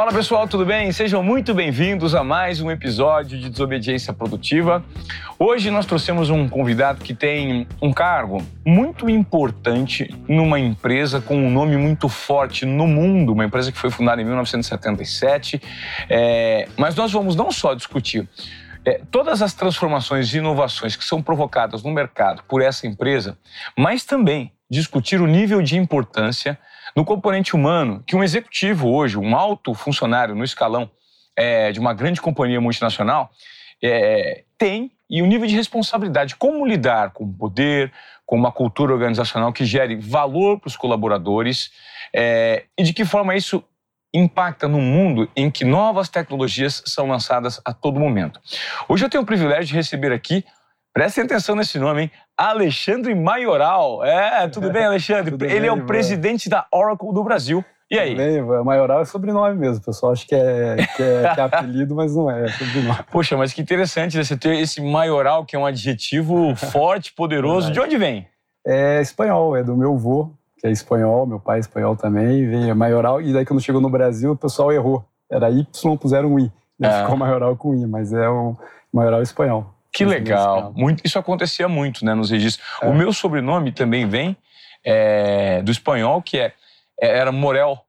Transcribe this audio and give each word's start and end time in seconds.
Fala 0.00 0.12
pessoal, 0.14 0.48
tudo 0.48 0.64
bem? 0.64 0.90
Sejam 0.92 1.22
muito 1.22 1.52
bem-vindos 1.52 2.14
a 2.14 2.24
mais 2.24 2.58
um 2.58 2.70
episódio 2.70 3.38
de 3.38 3.50
Desobediência 3.50 4.14
Produtiva. 4.14 4.82
Hoje 5.38 5.70
nós 5.70 5.84
trouxemos 5.84 6.30
um 6.30 6.48
convidado 6.48 7.04
que 7.04 7.12
tem 7.12 7.66
um 7.82 7.92
cargo 7.92 8.42
muito 8.64 9.10
importante 9.10 10.08
numa 10.26 10.58
empresa 10.58 11.20
com 11.20 11.36
um 11.36 11.50
nome 11.50 11.76
muito 11.76 12.08
forte 12.08 12.64
no 12.64 12.86
mundo, 12.86 13.34
uma 13.34 13.44
empresa 13.44 13.70
que 13.70 13.76
foi 13.76 13.90
fundada 13.90 14.22
em 14.22 14.24
1977. 14.24 15.60
É, 16.08 16.66
mas 16.78 16.94
nós 16.94 17.12
vamos 17.12 17.36
não 17.36 17.52
só 17.52 17.74
discutir 17.74 18.26
é, 18.86 19.02
todas 19.10 19.42
as 19.42 19.52
transformações 19.52 20.32
e 20.32 20.38
inovações 20.38 20.96
que 20.96 21.04
são 21.04 21.20
provocadas 21.20 21.82
no 21.82 21.90
mercado 21.90 22.42
por 22.48 22.62
essa 22.62 22.86
empresa, 22.86 23.36
mas 23.76 24.02
também 24.02 24.50
discutir 24.70 25.20
o 25.20 25.26
nível 25.26 25.60
de 25.60 25.76
importância 25.76 26.58
no 26.96 27.04
componente 27.04 27.54
humano 27.54 28.02
que 28.06 28.16
um 28.16 28.22
executivo 28.22 28.88
hoje, 28.88 29.18
um 29.18 29.36
alto 29.36 29.74
funcionário 29.74 30.34
no 30.34 30.44
escalão 30.44 30.90
é, 31.36 31.72
de 31.72 31.80
uma 31.80 31.94
grande 31.94 32.20
companhia 32.20 32.60
multinacional, 32.60 33.30
é, 33.82 34.44
tem 34.58 34.92
e 35.08 35.22
o 35.22 35.26
nível 35.26 35.48
de 35.48 35.56
responsabilidade, 35.56 36.36
como 36.36 36.64
lidar 36.64 37.10
com 37.10 37.24
o 37.24 37.32
poder, 37.32 37.92
com 38.24 38.36
uma 38.36 38.52
cultura 38.52 38.92
organizacional 38.92 39.52
que 39.52 39.64
gere 39.64 39.96
valor 39.96 40.60
para 40.60 40.68
os 40.68 40.76
colaboradores 40.76 41.72
é, 42.14 42.64
e 42.78 42.84
de 42.84 42.92
que 42.92 43.04
forma 43.04 43.34
isso 43.34 43.64
impacta 44.14 44.68
no 44.68 44.80
mundo 44.80 45.28
em 45.34 45.50
que 45.50 45.64
novas 45.64 46.08
tecnologias 46.08 46.82
são 46.86 47.08
lançadas 47.08 47.60
a 47.64 47.72
todo 47.72 47.98
momento. 47.98 48.40
Hoje 48.88 49.04
eu 49.04 49.10
tenho 49.10 49.22
o 49.22 49.26
privilégio 49.26 49.66
de 49.66 49.74
receber 49.74 50.12
aqui 50.12 50.44
Prestem 50.92 51.24
atenção 51.24 51.54
nesse 51.54 51.78
nome, 51.78 52.02
hein? 52.02 52.10
Alexandre 52.36 53.14
Maioral. 53.14 54.04
É, 54.04 54.48
tudo 54.48 54.70
bem, 54.70 54.84
Alexandre? 54.84 55.30
tudo 55.38 55.44
Ele 55.44 55.60
bem, 55.60 55.68
é 55.68 55.72
o 55.72 55.86
presidente 55.86 56.48
da 56.48 56.66
Oracle 56.72 57.12
do 57.12 57.22
Brasil. 57.22 57.64
E 57.88 57.98
aí? 57.98 58.10
Tudo 58.10 58.18
bem, 58.18 58.64
Maioral 58.64 59.00
é 59.00 59.04
sobrenome 59.04 59.56
mesmo, 59.56 59.78
o 59.78 59.84
pessoal 59.84 60.12
acha 60.12 60.26
que 60.26 60.34
é, 60.34 60.76
que 60.96 61.02
é, 61.02 61.34
que 61.34 61.40
é 61.40 61.42
apelido, 61.42 61.94
mas 61.94 62.14
não 62.14 62.30
é, 62.30 62.44
é 62.44 62.48
sobrenome. 62.48 62.98
Poxa, 63.10 63.36
mas 63.36 63.52
que 63.52 63.62
interessante 63.62 64.16
né? 64.16 64.24
você 64.24 64.36
ter 64.36 64.56
esse 64.58 64.80
Maioral, 64.80 65.44
que 65.44 65.54
é 65.54 65.58
um 65.58 65.66
adjetivo 65.66 66.54
forte, 66.56 67.12
poderoso. 67.12 67.70
De 67.70 67.80
onde 67.80 67.96
vem? 67.96 68.26
É 68.66 69.00
espanhol, 69.00 69.56
é 69.56 69.62
do 69.62 69.76
meu 69.76 69.94
avô, 69.94 70.30
que 70.58 70.66
é 70.66 70.70
espanhol, 70.70 71.26
meu 71.26 71.40
pai 71.40 71.58
é 71.58 71.60
espanhol 71.60 71.96
também, 71.96 72.48
veio 72.48 72.76
Maioral, 72.76 73.20
e 73.20 73.32
daí 73.32 73.44
quando 73.44 73.60
chegou 73.60 73.80
no 73.80 73.90
Brasil 73.90 74.32
o 74.32 74.36
pessoal 74.36 74.72
errou. 74.72 75.04
Era 75.30 75.48
Y, 75.50 75.96
puseram 75.96 76.34
um 76.34 76.38
I. 76.38 76.52
É. 76.82 77.02
Ficou 77.02 77.16
Maioral 77.16 77.56
com 77.56 77.74
I, 77.74 77.86
mas 77.86 78.12
é 78.12 78.28
o 78.28 78.56
Maioral 78.92 79.22
espanhol. 79.22 79.72
Que 79.92 80.04
legal. 80.04 80.72
Muito, 80.74 81.02
isso 81.04 81.18
acontecia 81.18 81.68
muito 81.68 82.04
né, 82.04 82.14
nos 82.14 82.30
registros. 82.30 82.66
É. 82.80 82.86
O 82.86 82.94
meu 82.94 83.12
sobrenome 83.12 83.72
também 83.72 84.08
vem 84.08 84.36
é, 84.84 85.62
do 85.62 85.70
espanhol, 85.70 86.22
que 86.22 86.38
é, 86.38 86.52
é 87.00 87.18
era 87.18 87.32
Morel. 87.32 87.84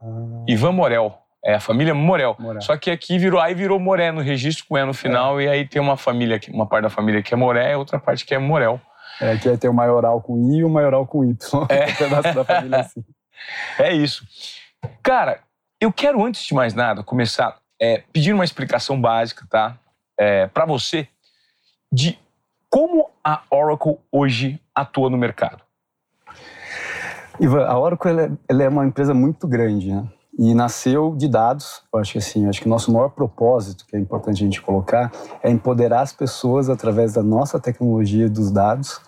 Ah. 0.00 0.06
Ivan 0.46 0.72
Morel. 0.72 1.18
É 1.44 1.54
a 1.54 1.60
família 1.60 1.94
Morel. 1.94 2.36
Morel. 2.38 2.62
Só 2.62 2.76
que 2.76 2.90
aqui 2.90 3.18
virou, 3.18 3.38
aí 3.40 3.54
virou 3.54 3.78
Moré 3.78 4.10
no 4.10 4.22
registro 4.22 4.64
com 4.66 4.78
E 4.78 4.84
no 4.84 4.94
final, 4.94 5.38
é. 5.38 5.44
e 5.44 5.48
aí 5.48 5.68
tem 5.68 5.80
uma 5.80 5.96
família, 5.96 6.40
uma 6.48 6.66
parte 6.66 6.84
da 6.84 6.90
família 6.90 7.22
que 7.22 7.34
é 7.34 7.36
Moré 7.36 7.72
e 7.72 7.76
outra 7.76 7.98
parte 7.98 8.24
que 8.24 8.34
é 8.34 8.38
Morel. 8.38 8.80
É, 9.20 9.36
que 9.36 9.56
tem 9.58 9.70
o 9.70 9.74
maioral 9.74 10.20
com 10.20 10.52
I 10.52 10.58
e 10.58 10.64
o 10.64 10.68
maioral 10.68 11.06
com 11.06 11.24
Y. 11.24 11.36
É. 11.68 11.84
um 11.84 11.94
pedaço 11.94 12.34
da 12.34 12.44
família 12.44 12.80
assim. 12.80 13.04
É 13.78 13.92
isso. 13.92 14.24
Cara, 15.02 15.40
eu 15.80 15.92
quero, 15.92 16.24
antes 16.24 16.44
de 16.44 16.54
mais 16.54 16.74
nada, 16.74 17.02
começar 17.02 17.58
é, 17.80 18.02
pedindo 18.12 18.36
uma 18.36 18.44
explicação 18.44 19.00
básica, 19.00 19.46
tá? 19.50 19.76
É, 20.18 20.46
para 20.46 20.64
você, 20.64 21.08
de 21.94 22.18
como 22.68 23.08
a 23.22 23.42
Oracle 23.48 23.98
hoje 24.10 24.60
atua 24.74 25.08
no 25.08 25.16
mercado. 25.16 25.62
Ivan, 27.38 27.66
a 27.66 27.78
Oracle 27.78 28.10
ela 28.10 28.22
é, 28.22 28.30
ela 28.48 28.62
é 28.64 28.68
uma 28.68 28.84
empresa 28.84 29.14
muito 29.14 29.46
grande, 29.46 29.92
né? 29.92 30.04
E 30.36 30.52
nasceu 30.54 31.14
de 31.16 31.28
dados. 31.28 31.84
Eu 31.92 32.00
acho 32.00 32.12
que 32.12 32.18
assim, 32.18 32.48
acho 32.48 32.60
que 32.60 32.66
o 32.66 32.70
nosso 32.70 32.92
maior 32.92 33.10
propósito, 33.10 33.86
que 33.86 33.94
é 33.94 34.00
importante 34.00 34.42
a 34.42 34.46
gente 34.46 34.60
colocar, 34.60 35.12
é 35.40 35.48
empoderar 35.48 36.00
as 36.00 36.12
pessoas 36.12 36.68
através 36.68 37.12
da 37.12 37.22
nossa 37.22 37.60
tecnologia 37.60 38.28
dos 38.28 38.50
dados 38.50 39.00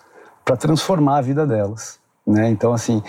para 0.45 0.55
transformar 0.55 1.17
a 1.17 1.21
vida 1.21 1.45
delas. 1.45 1.99
Né? 2.27 2.49
Então, 2.49 2.73
assim, 2.73 3.01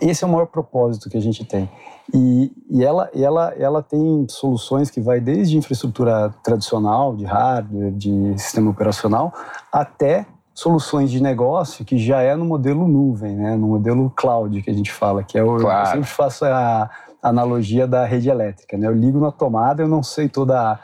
esse 0.00 0.24
é 0.24 0.26
o 0.26 0.30
maior 0.30 0.46
propósito 0.46 1.10
que 1.10 1.16
a 1.18 1.20
gente 1.20 1.44
tem. 1.44 1.68
E, 2.12 2.50
e 2.70 2.82
ela, 2.82 3.10
ela, 3.14 3.54
ela 3.58 3.82
tem 3.82 4.26
soluções 4.28 4.90
que 4.90 5.00
vai 5.00 5.20
desde 5.20 5.58
infraestrutura 5.58 6.34
tradicional, 6.42 7.14
de 7.14 7.26
hardware, 7.26 7.92
de 7.92 8.32
sistema 8.38 8.70
operacional, 8.70 9.32
até 9.70 10.26
soluções 10.54 11.10
de 11.10 11.22
negócio 11.22 11.84
que 11.84 11.98
já 11.98 12.22
é 12.22 12.34
no 12.34 12.44
modelo 12.44 12.88
nuvem, 12.88 13.36
né? 13.36 13.56
no 13.56 13.68
modelo 13.68 14.10
cloud 14.16 14.62
que 14.62 14.70
a 14.70 14.74
gente 14.74 14.92
fala, 14.92 15.22
que 15.22 15.38
é 15.38 15.44
o, 15.44 15.56
claro. 15.56 15.88
eu 15.88 15.92
sempre 15.92 16.08
faço 16.08 16.44
a 16.44 16.90
analogia 17.22 17.86
da 17.86 18.04
rede 18.04 18.28
elétrica. 18.28 18.76
Né? 18.76 18.86
Eu 18.86 18.94
ligo 18.94 19.20
na 19.20 19.30
tomada, 19.30 19.82
eu 19.82 19.88
não 19.88 20.02
sei 20.02 20.28
toda 20.28 20.78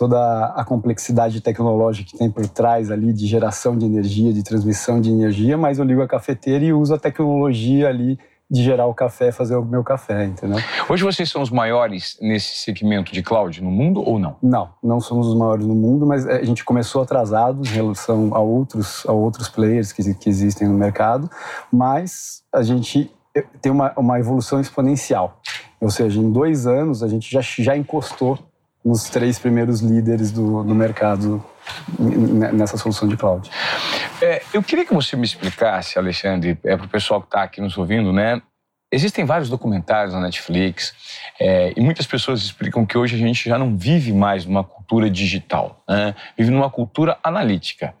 toda 0.00 0.46
a 0.56 0.64
complexidade 0.64 1.42
tecnológica 1.42 2.10
que 2.10 2.16
tem 2.16 2.30
por 2.30 2.48
trás 2.48 2.90
ali 2.90 3.12
de 3.12 3.26
geração 3.26 3.76
de 3.76 3.84
energia, 3.84 4.32
de 4.32 4.42
transmissão 4.42 4.98
de 4.98 5.10
energia, 5.10 5.58
mas 5.58 5.78
eu 5.78 5.84
ligo 5.84 6.00
a 6.00 6.08
cafeteira 6.08 6.64
e 6.64 6.72
uso 6.72 6.94
a 6.94 6.98
tecnologia 6.98 7.86
ali 7.86 8.18
de 8.50 8.62
gerar 8.62 8.86
o 8.86 8.94
café, 8.94 9.30
fazer 9.30 9.56
o 9.56 9.62
meu 9.62 9.84
café, 9.84 10.24
entendeu? 10.24 10.58
Hoje 10.88 11.04
vocês 11.04 11.28
são 11.28 11.42
os 11.42 11.50
maiores 11.50 12.16
nesse 12.18 12.62
segmento 12.64 13.12
de 13.12 13.22
cloud 13.22 13.62
no 13.62 13.70
mundo 13.70 14.00
ou 14.00 14.18
não? 14.18 14.36
Não, 14.42 14.70
não 14.82 15.00
somos 15.00 15.28
os 15.28 15.36
maiores 15.36 15.66
no 15.66 15.74
mundo, 15.74 16.06
mas 16.06 16.26
a 16.26 16.42
gente 16.44 16.64
começou 16.64 17.02
atrasado 17.02 17.60
em 17.62 17.68
relação 17.68 18.34
a 18.34 18.40
outros, 18.40 19.04
a 19.06 19.12
outros 19.12 19.50
players 19.50 19.92
que, 19.92 20.14
que 20.14 20.30
existem 20.30 20.66
no 20.66 20.78
mercado, 20.78 21.30
mas 21.70 22.42
a 22.50 22.62
gente 22.62 23.12
tem 23.60 23.70
uma, 23.70 23.92
uma 23.98 24.18
evolução 24.18 24.58
exponencial. 24.58 25.42
Ou 25.78 25.90
seja, 25.90 26.18
em 26.18 26.32
dois 26.32 26.66
anos 26.66 27.02
a 27.02 27.08
gente 27.08 27.30
já, 27.30 27.42
já 27.42 27.76
encostou 27.76 28.38
nos 28.84 29.08
três 29.10 29.38
primeiros 29.38 29.80
líderes 29.80 30.32
do, 30.32 30.64
do 30.64 30.74
mercado 30.74 31.44
nessa 31.98 32.76
solução 32.76 33.06
de 33.06 33.16
cloud. 33.16 33.50
É, 34.22 34.42
eu 34.52 34.62
queria 34.62 34.84
que 34.84 34.94
você 34.94 35.16
me 35.16 35.24
explicasse, 35.24 35.98
Alexandre, 35.98 36.58
é, 36.64 36.76
para 36.76 36.86
o 36.86 36.88
pessoal 36.88 37.20
que 37.20 37.26
está 37.26 37.42
aqui 37.42 37.60
nos 37.60 37.76
ouvindo, 37.76 38.12
né? 38.12 38.40
Existem 38.92 39.24
vários 39.24 39.48
documentários 39.48 40.12
na 40.12 40.20
Netflix 40.20 40.92
é, 41.38 41.72
e 41.76 41.80
muitas 41.80 42.06
pessoas 42.06 42.42
explicam 42.42 42.84
que 42.84 42.98
hoje 42.98 43.14
a 43.14 43.18
gente 43.18 43.48
já 43.48 43.56
não 43.56 43.76
vive 43.76 44.12
mais 44.12 44.44
numa 44.44 44.64
cultura 44.64 45.08
digital, 45.08 45.80
né? 45.88 46.12
vive 46.36 46.50
numa 46.50 46.68
cultura 46.68 47.16
analítica, 47.22 47.94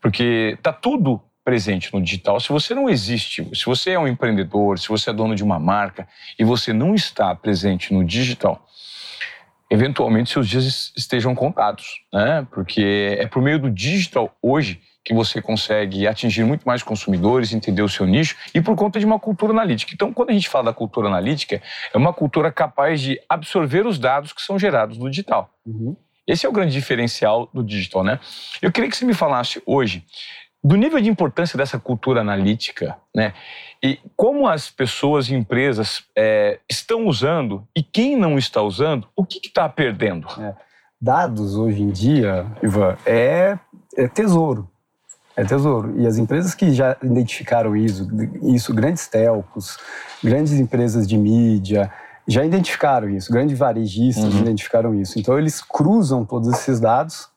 porque 0.00 0.56
está 0.58 0.72
tudo 0.72 1.22
presente 1.44 1.94
no 1.94 2.02
digital. 2.02 2.40
Se 2.40 2.48
você 2.48 2.74
não 2.74 2.90
existe, 2.90 3.48
se 3.54 3.64
você 3.64 3.92
é 3.92 3.98
um 3.98 4.08
empreendedor, 4.08 4.80
se 4.80 4.88
você 4.88 5.10
é 5.10 5.12
dono 5.12 5.36
de 5.36 5.44
uma 5.44 5.60
marca 5.60 6.08
e 6.36 6.42
você 6.42 6.72
não 6.72 6.92
está 6.92 7.32
presente 7.36 7.94
no 7.94 8.04
digital, 8.04 8.66
eventualmente 9.72 10.28
seus 10.28 10.46
dias 10.46 10.92
estejam 10.94 11.34
contados, 11.34 12.02
né? 12.12 12.46
Porque 12.50 13.16
é 13.18 13.26
por 13.26 13.40
meio 13.40 13.58
do 13.58 13.70
digital 13.70 14.36
hoje 14.42 14.82
que 15.02 15.14
você 15.14 15.40
consegue 15.40 16.06
atingir 16.06 16.44
muito 16.44 16.64
mais 16.64 16.82
consumidores, 16.82 17.54
entender 17.54 17.80
o 17.80 17.88
seu 17.88 18.06
nicho 18.06 18.36
e 18.54 18.60
por 18.60 18.76
conta 18.76 19.00
de 19.00 19.06
uma 19.06 19.18
cultura 19.18 19.50
analítica. 19.50 19.92
Então, 19.94 20.12
quando 20.12 20.28
a 20.28 20.32
gente 20.34 20.48
fala 20.48 20.64
da 20.64 20.72
cultura 20.74 21.08
analítica, 21.08 21.62
é 21.92 21.96
uma 21.96 22.12
cultura 22.12 22.52
capaz 22.52 23.00
de 23.00 23.18
absorver 23.26 23.86
os 23.86 23.98
dados 23.98 24.34
que 24.34 24.42
são 24.42 24.58
gerados 24.58 24.98
no 24.98 25.08
digital. 25.08 25.50
Uhum. 25.64 25.96
Esse 26.26 26.44
é 26.44 26.48
o 26.48 26.52
grande 26.52 26.72
diferencial 26.72 27.48
do 27.52 27.64
digital, 27.64 28.04
né? 28.04 28.20
Eu 28.60 28.70
queria 28.70 28.90
que 28.90 28.96
você 28.96 29.06
me 29.06 29.14
falasse 29.14 29.60
hoje 29.64 30.04
do 30.62 30.76
nível 30.76 31.00
de 31.00 31.08
importância 31.08 31.56
dessa 31.56 31.78
cultura 31.78 32.20
analítica, 32.20 32.96
né? 33.14 33.32
E 33.82 33.98
como 34.16 34.46
as 34.46 34.70
pessoas 34.70 35.28
e 35.28 35.34
empresas 35.34 36.04
é, 36.16 36.60
estão 36.70 37.06
usando 37.06 37.66
e 37.76 37.82
quem 37.82 38.16
não 38.16 38.38
está 38.38 38.62
usando, 38.62 39.08
o 39.16 39.24
que 39.24 39.40
está 39.44 39.68
perdendo? 39.68 40.28
É. 40.40 40.54
Dados 41.00 41.56
hoje 41.56 41.82
em 41.82 41.90
dia, 41.90 42.46
Ivan, 42.62 42.96
é, 43.04 43.58
é 43.96 44.06
tesouro. 44.06 44.70
É 45.36 45.44
tesouro. 45.44 45.98
E 45.98 46.06
as 46.06 46.16
empresas 46.16 46.54
que 46.54 46.72
já 46.72 46.96
identificaram 47.02 47.74
isso, 47.74 48.06
isso, 48.42 48.72
grandes 48.72 49.08
telcos, 49.08 49.78
grandes 50.22 50.52
empresas 50.52 51.08
de 51.08 51.18
mídia, 51.18 51.90
já 52.28 52.44
identificaram 52.44 53.08
isso, 53.10 53.32
grandes 53.32 53.58
varejistas 53.58 54.32
uhum. 54.32 54.42
identificaram 54.42 54.94
isso. 54.94 55.18
Então, 55.18 55.36
eles 55.36 55.60
cruzam 55.60 56.24
todos 56.24 56.48
esses 56.48 56.78
dados 56.78 57.28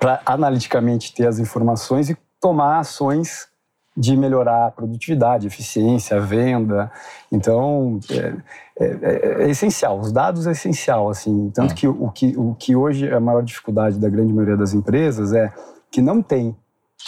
para 0.00 0.20
analiticamente 0.26 1.14
ter 1.14 1.28
as 1.28 1.38
informações 1.38 2.10
e 2.10 2.16
tomar 2.40 2.80
ações 2.80 3.49
de 3.96 4.16
melhorar 4.16 4.66
a 4.66 4.70
produtividade, 4.70 5.46
eficiência, 5.46 6.16
a 6.16 6.20
venda. 6.20 6.90
Então, 7.30 7.98
é, 8.10 8.34
é, 8.78 8.86
é, 8.86 9.42
é 9.44 9.50
essencial. 9.50 9.98
Os 9.98 10.12
dados 10.12 10.46
é 10.46 10.52
essencial, 10.52 11.08
assim. 11.08 11.50
Tanto 11.54 11.72
hum. 11.72 11.74
que 11.74 11.88
o, 11.88 12.10
que 12.10 12.34
o 12.36 12.54
que 12.54 12.76
hoje 12.76 13.08
é 13.08 13.14
a 13.14 13.20
maior 13.20 13.42
dificuldade 13.42 13.98
da 13.98 14.08
grande 14.08 14.32
maioria 14.32 14.56
das 14.56 14.72
empresas 14.72 15.32
é 15.32 15.52
que 15.90 16.00
não 16.00 16.22
tem 16.22 16.56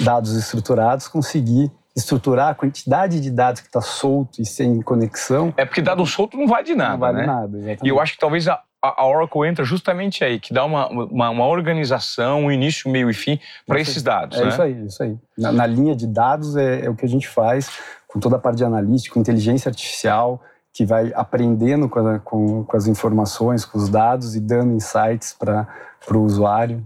dados 0.00 0.34
estruturados 0.36 1.06
conseguir 1.08 1.70
estruturar 1.94 2.48
a 2.48 2.54
quantidade 2.54 3.20
de 3.20 3.30
dados 3.30 3.60
que 3.60 3.66
está 3.66 3.80
solto 3.80 4.40
e 4.40 4.46
sem 4.46 4.80
conexão. 4.80 5.52
É 5.56 5.64
porque 5.64 5.82
dado 5.82 6.04
solto 6.06 6.36
não 6.36 6.46
vai 6.46 6.64
de 6.64 6.74
nada, 6.74 6.92
não 6.92 6.98
vai 6.98 7.12
né? 7.12 7.20
de 7.20 7.26
nada, 7.26 7.56
exatamente. 7.58 7.84
E 7.84 7.88
eu 7.88 8.00
acho 8.00 8.14
que 8.14 8.18
talvez 8.18 8.48
a, 8.48 8.60
a 8.82 9.06
Oracle 9.06 9.46
entra 9.46 9.64
justamente 9.64 10.24
aí, 10.24 10.40
que 10.40 10.52
dá 10.52 10.64
uma, 10.64 10.88
uma, 10.88 11.30
uma 11.30 11.46
organização, 11.46 12.46
um 12.46 12.52
início, 12.52 12.90
meio 12.90 13.08
e 13.08 13.14
fim 13.14 13.38
para 13.64 13.80
esses 13.80 14.02
dados. 14.02 14.38
É 14.38 14.42
né? 14.42 14.48
isso 14.48 14.62
aí, 14.62 14.86
isso 14.86 15.02
aí. 15.02 15.16
Na, 15.38 15.52
na 15.52 15.66
linha 15.66 15.94
de 15.94 16.06
dados 16.06 16.56
é, 16.56 16.86
é, 16.86 16.90
o 16.90 16.96
que 16.96 17.04
a 17.04 17.08
gente 17.08 17.28
faz 17.28 17.70
com 18.08 18.18
toda 18.18 18.36
a 18.36 18.38
parte 18.38 18.56
de 18.56 18.64
analítica, 18.64 19.18
inteligência 19.18 19.68
artificial, 19.68 20.42
que 20.72 20.84
vai 20.84 21.12
aprendendo 21.14 21.88
com, 21.88 22.06
a, 22.06 22.18
com, 22.18 22.64
com 22.64 22.76
as 22.76 22.86
informações, 22.86 23.64
com 23.64 23.78
os 23.78 23.88
dados 23.88 24.34
e 24.34 24.40
dando 24.40 24.72
insights 24.72 25.32
para 25.38 25.68
para 26.04 26.16
o 26.16 26.24
usuário. 26.24 26.84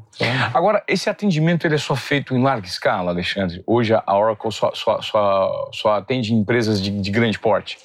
Agora, 0.52 0.82
esse 0.86 1.08
atendimento 1.08 1.66
ele 1.66 1.74
é 1.74 1.78
só 1.78 1.96
feito 1.96 2.34
em 2.34 2.42
larga 2.42 2.66
escala, 2.66 3.10
Alexandre? 3.10 3.62
Hoje 3.66 3.94
a 3.94 4.14
Oracle 4.14 4.52
só, 4.52 4.72
só, 4.74 5.00
só, 5.00 5.70
só 5.72 5.94
atende 5.94 6.34
empresas 6.34 6.80
de, 6.80 6.90
de 6.90 7.10
grande 7.10 7.38
porte? 7.38 7.78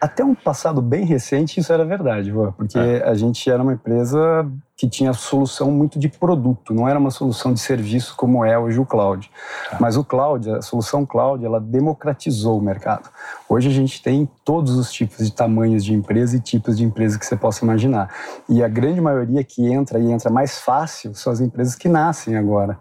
Até 0.00 0.24
um 0.24 0.34
passado 0.34 0.80
bem 0.80 1.04
recente 1.04 1.58
isso 1.58 1.72
era 1.72 1.84
verdade, 1.84 2.32
porque 2.56 2.78
é. 2.78 3.02
a 3.02 3.14
gente 3.14 3.50
era 3.50 3.62
uma 3.62 3.72
empresa 3.72 4.48
que 4.76 4.88
tinha 4.88 5.12
solução 5.12 5.72
muito 5.72 5.98
de 5.98 6.08
produto, 6.08 6.72
não 6.72 6.88
era 6.88 6.98
uma 6.98 7.10
solução 7.10 7.52
de 7.52 7.58
serviço 7.58 8.14
como 8.16 8.44
é 8.44 8.56
hoje 8.56 8.78
o 8.78 8.86
cloud. 8.86 9.28
É. 9.72 9.76
Mas 9.80 9.96
o 9.96 10.04
cloud, 10.04 10.48
a 10.50 10.62
solução 10.62 11.04
cloud, 11.04 11.44
ela 11.44 11.60
democratizou 11.60 12.58
o 12.58 12.62
mercado. 12.62 13.10
Hoje 13.48 13.68
a 13.68 13.72
gente 13.72 14.00
tem 14.00 14.28
todos 14.44 14.76
os 14.78 14.92
tipos 14.92 15.26
de 15.26 15.32
tamanhos 15.32 15.84
de 15.84 15.92
empresa 15.92 16.36
e 16.36 16.40
tipos 16.40 16.76
de 16.76 16.84
empresa 16.84 17.18
que 17.18 17.26
você 17.26 17.36
possa 17.36 17.64
imaginar. 17.64 18.08
E 18.48 18.62
a 18.62 18.68
grande 18.68 19.00
maioria 19.00 19.42
que 19.42 19.66
entra 19.66 19.98
e 19.98 20.12
entra 20.12 20.30
mais 20.30 20.60
fácil 20.60 21.12
são 21.14 21.32
as 21.32 21.40
empresas 21.40 21.74
que 21.74 21.88
nascem 21.88 22.36
agora 22.36 22.78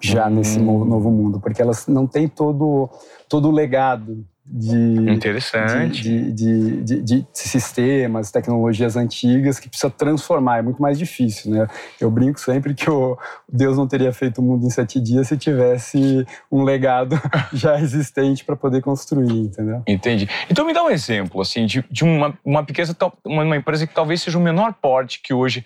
já 0.00 0.26
hum. 0.26 0.30
nesse 0.30 0.58
novo 0.58 1.10
mundo, 1.10 1.38
porque 1.38 1.60
elas 1.60 1.86
não 1.86 2.06
têm 2.06 2.26
todo 2.26 2.88
todo 3.28 3.48
o 3.48 3.52
legado 3.52 4.24
de, 4.52 5.12
Interessante. 5.12 6.02
De, 6.02 6.32
de, 6.32 6.82
de, 6.82 7.02
de, 7.02 7.26
sistemas, 7.32 8.32
tecnologias 8.32 8.96
antigas 8.96 9.60
que 9.60 9.68
precisa 9.68 9.90
transformar. 9.90 10.58
É 10.58 10.62
muito 10.62 10.82
mais 10.82 10.98
difícil, 10.98 11.52
né? 11.52 11.68
Eu 12.00 12.10
brinco 12.10 12.40
sempre 12.40 12.74
que 12.74 12.90
o 12.90 13.16
Deus 13.48 13.76
não 13.76 13.86
teria 13.86 14.12
feito 14.12 14.38
o 14.38 14.42
mundo 14.42 14.66
em 14.66 14.70
sete 14.70 14.98
dias 15.00 15.28
se 15.28 15.36
tivesse 15.36 16.26
um 16.50 16.64
legado 16.64 17.20
já 17.52 17.78
existente 17.78 18.44
para 18.44 18.56
poder 18.56 18.82
construir, 18.82 19.30
entendeu? 19.30 19.82
Entendi. 19.86 20.28
Então 20.50 20.66
me 20.66 20.72
dá 20.72 20.82
um 20.82 20.90
exemplo 20.90 21.40
assim 21.40 21.64
de, 21.64 21.84
de 21.88 22.02
uma, 22.02 22.36
uma 22.44 22.64
pequena 22.64 22.80
uma 23.24 23.56
empresa 23.56 23.86
que 23.86 23.94
talvez 23.94 24.20
seja 24.20 24.36
o 24.36 24.40
menor 24.40 24.74
porte 24.74 25.20
que 25.22 25.32
hoje 25.32 25.64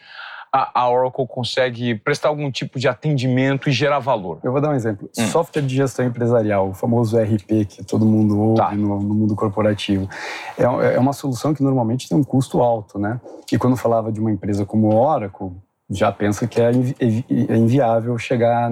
a, 0.57 0.89
Oracle 0.89 1.27
consegue 1.27 1.97
prestar 1.97 2.29
algum 2.29 2.49
tipo 2.49 2.79
de 2.79 2.87
atendimento 2.87 3.69
e 3.69 3.73
gerar 3.73 3.99
valor? 3.99 4.39
Eu 4.45 4.53
vou 4.53 4.61
dar 4.61 4.71
um 4.71 4.75
exemplo. 4.75 5.11
Hum. 5.19 5.27
Software 5.27 5.63
de 5.63 5.75
gestão 5.75 6.05
empresarial, 6.05 6.69
o 6.69 6.75
famoso 6.75 7.19
RP 7.19 7.67
que 7.69 7.85
todo 7.85 8.07
mundo 8.07 8.39
ouve 8.39 8.59
tá. 8.59 8.71
no, 8.71 9.01
no, 9.01 9.15
mundo 9.15 9.35
corporativo, 9.35 10.09
é, 10.57 10.63
é 10.63 10.99
uma 10.99 11.13
solução 11.13 11.53
que 11.53 11.63
normalmente 11.63 12.09
tem 12.09 12.17
um 12.17 12.23
custo 12.23 12.63
alto, 12.63 13.01
né? 13.01 13.21
E 13.51 13.59
quando 13.59 13.77
falava 13.77 14.13
de 14.13 14.21
uma 14.21 14.31
empresa 14.31 14.65
como 14.65 14.95
Oracle, 14.95 15.51
já 15.91 16.13
pensa 16.13 16.47
que 16.47 16.61
é, 16.61 16.71
é 16.71 17.57
inviável 17.57 18.17
chegar 18.17 18.71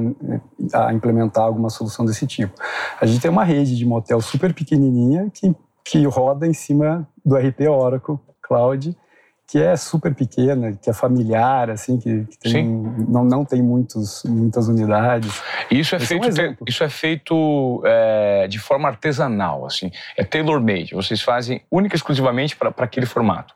a 0.73 0.93
implementar 0.93 1.45
alguma 1.45 1.69
solução 1.69 2.07
desse 2.07 2.27
tipo. 2.29 2.55
A 3.01 3.07
gente 3.07 3.21
tem 3.21 3.31
uma 3.31 3.45
rede 3.45 3.77
de 3.77 3.85
motel 3.85 4.21
super 4.21 4.55
pequenininha 4.55 5.29
que, 5.35 5.55
que 5.85 6.05
roda 6.07 6.47
em 6.47 6.55
cima 6.55 7.09
do 7.25 7.37
RP 7.37 7.69
Oracle 7.69 8.19
Cloud 8.41 8.97
que 9.53 9.63
é 9.63 9.77
super 9.77 10.15
pequena, 10.15 10.73
que 10.73 10.89
é 10.89 10.95
familiar, 10.95 11.69
assim, 11.69 11.99
que, 11.99 12.25
que 12.25 12.39
tem, 12.39 12.67
não, 12.67 13.23
não 13.23 13.45
tem 13.45 13.61
muitos, 13.61 14.23
muitas 14.25 14.67
unidades. 14.67 15.43
Isso 15.71 15.95
é 15.95 15.99
Esse 15.99 16.07
feito, 16.07 16.41
é 16.41 16.49
um 16.49 16.57
isso 16.67 16.83
é 16.83 16.89
feito 16.89 17.83
é, 17.85 18.49
de 18.49 18.59
forma 18.59 18.89
artesanal, 18.89 19.67
assim, 19.67 19.91
é 20.17 20.25
tailor-made. 20.25 20.95
Vocês 20.95 21.21
fazem 21.21 21.61
única 21.71 21.95
e 21.95 21.99
exclusivamente 21.99 22.57
para 22.57 22.73
aquele 22.79 23.05
formato. 23.05 23.55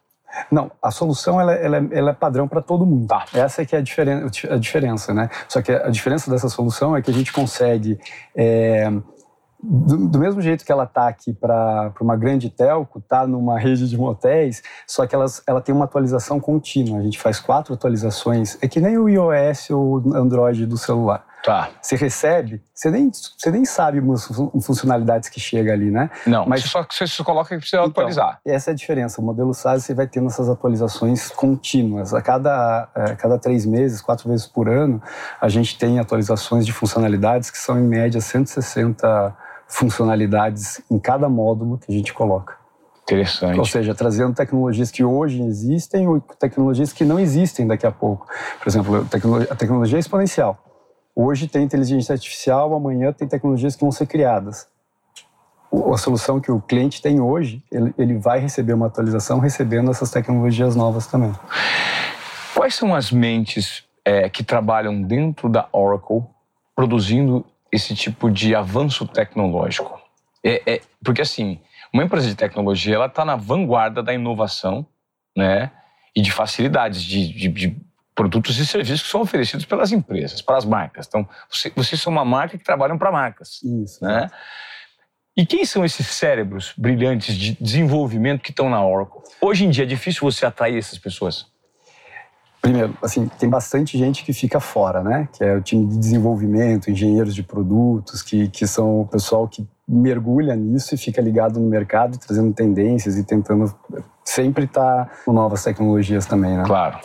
Não, 0.50 0.70
a 0.82 0.90
solução 0.90 1.40
ela, 1.40 1.54
ela, 1.54 1.88
ela 1.90 2.10
é 2.10 2.14
padrão 2.14 2.46
para 2.46 2.60
todo 2.60 2.84
mundo. 2.84 3.06
Tá. 3.06 3.24
Essa 3.32 3.62
é 3.62 3.64
que 3.64 3.74
é 3.74 3.78
a, 3.78 3.82
diferen 3.82 4.26
a 4.50 4.56
diferença, 4.58 5.14
né? 5.14 5.30
Só 5.48 5.62
que 5.62 5.72
a 5.72 5.88
diferença 5.88 6.30
dessa 6.30 6.50
solução 6.50 6.94
é 6.94 7.00
que 7.00 7.10
a 7.10 7.14
gente 7.14 7.32
consegue 7.32 7.98
é, 8.36 8.92
do, 9.68 10.08
do, 10.08 10.18
mesmo 10.18 10.40
jeito 10.40 10.64
que 10.64 10.70
ela 10.70 10.84
está 10.84 11.08
aqui 11.08 11.32
para 11.32 11.92
uma 12.00 12.16
grande 12.16 12.48
telco, 12.48 13.00
está 13.00 13.26
numa 13.26 13.58
rede 13.58 13.88
de 13.88 13.98
motéis, 13.98 14.62
só 14.86 15.06
que 15.06 15.14
elas, 15.14 15.42
ela 15.46 15.60
tem 15.60 15.74
uma 15.74 15.84
atualização 15.84 16.38
contínua. 16.38 17.00
A 17.00 17.02
gente 17.02 17.18
faz 17.18 17.40
quatro 17.40 17.74
atualizações. 17.74 18.56
É 18.62 18.68
que 18.68 18.80
nem 18.80 18.96
o 18.96 19.08
iOS 19.08 19.70
ou 19.70 20.00
o 20.00 20.16
Android 20.16 20.66
do 20.66 20.78
celular. 20.78 21.26
Tá. 21.44 21.70
Você 21.80 21.94
recebe, 21.94 22.60
você 22.74 22.90
nem, 22.90 23.10
você 23.12 23.50
nem 23.52 23.64
sabe 23.64 24.02
as 24.12 24.26
funcionalidades 24.66 25.28
que 25.28 25.38
chega 25.38 25.72
ali, 25.72 25.92
né? 25.92 26.10
Não, 26.26 26.44
mas 26.44 26.64
só 26.64 26.82
que 26.82 26.92
você 26.92 27.22
coloca 27.22 27.50
que 27.50 27.58
precisa 27.58 27.76
então, 27.76 27.90
atualizar. 27.90 28.40
Essa 28.44 28.70
é 28.70 28.72
a 28.72 28.74
diferença. 28.74 29.20
O 29.20 29.24
modelo 29.24 29.54
SaaS 29.54 29.84
você 29.84 29.94
vai 29.94 30.08
tendo 30.08 30.26
essas 30.26 30.48
atualizações 30.48 31.28
contínuas. 31.30 32.12
A 32.12 32.20
cada, 32.20 32.88
a 32.92 33.14
cada 33.14 33.38
três 33.38 33.64
meses, 33.64 34.00
quatro 34.00 34.28
vezes 34.28 34.46
por 34.46 34.68
ano, 34.68 35.00
a 35.40 35.48
gente 35.48 35.78
tem 35.78 36.00
atualizações 36.00 36.66
de 36.66 36.72
funcionalidades 36.72 37.48
que 37.48 37.58
são 37.58 37.78
em 37.78 37.84
média 37.84 38.20
160 38.20 39.36
funcionalidades 39.68 40.80
em 40.90 40.98
cada 40.98 41.28
módulo 41.28 41.78
que 41.78 41.90
a 41.90 41.94
gente 41.94 42.12
coloca. 42.12 42.56
Interessante. 43.02 43.58
Ou 43.58 43.64
seja, 43.64 43.94
trazendo 43.94 44.34
tecnologias 44.34 44.90
que 44.90 45.04
hoje 45.04 45.40
existem 45.42 46.08
ou 46.08 46.20
tecnologias 46.20 46.92
que 46.92 47.04
não 47.04 47.20
existem 47.20 47.66
daqui 47.66 47.86
a 47.86 47.92
pouco. 47.92 48.26
Por 48.58 48.68
exemplo, 48.68 49.06
a 49.48 49.54
tecnologia 49.54 49.98
exponencial. 49.98 50.58
Hoje 51.14 51.46
tem 51.46 51.62
inteligência 51.62 52.12
artificial, 52.12 52.74
amanhã 52.74 53.12
tem 53.12 53.28
tecnologias 53.28 53.76
que 53.76 53.82
vão 53.82 53.92
ser 53.92 54.06
criadas. 54.06 54.66
A 55.92 55.96
solução 55.96 56.40
que 56.40 56.50
o 56.50 56.60
cliente 56.60 57.00
tem 57.00 57.20
hoje, 57.20 57.62
ele, 57.70 57.94
ele 57.96 58.18
vai 58.18 58.40
receber 58.40 58.72
uma 58.72 58.86
atualização 58.86 59.38
recebendo 59.38 59.90
essas 59.90 60.10
tecnologias 60.10 60.74
novas 60.74 61.06
também. 61.06 61.32
Quais 62.54 62.74
são 62.74 62.94
as 62.94 63.12
mentes 63.12 63.84
é, 64.04 64.28
que 64.28 64.42
trabalham 64.42 65.00
dentro 65.00 65.48
da 65.48 65.68
Oracle 65.72 66.24
produzindo 66.74 67.44
esse 67.76 67.94
tipo 67.94 68.30
de 68.30 68.54
avanço 68.54 69.06
tecnológico? 69.06 70.00
É, 70.44 70.74
é 70.74 70.80
porque 71.04 71.22
assim, 71.22 71.60
uma 71.92 72.04
empresa 72.04 72.28
de 72.28 72.34
tecnologia 72.34 72.94
ela 72.94 73.06
está 73.06 73.24
na 73.24 73.36
vanguarda 73.36 74.02
da 74.02 74.12
inovação, 74.12 74.86
né, 75.36 75.70
e 76.14 76.22
de 76.22 76.32
facilidades 76.32 77.02
de, 77.02 77.32
de, 77.32 77.48
de, 77.48 77.76
produtos 78.14 78.58
e 78.58 78.66
serviços 78.66 79.02
que 79.02 79.08
são 79.10 79.20
oferecidos 79.20 79.66
pelas 79.66 79.92
empresas, 79.92 80.40
para 80.40 80.56
as 80.56 80.64
marcas. 80.64 81.06
Então, 81.06 81.28
você, 81.50 81.70
vocês 81.76 82.00
são 82.00 82.10
uma 82.10 82.24
marca 82.24 82.56
que 82.56 82.64
trabalham 82.64 82.96
para 82.96 83.12
marcas, 83.12 83.62
Isso, 83.62 84.02
né? 84.02 84.30
E 85.36 85.44
quem 85.44 85.66
são 85.66 85.84
esses 85.84 86.06
cérebros 86.06 86.72
brilhantes 86.78 87.36
de 87.36 87.52
desenvolvimento 87.60 88.40
que 88.40 88.50
estão 88.50 88.70
na 88.70 88.82
Oracle? 88.82 89.20
Hoje 89.38 89.66
em 89.66 89.70
dia 89.70 89.84
é 89.84 89.86
difícil 89.86 90.22
você 90.22 90.46
atrair 90.46 90.78
essas 90.78 90.96
pessoas. 90.96 91.46
Primeiro, 92.66 92.98
assim, 93.00 93.28
tem 93.38 93.48
bastante 93.48 93.96
gente 93.96 94.24
que 94.24 94.32
fica 94.32 94.58
fora, 94.58 95.00
né? 95.00 95.28
Que 95.32 95.44
é 95.44 95.54
o 95.54 95.62
time 95.62 95.86
de 95.86 95.96
desenvolvimento, 95.96 96.90
engenheiros 96.90 97.32
de 97.32 97.44
produtos, 97.44 98.22
que, 98.22 98.48
que 98.48 98.66
são 98.66 99.02
o 99.02 99.06
pessoal 99.06 99.46
que 99.46 99.64
mergulha 99.86 100.56
nisso 100.56 100.92
e 100.92 100.98
fica 100.98 101.20
ligado 101.20 101.60
no 101.60 101.68
mercado, 101.68 102.18
trazendo 102.18 102.52
tendências 102.52 103.16
e 103.16 103.22
tentando 103.22 103.72
sempre 104.24 104.64
estar 104.64 105.04
tá 105.04 105.10
com 105.24 105.32
novas 105.32 105.62
tecnologias 105.62 106.26
também, 106.26 106.56
né? 106.56 106.64
Claro. 106.66 106.98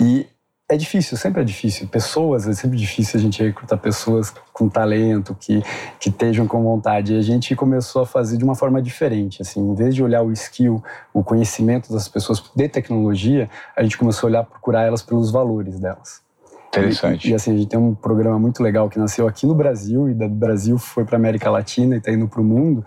E 0.00 0.28
é 0.68 0.76
difícil, 0.76 1.16
sempre 1.16 1.42
é 1.42 1.44
difícil. 1.44 1.86
Pessoas, 1.86 2.48
é 2.48 2.52
sempre 2.52 2.76
difícil 2.76 3.20
a 3.20 3.22
gente 3.22 3.40
recrutar 3.40 3.78
pessoas 3.78 4.34
com 4.52 4.68
talento, 4.68 5.36
que, 5.38 5.62
que 6.00 6.08
estejam 6.08 6.46
com 6.46 6.60
vontade. 6.62 7.14
E 7.14 7.18
a 7.18 7.22
gente 7.22 7.54
começou 7.54 8.02
a 8.02 8.06
fazer 8.06 8.36
de 8.36 8.42
uma 8.42 8.56
forma 8.56 8.82
diferente. 8.82 9.42
Assim, 9.42 9.60
em 9.60 9.74
vez 9.74 9.94
de 9.94 10.02
olhar 10.02 10.22
o 10.22 10.32
skill, 10.32 10.82
o 11.14 11.22
conhecimento 11.22 11.92
das 11.92 12.08
pessoas 12.08 12.42
de 12.54 12.68
tecnologia, 12.68 13.48
a 13.76 13.82
gente 13.84 13.96
começou 13.96 14.26
a 14.26 14.30
olhar, 14.30 14.44
procurar 14.44 14.82
elas 14.82 15.02
pelos 15.02 15.30
valores 15.30 15.78
delas. 15.78 16.20
Interessante. 16.68 17.28
E, 17.28 17.30
e, 17.30 17.34
assim, 17.34 17.54
a 17.54 17.56
gente 17.56 17.68
tem 17.68 17.78
um 17.78 17.94
programa 17.94 18.38
muito 18.38 18.60
legal 18.60 18.90
que 18.90 18.98
nasceu 18.98 19.28
aqui 19.28 19.46
no 19.46 19.54
Brasil 19.54 20.10
e 20.10 20.14
do 20.14 20.28
Brasil 20.28 20.76
foi 20.78 21.04
para 21.04 21.16
América 21.16 21.48
Latina 21.48 21.94
e 21.94 21.98
está 21.98 22.10
indo 22.10 22.26
para 22.26 22.40
o 22.40 22.44
mundo, 22.44 22.84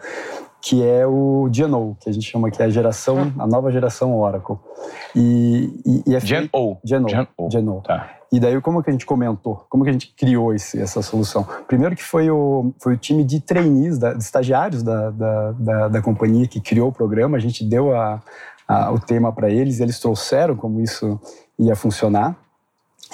que 0.62 0.86
é 0.86 1.08
o 1.08 1.50
Geno, 1.51 1.98
que 2.00 2.10
a 2.10 2.13
gente 2.13 2.30
chama 2.30 2.51
que 2.51 2.62
é 2.62 2.66
a 2.66 2.70
geração, 2.70 3.34
a 3.38 3.48
nova 3.48 3.72
geração 3.72 4.18
Oracle. 4.20 4.58
E, 5.16 5.74
e, 5.86 6.12
e 6.12 6.16
é 6.16 6.20
Gen 6.20 6.50
O. 6.54 6.78
Tá. 7.82 8.16
E 8.32 8.39
daí 8.39 8.60
como 8.62 8.84
que 8.84 8.89
a 8.89 8.94
gente 8.94 9.06
comentou? 9.06 9.66
Como 9.70 9.84
que 9.84 9.89
a 9.89 9.94
gente 9.94 10.13
criou 10.16 10.54
esse, 10.54 10.80
essa 10.80 11.01
solução? 11.01 11.48
Primeiro 11.68 11.96
que 11.96 12.04
foi 12.04 12.30
o, 12.30 12.74
foi 12.80 12.94
o 12.94 12.98
time 12.98 13.24
de 13.24 13.39
trainees, 13.39 13.98
da, 13.98 14.13
de 14.13 14.24
estagiários 14.24 14.84
da, 14.84 15.10
da, 15.10 15.51
da, 15.54 15.88
da, 15.88 16.01
companhia 16.01 16.48
que 16.48 16.60
criou 16.60 16.89
o 16.89 16.94
programa. 16.94 17.38
A 17.38 17.39
gente 17.39 17.63
deu 17.63 17.96
a, 17.96 18.22
a, 18.68 18.92
o 18.92 19.00
tema 19.00 19.32
para 19.32 19.50
eles, 19.50 19.80
eles 19.80 20.00
trouxeram 20.00 20.56
como 20.56 20.80
isso 20.80 21.20
ia 21.58 21.75
funcionar. 21.75 22.36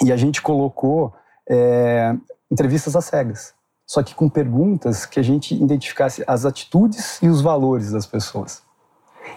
E 0.04 0.12
a 0.12 0.16
gente 0.16 0.42
colocou 0.42 1.14
é, 1.48 2.14
entrevistas 2.50 2.94
às 2.94 3.06
cegas 3.06 3.55
só 3.86 4.02
que 4.02 4.14
com 4.14 4.28
perguntas 4.28 5.06
que 5.06 5.20
a 5.20 5.22
gente 5.22 5.54
identificasse 5.54 6.24
as 6.26 6.44
atitudes 6.44 7.22
e 7.22 7.28
os 7.28 7.40
valores 7.40 7.92
das 7.92 8.04
pessoas. 8.04 8.62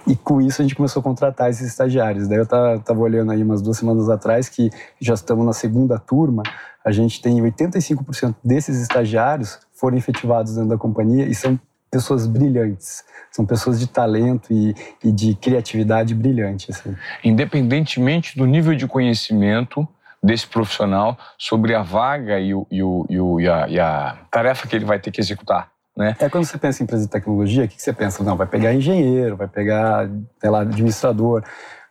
E 0.08 0.15
com 0.15 0.41
isso 0.41 0.62
a 0.62 0.63
gente 0.63 0.75
começou 0.75 1.00
a 1.01 1.03
contratar 1.03 1.50
esses 1.50 1.68
estagiários. 1.68 2.27
Daí 2.27 2.38
eu 2.38 2.44
estava 2.44 3.00
olhando 3.00 3.32
aí 3.32 3.44
umas 3.44 3.62
duas 3.62 3.77
semanas 3.77 4.10
atrás 4.10 4.50
que 4.50 4.70
já 5.00 5.13
estamos 5.13 5.46
na 5.46 5.53
segunda 5.53 6.00
turma, 6.00 6.44
a 6.84 6.91
gente 6.91 7.22
tem 7.22 7.41
85% 7.41 8.36
desses 8.44 8.82
estagiários 8.82 9.60
foram 9.74 9.98
efetivados 9.98 10.56
dentro 10.56 10.70
da 10.70 10.77
companhia 10.77 11.25
e 11.25 11.36
são 11.36 11.60
pessoas 11.91 12.27
brilhantes. 12.27 13.03
São 13.32 13.46
pessoas 13.46 13.79
de 13.79 13.88
talento 13.88 14.51
e, 14.51 14.75
e 15.03 15.12
de 15.12 15.36
criatividade 15.36 16.15
brilhante. 16.15 16.72
Assim. 16.72 16.96
Independentemente 17.24 18.38
do 18.38 18.46
nível 18.46 18.75
de 18.75 18.88
conhecimento, 18.88 19.88
desse 20.22 20.46
profissional 20.46 21.18
sobre 21.38 21.74
a 21.74 21.82
vaga 21.82 22.40
e, 22.40 22.54
o, 22.54 22.68
e, 22.70 22.84
o, 22.84 23.06
e, 23.10 23.20
o, 23.20 23.40
e, 23.40 23.50
a, 23.50 23.68
e 23.70 23.80
a 23.80 24.18
tarefa 24.30 24.68
que 24.68 24.76
ele 24.76 24.86
vai 24.86 25.00
ter 25.00 25.12
que 25.12 25.22
executar. 25.22 25.72
né? 25.96 26.16
É 26.20 26.30
quando 26.30 26.46
você 26.46 26.58
pensa 26.58 26.82
em 26.82 26.84
empresa 26.84 27.06
de 27.06 27.10
tecnologia, 27.10 27.66
o 27.66 27.68
que 27.68 27.82
você 27.82 27.94
pensa? 27.94 28.24
Não, 28.24 28.36
vai 28.36 28.48
pegar 28.48 28.74
engenheiro, 28.74 29.36
vai 29.38 29.48
pegar, 29.48 30.10
sei 30.40 30.50
lá, 30.50 30.62
administrador. 30.62 31.44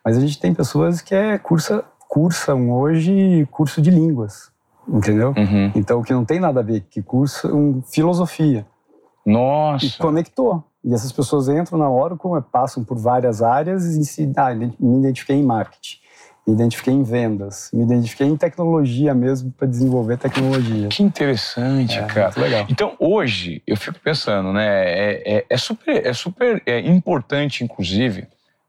Mas 0.05 0.17
a 0.17 0.21
gente 0.21 0.39
tem 0.39 0.55
pessoas 0.55 1.01
que 1.01 1.15
é 1.15 1.39
cursa, 1.39 1.85
cursam 2.09 2.71
hoje 2.71 3.47
curso 3.51 3.81
de 3.81 3.91
línguas, 3.91 4.51
entendeu? 4.87 5.35
Uhum. 5.37 5.73
Então, 5.75 6.03
que 6.03 6.13
não 6.13 6.25
tem 6.25 6.39
nada 6.39 6.61
a 6.61 6.63
ver, 6.63 6.83
que 6.91 7.03
cursam 7.03 7.83
filosofia. 7.91 8.67
Nossa! 9.25 9.85
E 9.85 9.91
conectou. 9.93 10.65
E 10.85 10.95
essas 10.95 11.13
pessoas 11.13 11.49
entram 11.49 11.79
na 11.79 11.91
Oracle, 11.91 12.31
passam 12.53 12.85
por 12.85 12.97
várias 12.99 13.43
áreas 13.43 13.85
e 13.85 14.05
se, 14.05 14.31
ah, 14.37 14.55
me 14.55 14.99
identifiquei 15.01 15.37
em 15.37 15.43
marketing 15.43 15.99
me 16.49 16.55
identifiquei 16.55 16.95
em 16.95 17.03
vendas, 17.03 17.69
me 17.75 17.83
identifiquei 17.83 18.27
em 18.27 18.35
tecnologia 18.35 19.13
mesmo 19.13 19.53
para 19.53 19.69
desenvolver 19.69 20.17
tecnologia. 20.17 20.89
Que 20.89 21.03
interessante, 21.03 21.99
é, 21.99 22.07
cara. 22.07 22.29
Muito 22.29 22.41
legal. 22.41 22.67
Então 22.71 22.97
hoje 22.99 23.63
eu 23.67 23.77
fico 23.77 24.01
pensando, 24.01 24.51
né? 24.51 24.67
É, 24.67 25.37
é, 25.37 25.47
é 25.51 25.57
super, 25.59 26.07
é 26.07 26.13
super 26.15 26.63
é 26.65 26.81
importante, 26.81 27.63
inclusive, 27.63 28.27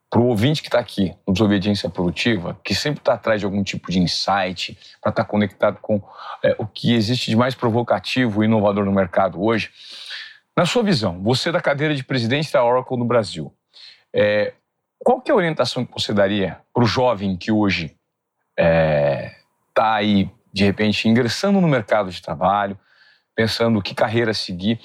para 0.10 0.20
o 0.20 0.26
ouvinte 0.26 0.62
que 0.62 0.68
está 0.68 0.78
aqui 0.78 1.16
no 1.26 1.32
Desobediência 1.32 1.90
Produtiva, 1.90 2.60
que 2.66 2.76
sempre 2.76 3.00
está 3.00 3.14
atrás 3.14 3.40
de 3.40 3.46
algum 3.46 3.64
tipo 3.64 3.90
de 3.90 4.00
insight, 4.00 4.78
para 5.02 5.12
estar 5.12 5.24
tá 5.24 5.30
conectado 5.30 5.78
com 5.82 6.02
é, 6.44 6.54
o 6.60 6.68
que 6.68 6.94
existe 6.94 7.30
de 7.30 7.38
mais 7.38 7.56
provocativo 7.56 8.44
e 8.44 8.46
inovador 8.46 8.84
no 8.84 8.92
mercado 8.92 9.42
hoje. 9.42 9.70
Na 10.54 10.66
sua 10.66 10.84
visão, 10.84 11.24
você 11.24 11.50
da 11.50 11.62
cadeira 11.62 11.96
de 11.96 12.04
presidente 12.04 12.52
da 12.52 12.62
Oracle 12.62 12.98
no 12.98 13.06
Brasil, 13.06 13.54
é, 14.14 14.54
qual 15.00 15.22
que 15.22 15.32
é 15.32 15.34
a 15.34 15.38
orientação 15.38 15.86
que 15.86 15.94
você 15.94 16.14
daria 16.14 16.60
para 16.74 16.84
o 16.84 16.88
jovem 16.88 17.38
que 17.38 17.52
hoje 17.52 17.86
está 17.86 17.96
é, 18.58 19.32
tá 19.74 19.94
aí, 19.96 20.30
de 20.52 20.66
repente, 20.66 21.08
ingressando 21.08 21.62
no 21.62 21.68
mercado 21.68 22.12
de 22.12 22.22
trabalho, 22.22 22.78
pensando 23.36 23.82
que 23.82 23.96
carreira 23.96 24.34
seguir, 24.34 24.80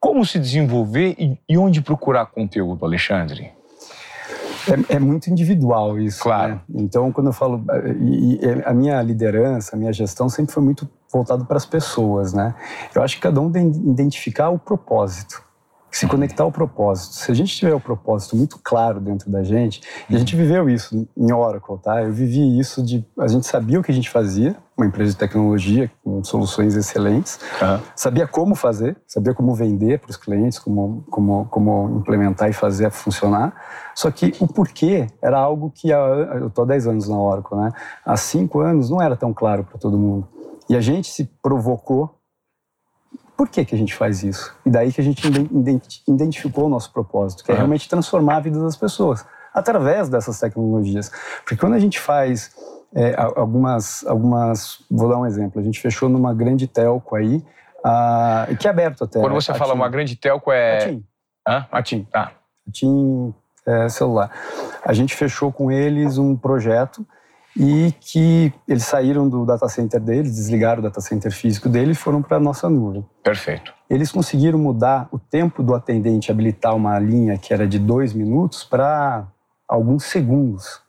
como 0.00 0.24
se 0.24 0.38
desenvolver 0.38 1.14
e, 1.18 1.38
e 1.48 1.56
onde 1.56 1.80
procurar 1.80 2.26
conteúdo, 2.26 2.84
Alexandre? 2.84 3.52
É, 4.68 4.96
é, 4.96 4.98
muito 4.98 5.30
individual 5.30 5.98
isso. 5.98 6.22
Claro. 6.22 6.54
Né? 6.68 6.82
Então, 6.82 7.12
quando 7.12 7.28
eu 7.28 7.32
falo. 7.32 7.64
E, 8.00 8.36
e 8.36 8.62
a 8.64 8.74
minha 8.74 9.00
liderança, 9.02 9.76
a 9.76 9.78
minha 9.78 9.92
gestão 9.92 10.28
sempre 10.28 10.52
foi 10.52 10.62
muito 10.62 10.88
voltado 11.12 11.44
para 11.44 11.56
as 11.56 11.66
pessoas, 11.66 12.32
né? 12.32 12.54
Eu 12.94 13.02
acho 13.02 13.16
que 13.16 13.22
cada 13.22 13.40
um 13.40 13.50
tem 13.50 13.70
que 13.70 13.78
identificar 13.78 14.50
o 14.50 14.58
propósito 14.58 15.42
se 15.90 16.06
conectar 16.06 16.44
ao 16.44 16.52
propósito. 16.52 17.14
Se 17.14 17.30
a 17.30 17.34
gente 17.34 17.54
tiver 17.54 17.74
o 17.74 17.80
propósito 17.80 18.36
muito 18.36 18.58
claro 18.62 19.00
dentro 19.00 19.30
da 19.30 19.42
gente, 19.42 19.80
e 20.08 20.14
a 20.14 20.18
gente 20.18 20.36
viveu 20.36 20.68
isso 20.68 21.08
em 21.16 21.32
Oracle, 21.32 21.78
tá? 21.78 22.02
Eu 22.02 22.12
vivi 22.12 22.58
isso 22.58 22.82
de 22.82 23.04
a 23.18 23.26
gente 23.26 23.46
sabia 23.46 23.80
o 23.80 23.82
que 23.82 23.90
a 23.90 23.94
gente 23.94 24.08
fazia, 24.08 24.56
uma 24.76 24.86
empresa 24.86 25.12
de 25.12 25.18
tecnologia 25.18 25.90
com 26.02 26.24
soluções 26.24 26.74
excelentes, 26.74 27.38
uhum. 27.60 27.80
sabia 27.94 28.26
como 28.26 28.54
fazer, 28.54 28.96
sabia 29.06 29.34
como 29.34 29.54
vender 29.54 29.98
para 29.98 30.10
os 30.10 30.16
clientes, 30.16 30.58
como, 30.58 31.04
como, 31.10 31.44
como 31.46 31.98
implementar 31.98 32.48
e 32.48 32.52
fazer 32.52 32.90
funcionar. 32.90 33.54
Só 33.94 34.10
que 34.10 34.34
o 34.40 34.46
porquê 34.46 35.06
era 35.20 35.38
algo 35.38 35.70
que 35.70 35.90
eu 35.90 36.46
estou 36.46 36.64
há 36.64 36.68
10 36.68 36.86
anos 36.86 37.08
na 37.08 37.18
Oracle, 37.18 37.58
né? 37.58 37.72
Há 38.04 38.16
5 38.16 38.60
anos 38.60 38.88
não 38.88 39.02
era 39.02 39.16
tão 39.16 39.34
claro 39.34 39.64
para 39.64 39.78
todo 39.78 39.98
mundo. 39.98 40.26
E 40.68 40.76
a 40.76 40.80
gente 40.80 41.10
se 41.10 41.24
provocou 41.42 42.19
por 43.40 43.48
que, 43.48 43.64
que 43.64 43.74
a 43.74 43.78
gente 43.78 43.94
faz 43.94 44.22
isso? 44.22 44.54
E 44.66 44.70
daí 44.70 44.92
que 44.92 45.00
a 45.00 45.04
gente 45.04 45.26
identificou 46.06 46.66
o 46.66 46.68
nosso 46.68 46.92
propósito, 46.92 47.42
que 47.42 47.50
é 47.50 47.54
realmente 47.54 47.88
transformar 47.88 48.36
a 48.36 48.40
vida 48.40 48.60
das 48.60 48.76
pessoas 48.76 49.24
através 49.54 50.10
dessas 50.10 50.38
tecnologias. 50.38 51.10
Porque 51.38 51.56
quando 51.56 51.72
a 51.72 51.78
gente 51.78 51.98
faz 51.98 52.54
é, 52.94 53.14
algumas, 53.16 54.06
algumas, 54.06 54.84
vou 54.90 55.08
dar 55.08 55.16
um 55.16 55.24
exemplo, 55.24 55.58
a 55.58 55.64
gente 55.64 55.80
fechou 55.80 56.06
numa 56.10 56.34
grande 56.34 56.68
telco 56.68 57.16
aí, 57.16 57.36
uh, 57.78 58.54
que 58.58 58.66
é 58.66 58.70
aberto 58.70 59.04
até. 59.04 59.18
Quando 59.18 59.32
você 59.32 59.54
fala 59.54 59.72
TIM. 59.72 59.78
uma 59.78 59.88
grande 59.88 60.16
telco 60.16 60.52
é... 60.52 60.76
A 60.76 60.78
TIM. 60.86 61.04
Hã? 61.48 61.66
A 61.72 61.82
TIM, 61.82 62.04
tá. 62.12 62.32
A 62.68 62.70
TIM 62.70 63.34
é, 63.66 63.88
celular. 63.88 64.30
A 64.84 64.92
gente 64.92 65.16
fechou 65.16 65.50
com 65.50 65.72
eles 65.72 66.18
um 66.18 66.36
projeto 66.36 67.06
e 67.56 67.92
que 68.00 68.52
eles 68.66 68.84
saíram 68.84 69.28
do 69.28 69.44
data 69.44 69.68
center 69.68 70.00
deles, 70.00 70.34
desligaram 70.34 70.80
o 70.80 70.82
data 70.82 71.00
center 71.00 71.32
físico 71.32 71.68
deles 71.68 71.96
e 71.96 72.00
foram 72.00 72.22
para 72.22 72.36
a 72.36 72.40
nossa 72.40 72.68
nuvem. 72.68 73.04
Perfeito. 73.22 73.74
Eles 73.88 74.12
conseguiram 74.12 74.58
mudar 74.58 75.08
o 75.10 75.18
tempo 75.18 75.62
do 75.62 75.74
atendente 75.74 76.30
habilitar 76.30 76.74
uma 76.74 76.98
linha 76.98 77.36
que 77.36 77.52
era 77.52 77.66
de 77.66 77.78
dois 77.78 78.12
minutos 78.12 78.62
para 78.62 79.26
alguns 79.68 80.04
segundos. 80.04 80.80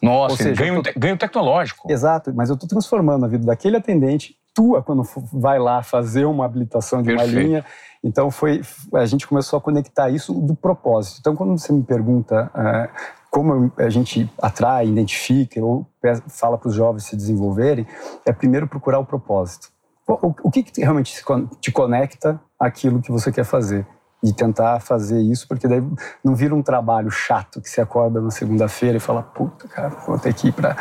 Nossa, 0.00 0.36
seja, 0.36 0.62
ganho, 0.62 0.82
tô... 0.82 0.90
ganho 0.96 1.16
tecnológico. 1.16 1.90
Exato, 1.90 2.32
mas 2.34 2.48
eu 2.48 2.54
estou 2.54 2.68
transformando 2.68 3.24
a 3.24 3.28
vida 3.28 3.46
daquele 3.46 3.76
atendente, 3.76 4.36
tua, 4.54 4.82
quando 4.82 5.02
vai 5.32 5.58
lá 5.58 5.82
fazer 5.82 6.24
uma 6.24 6.46
habilitação 6.46 7.02
de 7.02 7.08
Perfeito. 7.08 7.32
uma 7.32 7.42
linha. 7.42 7.64
Então 8.02 8.30
foi, 8.30 8.62
a 8.94 9.04
gente 9.04 9.26
começou 9.26 9.58
a 9.58 9.60
conectar 9.60 10.08
isso 10.08 10.32
do 10.32 10.54
propósito. 10.54 11.18
Então 11.20 11.36
quando 11.36 11.58
você 11.58 11.72
me 11.72 11.82
pergunta 11.82 12.50
uh, 12.54 13.16
como 13.36 13.70
a 13.76 13.90
gente 13.90 14.32
atrai, 14.40 14.88
identifica 14.88 15.62
ou 15.62 15.86
fala 16.26 16.56
para 16.56 16.70
os 16.70 16.74
jovens 16.74 17.04
se 17.04 17.14
desenvolverem, 17.14 17.86
é 18.24 18.32
primeiro 18.32 18.66
procurar 18.66 18.98
o 18.98 19.04
propósito. 19.04 19.68
O, 20.08 20.50
que, 20.50 20.62
que 20.62 20.80
realmente 20.80 21.22
te 21.60 21.70
conecta 21.70 22.40
àquilo 22.58 23.02
que 23.02 23.12
você 23.12 23.30
quer 23.30 23.44
fazer? 23.44 23.86
E 24.22 24.32
tentar 24.32 24.80
fazer 24.80 25.20
isso, 25.20 25.46
porque 25.46 25.68
daí 25.68 25.82
não 26.24 26.34
vira 26.34 26.54
um 26.54 26.62
trabalho 26.62 27.10
chato 27.10 27.60
que 27.60 27.68
você 27.68 27.82
acorda 27.82 28.22
na 28.22 28.30
segunda-feira 28.30 28.96
e 28.96 29.00
fala: 29.00 29.22
puta, 29.22 29.68
cara, 29.68 29.90
vou 29.90 30.18
ter 30.18 30.32
que 30.32 30.48
ir 30.48 30.52
para 30.52 30.74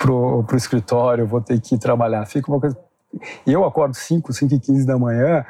pro 0.00 0.56
escritório, 0.56 1.24
vou 1.24 1.40
ter 1.40 1.60
que 1.60 1.76
ir 1.76 1.78
trabalhar. 1.78 2.26
Fica 2.26 2.50
uma 2.50 2.58
coisa. 2.58 2.76
Eu 3.46 3.64
acordo 3.64 3.94
5, 3.94 4.32
5 4.32 4.54
e 4.54 4.58
15 4.58 4.84
da 4.84 4.98
manhã, 4.98 5.46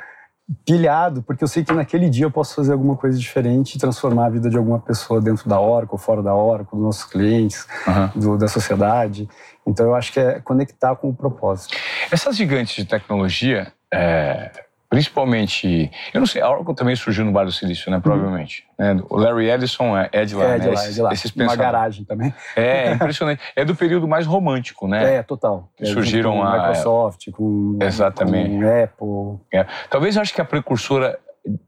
pilhado, 0.64 1.22
porque 1.22 1.42
eu 1.44 1.48
sei 1.48 1.64
que 1.64 1.72
naquele 1.72 2.08
dia 2.08 2.24
eu 2.26 2.30
posso 2.30 2.54
fazer 2.54 2.72
alguma 2.72 2.96
coisa 2.96 3.18
diferente 3.18 3.76
e 3.76 3.78
transformar 3.78 4.26
a 4.26 4.30
vida 4.30 4.48
de 4.48 4.56
alguma 4.56 4.78
pessoa 4.78 5.20
dentro 5.20 5.48
da 5.48 5.60
Oracle, 5.60 5.98
fora 5.98 6.22
da 6.22 6.34
Oracle, 6.34 6.76
dos 6.76 6.82
nossos 6.82 7.04
clientes, 7.04 7.66
uhum. 7.86 8.20
do, 8.20 8.38
da 8.38 8.48
sociedade. 8.48 9.28
Então 9.66 9.86
eu 9.86 9.94
acho 9.94 10.12
que 10.12 10.20
é 10.20 10.40
conectar 10.40 10.94
com 10.96 11.08
o 11.08 11.14
propósito. 11.14 11.76
Essas 12.10 12.36
gigantes 12.36 12.74
de 12.74 12.84
tecnologia, 12.84 13.72
é, 13.92 14.50
Principalmente, 14.92 15.90
eu 16.12 16.20
não 16.20 16.26
sei, 16.26 16.42
a 16.42 16.50
Oracle 16.50 16.74
também 16.74 16.94
surgiu 16.94 17.24
no 17.24 17.32
Vale 17.32 17.46
do 17.46 17.52
Silício, 17.52 17.90
né? 17.90 17.98
Provavelmente. 17.98 18.62
Uhum. 18.78 18.94
Né? 18.94 19.02
O 19.08 19.16
Larry 19.16 19.48
Ellison 19.48 19.96
é, 19.96 20.10
é 20.12 20.22
de 20.26 20.34
lá, 20.34 20.44
é 20.44 20.58
de 20.58 20.66
né? 20.66 20.74
lá, 20.74 20.84
é 20.84 20.90
de 20.90 21.00
lá. 21.00 21.12
Esses 21.14 21.34
Uma 21.34 21.56
garagem 21.56 22.04
também. 22.04 22.34
É, 22.54 22.88
é, 22.88 22.92
impressionante. 22.92 23.40
É 23.56 23.64
do 23.64 23.74
período 23.74 24.06
mais 24.06 24.26
romântico, 24.26 24.86
né? 24.86 25.14
É, 25.14 25.22
total. 25.22 25.70
É, 25.80 25.86
surgiram 25.86 26.32
com 26.32 26.42
a 26.42 26.58
Microsoft, 26.58 27.30
com, 27.30 27.78
Exatamente. 27.80 28.50
com 28.50 28.82
Apple. 28.82 29.40
É. 29.50 29.66
Talvez 29.88 30.16
eu 30.16 30.20
acho 30.20 30.34
que 30.34 30.42
a 30.42 30.44
precursora 30.44 31.18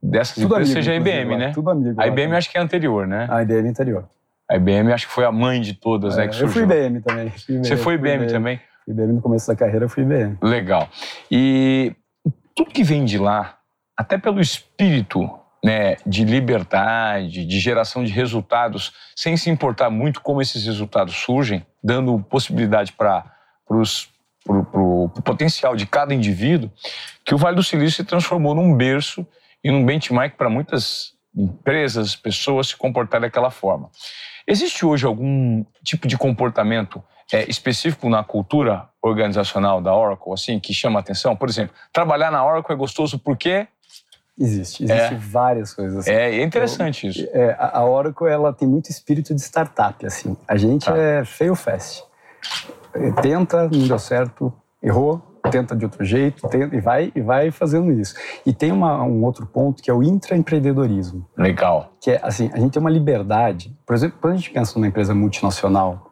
dessas 0.03 0.35
Tudo 0.35 0.49
empresas 0.49 0.77
amigo, 0.77 0.85
seja 0.85 0.93
a 0.93 0.97
IBM, 0.97 1.37
né? 1.39 1.53
Tudo 1.55 1.71
amigo. 1.71 1.99
A 1.99 2.07
IBM 2.07 2.37
acho 2.37 2.51
que 2.51 2.59
é 2.59 2.61
anterior, 2.61 3.07
né? 3.07 3.27
A 3.31 3.41
IBM 3.41 3.69
é 3.69 3.71
anterior. 3.71 4.07
A 4.51 4.57
IBM 4.57 4.93
acho 4.93 5.07
que 5.07 5.15
foi 5.15 5.25
a 5.25 5.33
mãe 5.33 5.63
de 5.63 5.73
todas, 5.73 6.19
né? 6.19 6.29
Que 6.29 6.35
surgiu. 6.35 6.63
Eu 6.63 6.69
fui 6.69 6.77
IBM 6.77 7.01
também. 7.01 7.31
Fui 7.31 7.55
IBM, 7.55 7.67
Você 7.67 7.77
foi 7.79 7.95
IBM, 7.95 8.17
IBM 8.17 8.33
também? 8.33 8.61
IBM 8.87 9.15
no 9.15 9.23
começo 9.23 9.47
da 9.47 9.57
carreira 9.57 9.87
eu 9.87 9.89
fui 9.89 10.03
IBM. 10.03 10.37
Legal. 10.43 10.91
E 11.31 11.97
tudo 12.55 12.71
que 12.71 12.85
vem 12.85 13.05
de 13.05 13.19
lá 13.19 13.59
até 13.97 14.19
pelo 14.19 14.41
espírito 14.41 15.29
né, 15.65 15.97
de 16.07 16.25
liberdade, 16.25 17.47
de 17.47 17.59
geração 17.59 18.05
de 18.05 18.13
resultados, 18.13 18.93
sem 19.17 19.37
se 19.37 19.49
importar 19.49 19.89
muito 19.89 20.21
como 20.21 20.43
esses 20.43 20.67
resultados 20.67 21.17
surgem, 21.17 21.65
dando 21.83 22.19
possibilidade 22.19 22.93
para 22.93 23.25
o 24.47 25.09
potencial 25.25 25.75
de 25.75 25.87
cada 25.87 26.13
indivíduo, 26.13 26.71
que 27.25 27.35
o 27.35 27.39
Vale 27.39 27.57
do 27.57 27.63
Silício 27.63 28.03
se 28.03 28.05
transformou 28.05 28.55
num 28.55 28.77
berço 28.77 29.27
e 29.63 29.71
num 29.71 29.87
benchmark 29.87 30.37
para 30.37 30.51
muitas 30.51 31.15
empresas, 31.35 32.15
pessoas 32.15 32.69
se 32.69 32.77
comportarem 32.77 33.27
daquela 33.27 33.51
forma. 33.51 33.91
Existe 34.47 34.85
hoje 34.85 35.07
algum 35.07 35.65
tipo 35.83 36.07
de 36.07 36.19
comportamento 36.19 37.03
é, 37.33 37.49
específico 37.49 38.09
na 38.09 38.23
cultura 38.23 38.89
organizacional 39.03 39.81
da 39.81 39.95
Oracle, 39.95 40.33
assim, 40.33 40.59
que 40.59 40.73
chama 40.73 40.99
a 40.99 41.03
atenção? 41.03 41.37
Por 41.37 41.49
exemplo, 41.49 41.75
trabalhar 41.93 42.31
na 42.31 42.45
Oracle 42.45 42.75
é 42.75 42.77
gostoso 42.77 43.19
porque 43.19 43.67
Existe, 44.37 44.83
existe 44.83 45.15
é. 45.15 45.17
várias 45.17 45.73
coisas. 45.73 45.99
Assim. 45.99 46.11
É, 46.11 46.41
é 46.41 46.43
interessante 46.43 47.07
isso. 47.07 47.29
É, 47.33 47.57
a 47.57 47.85
Oracle 47.85 48.29
ela 48.29 48.53
tem 48.53 48.67
muito 48.67 48.91
espírito 48.91 49.33
de 49.33 49.41
startup, 49.41 50.05
assim. 50.05 50.37
A 50.49 50.57
gente 50.57 50.87
tá. 50.87 50.97
é 50.97 51.25
feio 51.25 51.55
fast. 51.55 52.05
É, 52.93 53.13
tenta, 53.23 53.69
não 53.69 53.87
deu 53.87 53.99
certo, 53.99 54.53
errou, 54.83 55.23
tenta 55.51 55.77
de 55.77 55.85
outro 55.85 56.05
jeito, 56.05 56.49
tenta, 56.49 56.75
e 56.75 56.81
vai 56.81 57.13
e 57.15 57.21
vai 57.21 57.51
fazendo 57.53 57.93
isso. 57.93 58.15
E 58.45 58.53
tem 58.53 58.73
uma, 58.73 59.05
um 59.05 59.25
outro 59.25 59.47
ponto 59.47 59.81
que 59.81 59.89
é 59.89 59.95
o 59.95 60.03
intraempreendedorismo. 60.03 61.25
Legal. 61.37 61.93
Que 62.01 62.13
é 62.13 62.21
assim, 62.23 62.51
a 62.53 62.59
gente 62.59 62.73
tem 62.73 62.81
uma 62.81 62.91
liberdade. 62.91 63.77
Por 63.87 63.95
exemplo, 63.95 64.19
quando 64.21 64.35
a 64.35 64.37
gente 64.37 64.51
pensa 64.51 64.75
numa 64.75 64.89
empresa 64.89 65.15
multinacional 65.15 66.11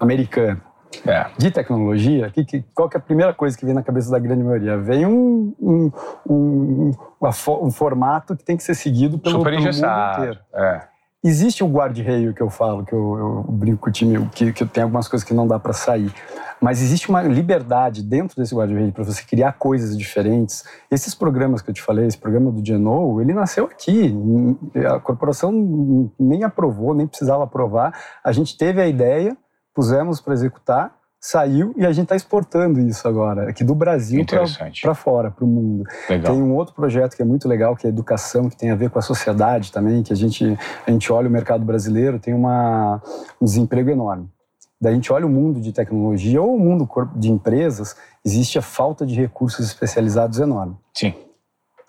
americana, 0.00 0.60
é. 1.06 1.26
de 1.36 1.50
tecnologia, 1.50 2.30
que, 2.30 2.44
que, 2.44 2.64
qual 2.74 2.88
que 2.88 2.96
é 2.96 3.00
a 3.00 3.02
primeira 3.02 3.32
coisa 3.32 3.56
que 3.56 3.64
vem 3.64 3.74
na 3.74 3.82
cabeça 3.82 4.10
da 4.10 4.18
grande 4.18 4.42
maioria? 4.42 4.76
Vem 4.78 5.06
um, 5.06 5.54
um, 5.60 5.92
um, 6.28 6.90
um 7.62 7.70
formato 7.70 8.36
que 8.36 8.44
tem 8.44 8.56
que 8.56 8.62
ser 8.62 8.74
seguido 8.74 9.18
pelo, 9.18 9.42
pelo 9.42 9.56
mundo 9.56 9.68
inteiro. 9.68 10.38
É. 10.54 10.82
existe 11.22 11.62
o 11.62 11.68
guarda-reio 11.68 12.32
que 12.32 12.40
eu 12.40 12.50
falo, 12.50 12.84
que 12.84 12.92
eu, 12.92 13.18
eu, 13.18 13.52
brinco 13.52 13.82
com 13.82 13.90
o 13.90 13.92
time, 13.92 14.26
que, 14.32 14.52
que 14.52 14.64
tem 14.64 14.82
algumas 14.82 15.08
coisas 15.08 15.26
que 15.26 15.34
não 15.34 15.46
dá 15.46 15.58
para 15.58 15.72
sair. 15.72 16.12
Mas 16.60 16.82
existe 16.82 17.08
uma 17.08 17.22
liberdade 17.22 18.02
dentro 18.02 18.36
desse 18.36 18.54
guarda-reio 18.54 18.92
para 18.92 19.04
você 19.04 19.22
criar 19.22 19.52
coisas 19.52 19.96
diferentes. 19.96 20.64
Esses 20.90 21.14
programas 21.14 21.62
que 21.62 21.70
eu 21.70 21.74
te 21.74 21.80
falei, 21.80 22.06
esse 22.06 22.18
programa 22.18 22.50
do 22.50 22.64
Geno, 22.64 23.20
ele 23.20 23.32
nasceu 23.32 23.66
aqui. 23.66 24.12
A 24.86 24.98
corporação 24.98 26.10
nem 26.18 26.42
aprovou, 26.42 26.94
nem 26.94 27.06
precisava 27.06 27.44
aprovar. 27.44 27.96
A 28.24 28.32
gente 28.32 28.58
teve 28.58 28.80
a 28.80 28.88
ideia, 28.88 29.36
pusemos 29.78 30.20
para 30.20 30.34
executar 30.34 30.92
saiu 31.20 31.72
e 31.76 31.86
a 31.86 31.92
gente 31.92 32.06
está 32.06 32.16
exportando 32.16 32.80
isso 32.80 33.06
agora, 33.06 33.48
aqui 33.48 33.62
do 33.62 33.76
Brasil 33.76 34.26
para 34.82 34.94
fora, 34.94 35.30
para 35.30 35.44
o 35.44 35.46
mundo. 35.46 35.84
Legal. 36.10 36.32
Tem 36.32 36.42
um 36.42 36.52
outro 36.52 36.74
projeto 36.74 37.14
que 37.14 37.22
é 37.22 37.24
muito 37.24 37.48
legal, 37.48 37.76
que 37.76 37.86
é 37.86 37.90
educação, 37.90 38.48
que 38.48 38.56
tem 38.56 38.72
a 38.72 38.74
ver 38.74 38.90
com 38.90 38.98
a 38.98 39.02
sociedade 39.02 39.70
também, 39.70 40.02
que 40.02 40.12
a 40.12 40.16
gente, 40.16 40.58
a 40.84 40.90
gente 40.90 41.12
olha 41.12 41.28
o 41.28 41.30
mercado 41.30 41.64
brasileiro, 41.64 42.18
tem 42.18 42.34
uma, 42.34 43.00
um 43.40 43.44
desemprego 43.44 43.88
enorme. 43.88 44.28
Daí 44.80 44.92
a 44.92 44.94
gente 44.96 45.12
olha 45.12 45.26
o 45.26 45.30
mundo 45.30 45.60
de 45.60 45.72
tecnologia 45.72 46.42
ou 46.42 46.56
o 46.56 46.58
mundo 46.58 46.88
de 47.14 47.30
empresas, 47.30 47.94
existe 48.24 48.58
a 48.58 48.62
falta 48.62 49.06
de 49.06 49.14
recursos 49.14 49.64
especializados 49.64 50.40
enorme. 50.40 50.76
Sim 50.92 51.14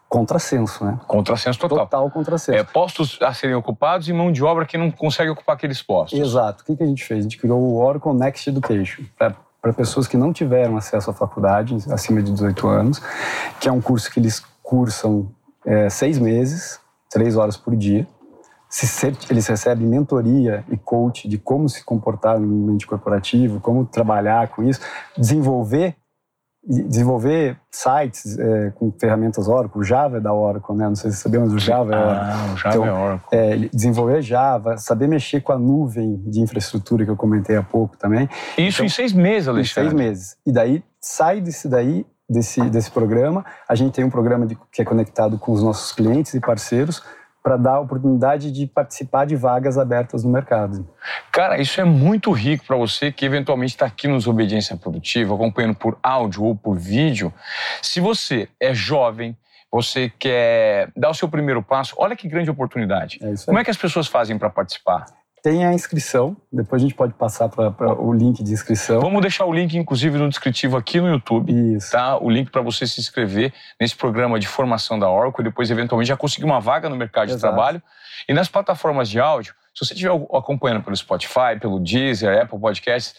contrassenso, 0.10 0.84
né? 0.84 1.00
Contrassenso 1.08 1.60
total. 1.60 1.78
Total 1.78 2.12
contrassenso. 2.12 2.58
É, 2.58 2.64
postos 2.64 3.20
a 3.22 3.32
serem 3.32 3.56
ocupados 3.56 4.10
e 4.10 4.14
mão 4.14 4.32
de 4.32 4.44
obra 4.44 4.66
que 4.66 4.78
não 4.78 4.90
consegue 4.90 5.30
ocupar 5.30 5.56
aqueles 5.56 5.84
postos. 5.84 6.20
Exato. 6.20 6.64
O 6.64 6.66
que, 6.66 6.76
que 6.76 6.84
a 6.84 6.86
gente 6.88 7.06
fez? 7.06 7.20
A 7.20 7.22
gente 7.22 7.38
criou 7.38 7.62
o 7.62 7.78
Oracle 7.78 8.14
Next 8.14 8.50
Education 8.50 9.04
para 9.16 9.72
pessoas 9.72 10.08
que 10.08 10.18
não 10.18 10.34
tiveram 10.34 10.76
acesso 10.76 11.12
à 11.12 11.14
faculdade, 11.14 11.78
acima 11.92 12.24
de 12.24 12.32
18 12.32 12.68
anos, 12.68 13.02
que 13.60 13.70
é 13.70 13.72
um 13.72 13.80
curso 13.80 14.10
que 14.12 14.20
eles 14.20 14.44
cursam 14.64 15.30
é, 15.64 15.90
seis 15.90 16.18
meses, 16.18 16.80
três 17.10 17.38
horas 17.38 17.56
por 17.56 17.76
dia. 17.76 18.08
Eles 19.30 19.48
recebem 19.48 19.86
mentoria 19.86 20.64
e 20.70 20.78
coach 20.78 21.28
de 21.28 21.38
como 21.38 21.70
se 21.70 21.84
comportar 21.84 22.40
no 22.40 22.46
ambiente 22.64 22.86
corporativo, 22.86 23.60
como 23.60 23.86
trabalhar 23.86 24.48
com 24.50 24.64
isso, 24.64 24.80
desenvolver 25.18 25.96
desenvolver 26.64 27.58
sites 27.72 28.38
é, 28.38 28.72
com 28.76 28.92
ferramentas 28.92 29.48
Oracle, 29.48 29.80
o 29.80 29.84
Java 29.84 30.18
é 30.18 30.20
da 30.20 30.34
Oracle, 30.34 30.76
né? 30.76 30.88
Não 30.88 30.96
sei 30.96 31.10
se 31.12 31.18
você 31.18 31.24
sabia, 31.24 31.40
mas 31.40 31.54
o 31.54 31.60
Java 31.60 31.94
é 31.94 31.98
Oracle. 31.98 32.32
Ah, 32.32 32.54
o 32.54 32.58
Java 32.58 32.76
então, 32.76 32.86
é 32.86 32.92
Oracle. 32.92 33.28
É, 33.32 33.58
desenvolver 33.74 34.22
Java, 34.22 34.78
saber 34.78 35.08
mexer 35.08 35.42
com 35.42 35.54
a 35.54 35.58
nuvem 35.58 36.18
de 36.26 36.42
infraestrutura 36.42 37.06
que 37.06 37.12
eu 37.12 37.16
comentei 37.16 37.56
há 37.56 37.64
pouco 37.64 37.98
também. 37.98 38.30
Isso 38.58 38.78
então, 38.78 38.86
em 38.86 38.90
seis 38.90 39.14
meses, 39.14 39.48
Alexandre. 39.48 39.88
Em 39.88 39.92
seis 39.92 39.94
meses. 39.94 40.38
E 40.46 40.52
daí, 40.52 40.84
sai 41.00 41.40
desse 41.40 41.68
daí, 41.68 42.06
desse, 42.30 42.62
desse 42.70 42.92
programa, 42.92 43.44
a 43.68 43.74
gente 43.74 43.94
tem 43.94 44.04
um 44.04 44.10
programa 44.10 44.46
de, 44.46 44.58
que 44.72 44.82
é 44.82 44.86
conectado 44.86 45.38
com 45.38 45.52
os 45.52 45.64
nossos 45.64 45.92
clientes 45.92 46.34
e 46.34 46.40
parceiros, 46.40 47.02
para 47.42 47.58
dar 47.58 47.76
a 47.76 47.80
oportunidade 47.80 48.52
de 48.52 48.68
participar 48.68 49.26
de 49.26 49.36
vagas 49.36 49.78
abertas 49.78 50.24
no 50.24 50.32
mercado. 50.32 50.88
Cara, 51.32 51.60
isso 51.60 51.80
é 51.80 51.84
muito 51.84 52.32
rico 52.32 52.66
para 52.66 52.76
você 52.76 53.12
que 53.12 53.26
eventualmente 53.26 53.74
está 53.74 53.86
aqui 53.86 54.08
nos 54.08 54.28
Obediência 54.28 54.76
Produtiva, 54.76 55.34
acompanhando 55.34 55.76
por 55.76 55.98
áudio 56.04 56.44
ou 56.44 56.56
por 56.56 56.78
vídeo. 56.78 57.34
Se 57.82 58.00
você 58.00 58.50
é 58.60 58.74
jovem, 58.74 59.38
você 59.72 60.12
quer 60.18 60.92
dar 60.96 61.10
o 61.10 61.14
seu 61.14 61.30
primeiro 61.30 61.62
passo, 61.62 61.94
olha 61.98 62.16
que 62.16 62.28
grande 62.28 62.50
oportunidade. 62.50 63.20
É 63.22 63.34
Como 63.46 63.60
é 63.60 63.64
que 63.64 63.72
as 63.72 63.78
pessoas 63.78 64.08
fazem 64.08 64.38
para 64.38 64.50
participar? 64.50 65.06
Tem 65.42 65.66
a 65.66 65.74
inscrição, 65.74 66.36
depois 66.52 66.82
a 66.82 66.84
gente 66.84 66.96
pode 66.96 67.14
passar 67.14 67.48
para 67.48 67.94
o 68.02 68.12
link 68.14 68.44
de 68.44 68.52
inscrição. 68.52 69.00
Vamos 69.00 69.22
deixar 69.22 69.46
o 69.46 69.54
link, 69.54 69.78
inclusive, 69.78 70.18
no 70.18 70.28
descritivo 70.28 70.76
aqui 70.76 71.00
no 71.00 71.08
YouTube. 71.08 71.52
Isso. 71.76 71.92
Tá? 71.92 72.18
O 72.18 72.30
link 72.30 72.52
para 72.52 72.62
você 72.62 72.86
se 72.86 73.00
inscrever 73.00 73.54
nesse 73.80 73.96
programa 73.96 74.40
de 74.40 74.48
formação 74.48 75.00
da 75.00 75.10
Oracle, 75.10 75.44
depois, 75.44 75.72
eventualmente, 75.72 76.10
já 76.10 76.18
conseguir 76.18 76.46
uma 76.46 76.60
vaga 76.60 76.90
no 76.90 76.96
mercado 76.96 77.30
Exato. 77.30 77.38
de 77.38 77.42
trabalho. 77.42 77.82
E 78.28 78.34
nas 78.34 78.50
plataformas 78.50 79.10
de 79.10 79.20
áudio, 79.20 79.54
se 79.74 79.86
você 79.86 79.94
estiver 79.94 80.14
acompanhando 80.34 80.84
pelo 80.84 80.96
Spotify, 80.96 81.58
pelo 81.60 81.80
Deezer, 81.80 82.42
Apple 82.42 82.60
Podcasts, 82.60 83.16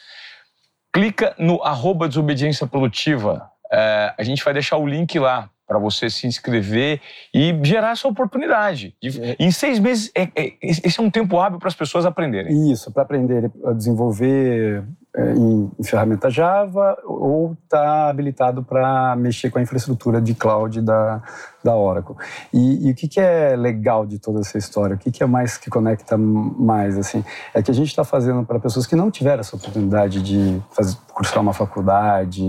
clica 0.93 1.35
no 1.39 1.63
arroba 1.63 2.07
desobediência 2.07 2.67
produtiva. 2.67 3.51
É, 3.73 4.15
a 4.19 4.23
gente 4.23 4.45
vai 4.45 4.53
deixar 4.53 4.77
o 4.77 4.87
link 4.87 5.19
lá 5.19 5.49
para 5.71 5.79
você 5.79 6.11
se 6.11 6.27
inscrever 6.27 7.01
e 7.33 7.57
gerar 7.63 7.93
essa 7.93 8.09
oportunidade. 8.09 8.93
É. 9.05 9.37
Em 9.39 9.53
seis 9.53 9.79
meses, 9.79 10.11
é, 10.17 10.23
é, 10.35 10.55
esse 10.61 10.99
é 10.99 11.01
um 11.01 11.09
tempo 11.09 11.39
hábil 11.39 11.61
para 11.61 11.69
as 11.69 11.77
pessoas 11.77 12.05
aprenderem. 12.05 12.73
Isso, 12.73 12.91
para 12.91 13.05
aprender 13.05 13.49
a 13.65 13.73
desenvolver 13.73 14.83
é, 15.17 15.33
em, 15.33 15.71
em, 15.79 15.85
ferramenta 15.85 16.29
Java 16.29 16.99
ou 17.05 17.57
está 17.63 18.09
habilitado 18.09 18.65
para 18.65 19.15
mexer 19.15 19.49
com 19.49 19.61
a 19.61 19.63
infraestrutura 19.63 20.21
de 20.21 20.35
cloud 20.35 20.81
da, 20.81 21.23
da 21.63 21.77
Oracle. 21.77 22.17
E, 22.53 22.89
e 22.89 22.91
o 22.91 22.95
que, 22.97 23.07
que, 23.07 23.21
é 23.21 23.55
legal 23.55 24.05
de 24.05 24.19
toda 24.19 24.41
essa 24.41 24.59
história? 24.59 24.97
O 24.97 24.99
que, 24.99 25.13
que 25.13 25.23
é 25.23 25.27
mais 25.27 25.57
que 25.57 25.71
conecta 25.71 26.19
mais? 26.19 26.99
assim 26.99 27.25
É 27.55 27.63
que 27.63 27.71
a 27.71 27.75
gente 27.75 27.89
está 27.89 28.03
fazendo 28.03 28.45
para 28.45 28.59
pessoas 28.59 28.89
que 28.89 28.97
não 28.97 29.09
tiveram 29.09 29.39
essa 29.39 29.55
oportunidade 29.55 30.21
de 30.21 30.61
fazer, 30.73 30.97
cursar 31.13 31.41
uma 31.41 31.53
faculdade 31.53 32.43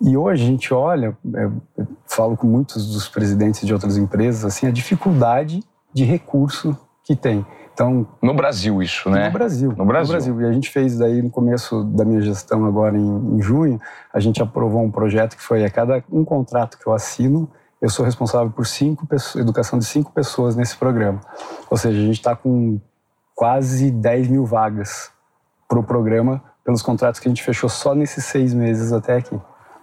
e 0.00 0.16
hoje 0.16 0.42
a 0.42 0.46
gente 0.46 0.74
olha, 0.74 1.16
é, 1.34 1.44
eu 1.76 1.86
falo 2.06 2.36
com 2.36 2.46
muitos 2.46 2.92
dos 2.92 3.08
presidentes 3.08 3.66
de 3.66 3.72
outras 3.72 3.96
empresas, 3.96 4.44
assim, 4.44 4.66
a 4.66 4.70
dificuldade 4.70 5.62
de 5.92 6.04
recurso 6.04 6.76
que 7.02 7.16
tem. 7.16 7.46
Então, 7.72 8.06
no 8.22 8.34
Brasil 8.34 8.82
isso, 8.82 9.10
né? 9.10 9.26
No 9.26 9.32
Brasil. 9.32 9.74
No 9.76 9.84
Brasil. 9.84 10.06
No 10.06 10.12
Brasil. 10.12 10.40
E 10.40 10.46
a 10.46 10.52
gente 10.52 10.70
fez 10.70 10.96
daí 10.96 11.20
no 11.20 11.30
começo 11.30 11.84
da 11.84 12.04
minha 12.04 12.20
gestão 12.20 12.64
agora 12.64 12.96
em, 12.96 13.36
em 13.36 13.42
junho, 13.42 13.80
a 14.12 14.18
gente 14.18 14.42
aprovou 14.42 14.82
um 14.82 14.90
projeto 14.90 15.36
que 15.36 15.42
foi 15.42 15.64
a 15.64 15.70
cada 15.70 16.02
um 16.10 16.24
contrato 16.24 16.78
que 16.78 16.86
eu 16.86 16.94
assino, 16.94 17.50
eu 17.80 17.90
sou 17.90 18.04
responsável 18.04 18.50
por 18.50 18.66
cinco 18.66 19.06
pessoas, 19.06 19.42
educação 19.42 19.78
de 19.78 19.84
cinco 19.84 20.10
pessoas 20.10 20.56
nesse 20.56 20.76
programa. 20.76 21.20
Ou 21.70 21.76
seja, 21.76 21.98
a 21.98 22.02
gente 22.02 22.16
está 22.16 22.34
com 22.34 22.80
quase 23.34 23.90
10 23.90 24.28
mil 24.28 24.46
vagas 24.46 25.10
para 25.68 25.78
o 25.78 25.84
programa 25.84 26.42
pelos 26.64 26.80
contratos 26.80 27.20
que 27.20 27.28
a 27.28 27.30
gente 27.30 27.42
fechou 27.42 27.68
só 27.68 27.94
nesses 27.94 28.24
seis 28.24 28.54
meses 28.54 28.92
até 28.92 29.16
aqui. 29.16 29.38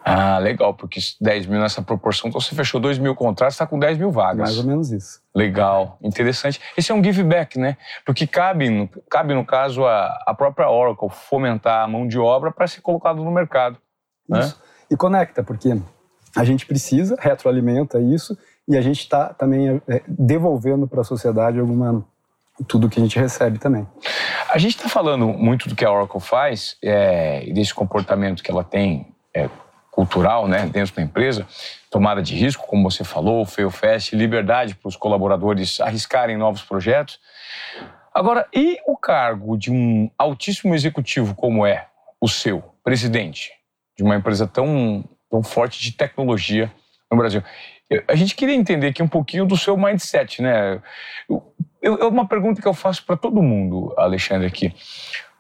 Ah, 0.05 0.37
legal, 0.37 0.73
porque 0.73 0.99
10 1.21 1.45
mil 1.45 1.61
nessa 1.61 1.81
proporção, 1.81 2.27
então 2.27 2.41
você 2.41 2.53
fechou 2.53 2.79
2 2.79 2.97
mil 2.97 3.15
contratos, 3.15 3.55
está 3.55 3.65
com 3.65 3.79
10 3.79 3.97
mil 3.97 4.11
vagas. 4.11 4.39
Mais 4.39 4.57
ou 4.57 4.65
menos 4.65 4.91
isso. 4.91 5.21
Legal, 5.33 5.97
interessante. 6.01 6.59
Esse 6.77 6.91
é 6.91 6.95
um 6.95 7.01
give 7.01 7.23
back, 7.23 7.57
né? 7.57 7.77
Porque 8.05 8.27
cabe, 8.27 8.69
no, 8.69 8.89
cabe 9.09 9.33
no 9.33 9.45
caso, 9.45 9.85
a, 9.85 10.07
a 10.27 10.33
própria 10.33 10.69
Oracle 10.69 11.09
fomentar 11.09 11.83
a 11.83 11.87
mão 11.87 12.05
de 12.05 12.19
obra 12.19 12.51
para 12.51 12.67
ser 12.67 12.81
colocado 12.81 13.23
no 13.23 13.31
mercado. 13.31 13.77
Né? 14.27 14.41
Isso. 14.41 14.55
Né? 14.55 14.63
E 14.91 14.97
conecta, 14.97 15.41
porque 15.41 15.73
a 16.35 16.43
gente 16.43 16.65
precisa, 16.65 17.15
retroalimenta 17.19 17.99
isso, 17.99 18.37
e 18.67 18.75
a 18.75 18.81
gente 18.81 18.99
está 18.99 19.33
também 19.33 19.81
é, 19.87 20.01
devolvendo 20.07 20.87
para 20.87 21.01
a 21.01 21.03
sociedade 21.05 21.59
alguma 21.59 22.05
tudo 22.67 22.89
que 22.89 22.99
a 22.99 23.03
gente 23.03 23.17
recebe 23.17 23.57
também. 23.57 23.87
A 24.53 24.57
gente 24.57 24.75
está 24.75 24.87
falando 24.87 25.27
muito 25.27 25.67
do 25.67 25.75
que 25.75 25.83
a 25.83 25.91
Oracle 25.91 26.21
faz 26.21 26.77
é, 26.83 27.43
e 27.47 27.53
desse 27.53 27.73
comportamento 27.73 28.43
que 28.43 28.51
ela 28.51 28.63
tem 28.63 29.07
é, 29.33 29.49
cultural 29.93 30.47
né, 30.47 30.65
dentro 30.65 30.95
da 30.95 31.03
empresa, 31.03 31.45
tomada 31.89 32.21
de 32.21 32.33
risco, 32.35 32.65
como 32.65 32.89
você 32.89 33.03
falou, 33.03 33.45
Fail 33.45 33.69
Fast, 33.69 34.15
liberdade 34.15 34.73
para 34.73 34.89
os 34.89 34.95
colaboradores 34.95 35.79
arriscarem 35.79 36.35
novos 36.35 36.63
projetos. 36.63 37.19
Agora, 38.11 38.47
e 38.53 38.79
o 38.87 38.97
cargo 38.97 39.55
de 39.55 39.71
um 39.71 40.09
altíssimo 40.17 40.73
executivo 40.73 41.35
como 41.35 41.65
é 41.65 41.87
o 42.19 42.27
seu, 42.27 42.63
presidente 42.83 43.51
de 43.95 44.03
uma 44.03 44.15
empresa 44.15 44.47
tão, 44.47 45.03
tão 45.29 45.43
forte 45.43 45.79
de 45.79 45.91
tecnologia 45.91 46.71
no 47.11 47.17
Brasil? 47.17 47.43
A 48.07 48.15
gente 48.15 48.35
queria 48.35 48.55
entender 48.55 48.87
aqui 48.87 49.03
um 49.03 49.07
pouquinho 49.07 49.45
do 49.45 49.55
seu 49.55 49.77
mindset, 49.77 50.41
né? 50.41 50.81
É 51.81 51.89
uma 52.05 52.27
pergunta 52.27 52.59
que 52.59 52.67
eu 52.67 52.73
faço 52.73 53.05
para 53.05 53.15
todo 53.15 53.43
mundo, 53.43 53.93
Alexandre, 53.95 54.47
aqui. 54.47 54.73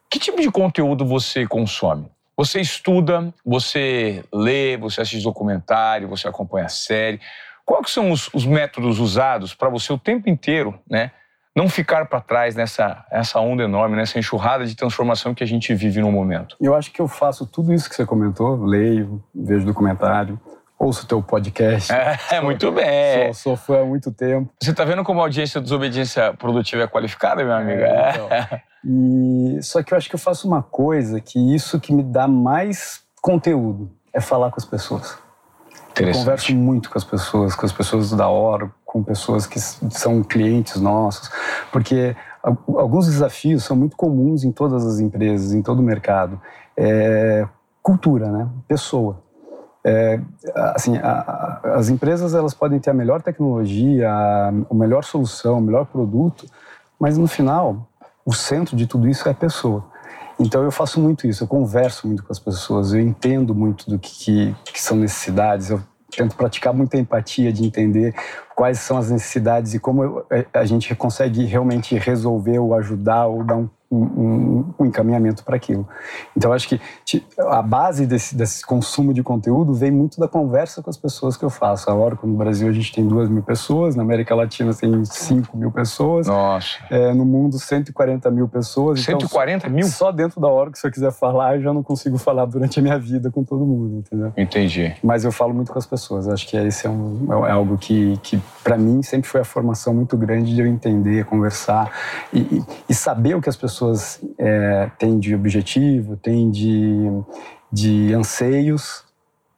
Que 0.09 0.19
tipo 0.19 0.39
de 0.39 0.51
conteúdo 0.51 1.03
você 1.03 1.47
consome? 1.47 2.11
Você 2.35 2.59
estuda, 2.59 3.33
você 3.45 4.23
lê, 4.33 4.75
você 4.75 5.01
assiste 5.01 5.23
documentário, 5.23 6.07
você 6.07 6.27
acompanha 6.27 6.65
a 6.65 6.69
série. 6.69 7.19
Quais 7.65 7.91
são 7.91 8.11
os, 8.11 8.29
os 8.33 8.45
métodos 8.45 8.99
usados 8.99 9.53
para 9.53 9.69
você 9.69 9.93
o 9.93 9.97
tempo 9.97 10.29
inteiro, 10.29 10.77
né? 10.89 11.11
Não 11.55 11.69
ficar 11.69 12.07
para 12.07 12.19
trás 12.19 12.55
nessa 12.55 13.05
essa 13.11 13.39
onda 13.39 13.63
enorme, 13.63 13.95
nessa 13.95 14.17
enxurrada 14.17 14.65
de 14.65 14.75
transformação 14.75 15.35
que 15.35 15.43
a 15.43 15.47
gente 15.47 15.73
vive 15.75 16.01
no 16.01 16.11
momento. 16.11 16.57
Eu 16.59 16.73
acho 16.73 16.91
que 16.91 16.99
eu 16.99 17.07
faço 17.07 17.45
tudo 17.45 17.71
isso 17.71 17.87
que 17.87 17.95
você 17.95 18.05
comentou, 18.05 18.65
leio, 18.65 19.23
vejo 19.35 19.63
documentário, 19.63 20.41
ouço 20.79 21.05
teu 21.05 21.21
podcast. 21.21 21.93
É, 21.93 22.17
sou, 22.17 22.43
muito 22.43 22.71
bem. 22.71 23.25
Sou, 23.25 23.55
sou 23.55 23.55
fã 23.55 23.81
há 23.83 23.85
muito 23.85 24.11
tempo. 24.11 24.51
Você 24.59 24.71
está 24.71 24.83
vendo 24.83 25.03
como 25.03 25.19
a 25.19 25.23
audiência 25.23 25.59
de 25.59 25.65
desobediência 25.65 26.33
produtiva 26.33 26.83
é 26.83 26.87
qualificada, 26.87 27.43
meu 27.43 27.53
amigo? 27.53 27.81
É, 27.81 28.09
então. 28.09 28.29
E 28.85 29.59
só 29.61 29.81
que 29.81 29.93
eu 29.93 29.97
acho 29.97 30.09
que 30.09 30.15
eu 30.15 30.19
faço 30.19 30.47
uma 30.47 30.61
coisa 30.61 31.19
que 31.21 31.39
isso 31.55 31.79
que 31.79 31.93
me 31.93 32.03
dá 32.03 32.27
mais 32.27 33.01
conteúdo 33.21 33.89
é 34.13 34.19
falar 34.19 34.51
com 34.51 34.57
as 34.57 34.65
pessoas. 34.65 35.17
Eu 35.99 36.11
converso 36.11 36.55
muito 36.55 36.89
com 36.89 36.97
as 36.97 37.03
pessoas, 37.03 37.55
com 37.55 37.65
as 37.65 37.71
pessoas 37.71 38.11
da 38.11 38.27
hora, 38.27 38.71
com 38.83 39.03
pessoas 39.03 39.45
que 39.45 39.59
são 39.59 40.23
clientes 40.23 40.81
nossos, 40.81 41.29
porque 41.71 42.15
alguns 42.41 43.05
desafios 43.05 43.63
são 43.63 43.75
muito 43.75 43.95
comuns 43.95 44.43
em 44.43 44.51
todas 44.51 44.85
as 44.85 44.99
empresas, 44.99 45.53
em 45.53 45.61
todo 45.61 45.79
o 45.79 45.83
mercado. 45.83 46.41
É 46.75 47.47
cultura, 47.83 48.31
né? 48.31 48.49
Pessoa. 48.67 49.21
É, 49.85 50.19
assim, 50.55 50.97
a, 50.97 51.11
a, 51.11 51.75
as 51.75 51.89
empresas 51.89 52.33
elas 52.33 52.53
podem 52.53 52.79
ter 52.79 52.89
a 52.89 52.93
melhor 52.93 53.21
tecnologia, 53.21 54.09
a, 54.09 54.47
a 54.47 54.73
melhor 54.73 55.03
solução, 55.03 55.57
o 55.57 55.61
melhor 55.61 55.85
produto, 55.85 56.47
Mas 56.97 57.17
no 57.17 57.27
final, 57.27 57.85
o 58.25 58.33
centro 58.33 58.75
de 58.75 58.87
tudo 58.87 59.07
isso 59.07 59.27
é 59.27 59.31
a 59.31 59.35
pessoa. 59.35 59.85
Então 60.39 60.63
eu 60.63 60.71
faço 60.71 60.99
muito 60.99 61.27
isso, 61.27 61.43
eu 61.43 61.47
converso 61.47 62.07
muito 62.07 62.23
com 62.23 62.31
as 62.31 62.39
pessoas, 62.39 62.93
eu 62.93 62.99
entendo 62.99 63.53
muito 63.53 63.89
do 63.89 63.99
que, 63.99 64.11
que, 64.11 64.55
que 64.73 64.81
são 64.81 64.97
necessidades, 64.97 65.69
eu 65.69 65.81
tento 66.09 66.35
praticar 66.35 66.73
muita 66.73 66.97
empatia 66.97 67.51
de 67.51 67.63
entender 67.63 68.13
quais 68.55 68.79
são 68.79 68.97
as 68.97 69.09
necessidades 69.09 69.73
e 69.73 69.79
como 69.79 70.23
a 70.53 70.65
gente 70.65 70.93
consegue 70.95 71.43
realmente 71.45 71.95
resolver 71.97 72.59
ou 72.59 72.73
ajudar 72.75 73.27
ou 73.27 73.43
dar 73.43 73.57
um 73.57 73.69
um, 73.95 74.73
um, 74.79 74.85
encaminhamento 74.85 75.43
para 75.43 75.55
aquilo. 75.55 75.87
Então, 76.35 76.51
acho 76.51 76.67
que 76.67 76.81
a 77.37 77.61
base 77.61 78.05
desse, 78.05 78.35
desse, 78.35 78.65
consumo 78.65 79.13
de 79.13 79.21
conteúdo 79.21 79.73
vem 79.73 79.91
muito 79.91 80.19
da 80.19 80.27
conversa 80.27 80.81
com 80.81 80.89
as 80.89 80.97
pessoas 80.97 81.37
que 81.37 81.43
eu 81.43 81.49
faço. 81.49 81.89
A 81.89 81.95
Oracle 81.95 82.29
no 82.29 82.37
Brasil 82.37 82.67
a 82.67 82.71
gente 82.71 82.91
tem 82.91 83.07
duas 83.07 83.29
mil 83.29 83.43
pessoas, 83.43 83.95
na 83.95 84.03
América 84.03 84.33
Latina 84.33 84.73
tem 84.73 85.03
5 85.05 85.55
mil 85.57 85.71
pessoas. 85.71 86.27
Nossa. 86.27 86.77
É, 86.89 87.13
no 87.13 87.25
mundo, 87.25 87.59
140 87.59 88.31
mil 88.31 88.47
pessoas. 88.47 89.01
140 89.01 89.67
então, 89.67 89.75
mil? 89.75 89.87
Só 89.87 90.11
dentro 90.11 90.41
da 90.41 90.47
Oracle, 90.47 90.79
se 90.79 90.87
eu 90.87 90.91
quiser 90.91 91.11
falar, 91.11 91.57
eu 91.57 91.61
já 91.61 91.73
não 91.73 91.83
consigo 91.83 92.17
falar 92.17 92.45
durante 92.45 92.79
a 92.79 92.81
minha 92.81 92.97
vida 92.97 93.29
com 93.29 93.43
todo 93.43 93.65
mundo, 93.65 93.97
entendeu? 93.97 94.33
Entendi. 94.35 94.95
Mas 95.03 95.23
eu 95.23 95.31
falo 95.31 95.53
muito 95.53 95.71
com 95.71 95.79
as 95.79 95.85
pessoas. 95.85 96.27
Acho 96.27 96.47
que 96.47 96.57
esse 96.57 96.87
é, 96.87 96.89
um, 96.89 97.45
é 97.45 97.51
algo 97.51 97.77
que, 97.77 98.17
que 98.23 98.41
para 98.63 98.77
mim, 98.77 99.03
sempre 99.03 99.29
foi 99.29 99.41
a 99.41 99.45
formação 99.45 99.93
muito 99.93 100.17
grande 100.17 100.55
de 100.55 100.61
eu 100.61 100.67
entender, 100.67 101.25
conversar 101.25 101.91
e, 102.31 102.39
e, 102.39 102.63
e 102.89 102.93
saber 102.93 103.35
o 103.35 103.41
que 103.41 103.49
as 103.49 103.55
pessoas 103.55 103.82
pessoas 103.83 104.21
é, 104.37 104.89
têm 104.97 105.19
de 105.19 105.35
objetivo, 105.35 106.15
têm 106.15 106.49
de, 106.49 107.09
de 107.71 108.13
anseios, 108.13 109.03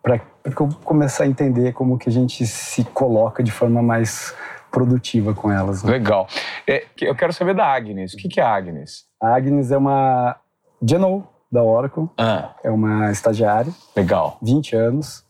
para 0.02 0.22
eu 0.44 0.70
começar 0.84 1.24
a 1.24 1.28
entender 1.28 1.74
como 1.74 1.98
que 1.98 2.10
a 2.10 2.12
gente 2.12 2.46
se 2.46 2.84
coloca 2.86 3.44
de 3.44 3.52
forma 3.52 3.82
mais 3.82 4.36
produtiva 4.72 5.34
com 5.34 5.52
elas. 5.52 5.84
Né? 5.84 5.92
Legal. 5.92 6.28
É, 6.68 6.86
eu 7.02 7.16
quero 7.16 7.34
saber 7.34 7.56
da 7.56 7.66
Agnes. 7.66 8.14
O 8.14 8.18
que 8.18 8.40
é 8.40 8.44
a 8.44 8.54
Agnes? 8.54 9.06
A 9.22 9.36
Agnes 9.36 9.72
é 9.72 9.78
uma 9.78 10.36
Geno 10.82 11.28
da 11.52 11.64
Oracle. 11.64 12.10
Ah. 12.18 12.54
É 12.64 12.70
uma 12.70 13.12
estagiária. 13.12 13.74
Legal. 13.96 14.38
20 14.42 14.76
anos. 14.76 15.26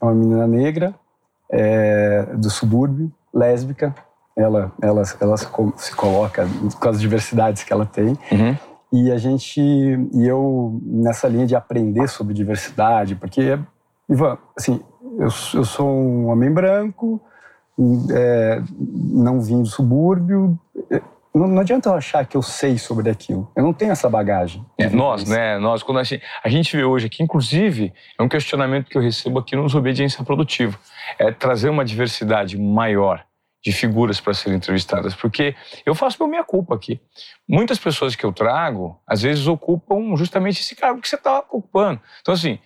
É 0.00 0.04
uma 0.04 0.14
menina 0.14 0.46
negra, 0.46 0.94
é, 1.50 2.22
do 2.34 2.48
subúrbio, 2.48 3.12
lésbica, 3.32 3.94
ela, 4.36 4.72
ela, 4.80 5.02
ela 5.20 5.36
se 5.36 5.94
coloca 5.94 6.46
com 6.78 6.88
as 6.88 7.00
diversidades 7.00 7.62
que 7.62 7.72
ela 7.72 7.86
tem. 7.86 8.18
Uhum. 8.32 8.56
E 8.92 9.10
a 9.10 9.18
gente, 9.18 9.60
e 9.60 10.26
eu 10.26 10.80
nessa 10.82 11.28
linha 11.28 11.46
de 11.46 11.54
aprender 11.54 12.08
sobre 12.08 12.34
diversidade, 12.34 13.14
porque, 13.14 13.58
Ivan, 14.08 14.36
assim, 14.56 14.80
eu, 15.18 15.28
eu 15.54 15.64
sou 15.64 15.88
um 15.88 16.28
homem 16.28 16.50
branco, 16.50 17.20
é, 18.12 18.62
não 18.78 19.40
vim 19.40 19.62
do 19.62 19.68
subúrbio, 19.68 20.58
não, 21.32 21.46
não, 21.46 21.60
adianta 21.60 21.88
eu 21.88 21.94
achar 21.94 22.26
que 22.26 22.36
eu 22.36 22.42
sei 22.42 22.76
sobre 22.76 23.08
aquilo. 23.08 23.48
Eu 23.54 23.62
não 23.62 23.72
tenho 23.72 23.92
essa 23.92 24.10
bagagem. 24.10 24.66
É, 24.76 24.90
nós, 24.90 25.28
né? 25.28 25.58
Nós, 25.58 25.80
quando 25.80 25.98
a 25.98 26.02
gente, 26.02 26.22
a 26.42 26.48
gente 26.48 26.76
vê 26.76 26.82
hoje 26.82 27.06
aqui, 27.06 27.22
inclusive, 27.22 27.92
é 28.18 28.22
um 28.22 28.28
questionamento 28.28 28.88
que 28.90 28.98
eu 28.98 29.02
recebo 29.02 29.38
aqui 29.38 29.54
no 29.54 29.64
Obediência 29.76 30.24
Produtiva. 30.24 30.76
É 31.16 31.30
trazer 31.30 31.68
uma 31.68 31.84
diversidade 31.84 32.58
maior 32.58 33.24
de 33.62 33.72
figuras 33.72 34.20
para 34.20 34.32
serem 34.32 34.56
entrevistadas, 34.56 35.14
porque 35.14 35.54
eu 35.84 35.94
faço 35.94 36.16
por 36.16 36.28
minha 36.28 36.44
culpa 36.44 36.74
aqui. 36.74 37.00
Muitas 37.48 37.78
pessoas 37.78 38.16
que 38.16 38.24
eu 38.24 38.32
trago, 38.32 39.00
às 39.06 39.22
vezes 39.22 39.46
ocupam 39.46 40.16
justamente 40.16 40.60
esse 40.60 40.74
cargo 40.74 41.00
que 41.00 41.08
você 41.08 41.16
está 41.16 41.38
ocupando. 41.40 42.00
Então, 42.22 42.32
assim, 42.32 42.58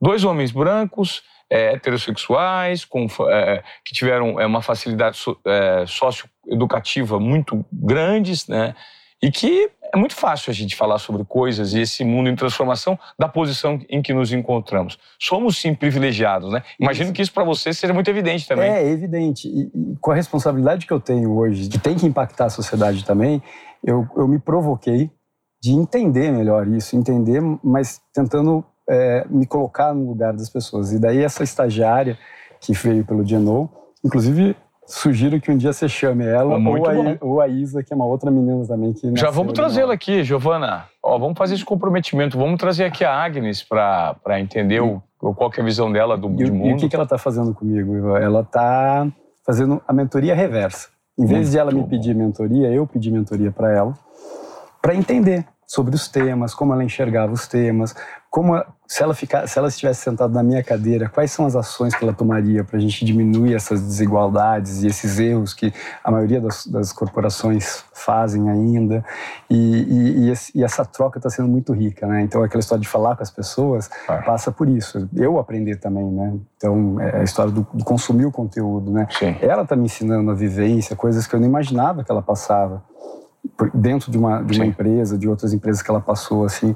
dois 0.00 0.22
homens 0.24 0.52
brancos, 0.52 1.22
é, 1.50 1.74
heterossexuais, 1.74 2.84
com, 2.84 3.06
é, 3.28 3.62
que 3.84 3.94
tiveram 3.94 4.40
é, 4.40 4.46
uma 4.46 4.62
facilidade 4.62 5.16
so, 5.18 5.38
é, 5.44 5.84
socioeducativa 5.86 7.20
muito 7.20 7.64
grandes, 7.72 8.46
né? 8.46 8.74
E 9.20 9.30
que 9.30 9.70
é 9.92 9.96
muito 9.96 10.14
fácil 10.14 10.50
a 10.50 10.54
gente 10.54 10.74
falar 10.74 10.98
sobre 10.98 11.22
coisas 11.24 11.74
e 11.74 11.80
esse 11.80 12.02
mundo 12.02 12.30
em 12.30 12.34
transformação 12.34 12.98
da 13.18 13.28
posição 13.28 13.78
em 13.90 14.00
que 14.00 14.14
nos 14.14 14.32
encontramos. 14.32 14.98
Somos 15.20 15.58
sim 15.58 15.74
privilegiados, 15.74 16.50
né? 16.50 16.62
Imagino 16.80 17.06
isso. 17.06 17.12
que 17.12 17.22
isso 17.22 17.32
para 17.32 17.44
você 17.44 17.74
seja 17.74 17.92
muito 17.92 18.08
evidente 18.08 18.48
também. 18.48 18.70
É 18.70 18.88
evidente. 18.88 19.48
E, 19.48 19.70
e, 19.74 19.96
com 20.00 20.10
a 20.10 20.14
responsabilidade 20.14 20.86
que 20.86 20.92
eu 20.92 21.00
tenho 21.00 21.36
hoje, 21.36 21.68
que 21.68 21.78
tem 21.78 21.94
que 21.94 22.06
impactar 22.06 22.46
a 22.46 22.50
sociedade 22.50 23.04
também, 23.04 23.42
eu, 23.84 24.08
eu 24.16 24.26
me 24.26 24.38
provoquei 24.38 25.10
de 25.62 25.72
entender 25.72 26.32
melhor 26.32 26.66
isso, 26.68 26.96
entender, 26.96 27.40
mas 27.62 28.00
tentando 28.14 28.64
é, 28.88 29.26
me 29.28 29.46
colocar 29.46 29.92
no 29.92 30.08
lugar 30.08 30.32
das 30.32 30.48
pessoas. 30.48 30.92
E 30.92 30.98
daí 30.98 31.22
essa 31.22 31.44
estagiária 31.44 32.18
que 32.60 32.72
veio 32.72 33.04
pelo 33.04 33.26
Genoa, 33.26 33.68
inclusive 34.04 34.56
Sugiro 34.86 35.40
que 35.40 35.50
um 35.50 35.56
dia 35.56 35.72
você 35.72 35.88
chame 35.88 36.26
ela 36.26 36.58
ou 36.58 36.86
a, 36.86 37.16
ou 37.20 37.40
a, 37.40 37.48
Isa, 37.48 37.82
que 37.82 37.92
é 37.92 37.96
uma 37.96 38.04
outra 38.04 38.30
menina 38.30 38.66
também 38.66 38.92
que 38.92 39.14
Já 39.16 39.30
vamos 39.30 39.52
trazê-la 39.52 39.94
aqui, 39.94 40.24
Giovana. 40.24 40.86
Ó, 41.02 41.18
vamos 41.18 41.38
fazer 41.38 41.54
esse 41.54 41.64
comprometimento. 41.64 42.36
Vamos 42.36 42.58
trazer 42.58 42.84
aqui 42.84 43.04
a 43.04 43.14
Agnes 43.14 43.62
para 43.62 44.40
entender 44.40 44.80
o, 44.80 45.00
qual 45.18 45.50
é 45.56 45.60
a 45.60 45.64
visão 45.64 45.90
dela 45.90 46.18
do 46.18 46.28
e, 46.30 46.34
de 46.34 46.50
mundo. 46.50 46.70
E 46.70 46.74
o 46.74 46.76
que, 46.76 46.88
que 46.88 46.96
ela 46.96 47.04
está 47.04 47.16
fazendo 47.16 47.54
comigo? 47.54 48.16
Ela 48.16 48.40
está 48.40 49.06
fazendo 49.46 49.80
a 49.86 49.92
mentoria 49.92 50.34
reversa. 50.34 50.88
Em 51.18 51.26
vez 51.26 51.40
Muito 51.40 51.50
de 51.50 51.58
ela 51.58 51.72
me 51.72 51.86
pedir 51.86 52.14
mentoria, 52.14 52.68
eu 52.68 52.86
pedi 52.86 53.10
mentoria 53.10 53.52
para 53.52 53.70
ela, 53.70 53.94
para 54.80 54.94
entender 54.94 55.46
sobre 55.66 55.94
os 55.94 56.08
temas, 56.08 56.54
como 56.54 56.72
ela 56.72 56.82
enxergava 56.82 57.32
os 57.32 57.46
temas, 57.46 57.94
como 58.32 58.64
se 58.88 59.02
ela 59.02 59.12
ficar, 59.12 59.46
se 59.46 59.58
ela 59.58 59.68
estivesse 59.68 60.00
sentada 60.00 60.32
na 60.32 60.42
minha 60.42 60.64
cadeira, 60.64 61.06
quais 61.06 61.30
são 61.30 61.44
as 61.44 61.54
ações 61.54 61.94
que 61.94 62.02
ela 62.02 62.14
tomaria 62.14 62.64
para 62.64 62.78
a 62.78 62.80
gente 62.80 63.04
diminuir 63.04 63.54
essas 63.54 63.82
desigualdades 63.82 64.82
e 64.82 64.86
esses 64.86 65.18
erros 65.18 65.52
que 65.52 65.70
a 66.02 66.10
maioria 66.10 66.40
das, 66.40 66.66
das 66.66 66.94
corporações 66.94 67.84
fazem 67.92 68.48
ainda 68.48 69.04
e, 69.50 69.54
e, 69.54 70.18
e, 70.20 70.30
esse, 70.30 70.58
e 70.58 70.64
essa 70.64 70.82
troca 70.82 71.18
está 71.18 71.28
sendo 71.28 71.46
muito 71.46 71.74
rica, 71.74 72.06
né? 72.06 72.22
Então 72.22 72.42
aquela 72.42 72.60
história 72.60 72.80
de 72.80 72.88
falar 72.88 73.16
com 73.16 73.22
as 73.22 73.30
pessoas 73.30 73.90
passa 74.24 74.50
por 74.50 74.66
isso. 74.66 75.06
Eu 75.14 75.38
aprender 75.38 75.76
também, 75.76 76.10
né? 76.10 76.34
Então 76.56 76.98
é 77.02 77.20
a 77.20 77.24
história 77.24 77.52
do, 77.52 77.66
do 77.74 77.84
consumir 77.84 78.24
o 78.24 78.32
conteúdo, 78.32 78.90
né? 78.90 79.06
Sim. 79.10 79.36
Ela 79.42 79.62
está 79.62 79.76
me 79.76 79.84
ensinando 79.84 80.30
a 80.30 80.34
vivência, 80.34 80.96
coisas 80.96 81.26
que 81.26 81.36
eu 81.36 81.40
não 81.40 81.46
imaginava 81.46 82.02
que 82.02 82.10
ela 82.10 82.22
passava 82.22 82.82
dentro 83.74 84.10
de 84.10 84.16
uma, 84.16 84.42
de 84.42 84.58
uma 84.58 84.66
empresa, 84.66 85.18
de 85.18 85.28
outras 85.28 85.52
empresas 85.52 85.82
que 85.82 85.90
ela 85.90 86.00
passou, 86.00 86.44
assim, 86.44 86.74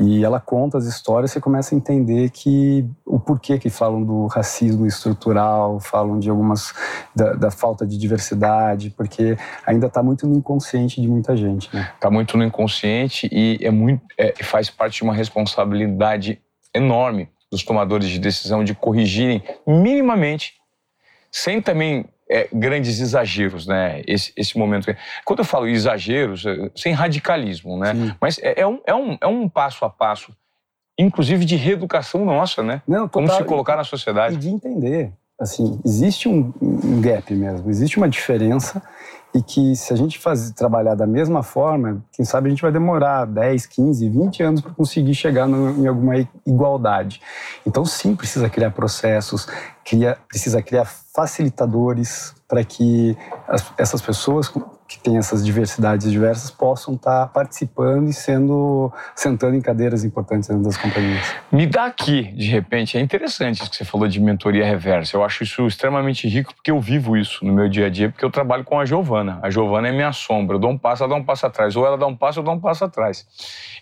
e 0.00 0.24
ela 0.24 0.40
conta 0.40 0.76
as 0.76 0.84
histórias, 0.84 1.30
você 1.30 1.40
começa 1.40 1.74
a 1.74 1.78
entender 1.78 2.30
que 2.30 2.88
o 3.06 3.20
porquê 3.20 3.58
que 3.58 3.70
falam 3.70 4.02
do 4.02 4.26
racismo 4.26 4.84
estrutural, 4.86 5.78
falam 5.78 6.18
de 6.18 6.28
algumas 6.28 6.74
da, 7.14 7.34
da 7.34 7.50
falta 7.50 7.86
de 7.86 7.96
diversidade, 7.96 8.90
porque 8.90 9.36
ainda 9.64 9.86
está 9.86 10.02
muito 10.02 10.26
no 10.26 10.36
inconsciente 10.36 11.00
de 11.00 11.08
muita 11.08 11.36
gente, 11.36 11.74
né? 11.74 11.92
Está 11.94 12.10
muito 12.10 12.36
no 12.36 12.44
inconsciente 12.44 13.28
e 13.32 13.58
é 13.60 13.70
muito 13.70 14.02
é, 14.16 14.34
faz 14.42 14.68
parte 14.70 14.96
de 14.96 15.04
uma 15.04 15.14
responsabilidade 15.14 16.40
enorme 16.74 17.28
dos 17.50 17.62
tomadores 17.62 18.08
de 18.08 18.18
decisão 18.18 18.62
de 18.62 18.74
corrigirem 18.74 19.42
minimamente, 19.66 20.54
sem 21.30 21.62
também 21.62 22.06
é, 22.30 22.48
grandes 22.52 23.00
exageros, 23.00 23.66
né? 23.66 24.02
Esse, 24.06 24.32
esse 24.36 24.58
momento. 24.58 24.94
Quando 25.24 25.40
eu 25.40 25.44
falo 25.44 25.66
exageros, 25.66 26.44
é, 26.46 26.70
sem 26.74 26.92
radicalismo, 26.92 27.78
né? 27.78 27.94
Sim. 27.94 28.14
Mas 28.20 28.38
é, 28.38 28.60
é, 28.60 28.66
um, 28.66 28.80
é, 28.86 28.94
um, 28.94 29.18
é 29.20 29.26
um 29.26 29.48
passo 29.48 29.84
a 29.84 29.90
passo, 29.90 30.32
inclusive 30.98 31.44
de 31.44 31.56
reeducação 31.56 32.24
nossa, 32.24 32.62
né? 32.62 32.82
Não, 32.86 33.08
Como 33.08 33.30
se 33.30 33.44
colocar 33.44 33.76
na 33.76 33.84
sociedade. 33.84 34.34
E 34.34 34.38
de 34.38 34.48
entender. 34.48 35.12
Assim, 35.40 35.80
existe 35.84 36.28
um, 36.28 36.52
um 36.60 37.00
gap 37.00 37.32
mesmo, 37.32 37.70
existe 37.70 37.96
uma 37.96 38.08
diferença 38.08 38.82
e 39.38 39.42
que 39.42 39.76
se 39.76 39.92
a 39.92 39.96
gente 39.96 40.18
faz, 40.18 40.50
trabalhar 40.50 40.96
da 40.96 41.06
mesma 41.06 41.44
forma, 41.44 42.04
quem 42.12 42.24
sabe 42.24 42.48
a 42.48 42.50
gente 42.50 42.62
vai 42.62 42.72
demorar 42.72 43.24
10, 43.24 43.66
15, 43.66 44.08
20 44.08 44.42
anos 44.42 44.60
para 44.60 44.72
conseguir 44.72 45.14
chegar 45.14 45.46
no, 45.46 45.80
em 45.80 45.86
alguma 45.86 46.14
igualdade. 46.44 47.22
Então, 47.64 47.84
sim, 47.84 48.16
precisa 48.16 48.50
criar 48.50 48.72
processos, 48.72 49.46
cria, 49.84 50.18
precisa 50.28 50.60
criar 50.60 50.86
facilitadores 50.86 52.34
para 52.48 52.64
que 52.64 53.16
as, 53.46 53.64
essas 53.78 54.02
pessoas 54.02 54.52
que 54.88 54.98
têm 54.98 55.18
essas 55.18 55.44
diversidades 55.44 56.10
diversas 56.10 56.50
possam 56.50 56.94
estar 56.94 57.26
participando 57.28 58.08
e 58.08 58.12
sendo 58.14 58.90
sentando 59.14 59.54
em 59.54 59.60
cadeiras 59.60 60.02
importantes 60.02 60.48
dentro 60.48 60.64
das 60.64 60.78
companhias. 60.78 61.34
Me 61.52 61.66
dá 61.66 61.84
aqui, 61.84 62.22
de 62.32 62.48
repente, 62.48 62.96
é 62.96 63.00
interessante 63.00 63.60
isso 63.60 63.70
que 63.70 63.76
você 63.76 63.84
falou 63.84 64.08
de 64.08 64.18
mentoria 64.18 64.64
reversa. 64.64 65.14
Eu 65.14 65.22
acho 65.22 65.42
isso 65.42 65.66
extremamente 65.66 66.26
rico 66.26 66.54
porque 66.54 66.70
eu 66.70 66.80
vivo 66.80 67.18
isso 67.18 67.44
no 67.44 67.52
meu 67.52 67.68
dia 67.68 67.86
a 67.86 67.90
dia, 67.90 68.08
porque 68.08 68.24
eu 68.24 68.30
trabalho 68.30 68.64
com 68.64 68.80
a 68.80 68.86
Giovana. 68.86 69.38
A 69.42 69.50
Giovana 69.50 69.88
é 69.88 69.92
minha 69.92 70.12
sombra. 70.12 70.56
Eu 70.56 70.60
dou 70.60 70.70
um 70.70 70.78
passo, 70.78 71.04
ela 71.04 71.10
dá 71.10 71.16
um 71.16 71.24
passo 71.24 71.44
atrás. 71.44 71.76
Ou 71.76 71.86
ela 71.86 71.98
dá 71.98 72.06
um 72.06 72.16
passo, 72.16 72.38
eu 72.38 72.42
dou 72.42 72.54
um 72.54 72.60
passo 72.60 72.84
atrás. 72.84 73.26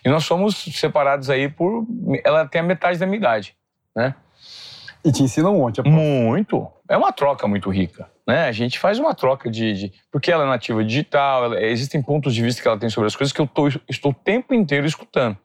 E 0.03 0.09
nós 0.09 0.25
somos 0.25 0.57
separados 0.73 1.29
aí 1.29 1.47
por. 1.47 1.85
Ela 2.25 2.45
tem 2.45 2.59
a 2.59 2.63
metade 2.63 2.99
da 2.99 3.05
minha 3.05 3.17
idade, 3.17 3.55
né? 3.95 4.13
E 5.03 5.11
te 5.11 5.23
ensina 5.23 5.49
um 5.49 5.57
monte. 5.57 5.81
Muito. 5.81 6.67
É 6.89 6.97
uma 6.97 7.11
troca 7.11 7.47
muito 7.47 7.69
rica. 7.69 8.09
Né? 8.27 8.47
A 8.47 8.51
gente 8.51 8.77
faz 8.77 8.99
uma 8.99 9.13
troca 9.13 9.49
de, 9.49 9.73
de 9.73 9.93
Porque 10.11 10.31
ela 10.31 10.43
é 10.43 10.47
nativa 10.47 10.83
digital, 10.83 11.45
ela, 11.45 11.61
existem 11.61 12.01
pontos 12.01 12.33
de 12.35 12.41
vista 12.41 12.61
que 12.61 12.67
ela 12.67 12.77
tem 12.77 12.89
sobre 12.89 13.07
as 13.07 13.15
coisas 13.15 13.31
que 13.31 13.39
eu 13.39 13.47
tô, 13.47 13.67
estou 13.89 14.11
o 14.11 14.13
tempo 14.13 14.53
inteiro 14.53 14.85
escutando. 14.85 15.37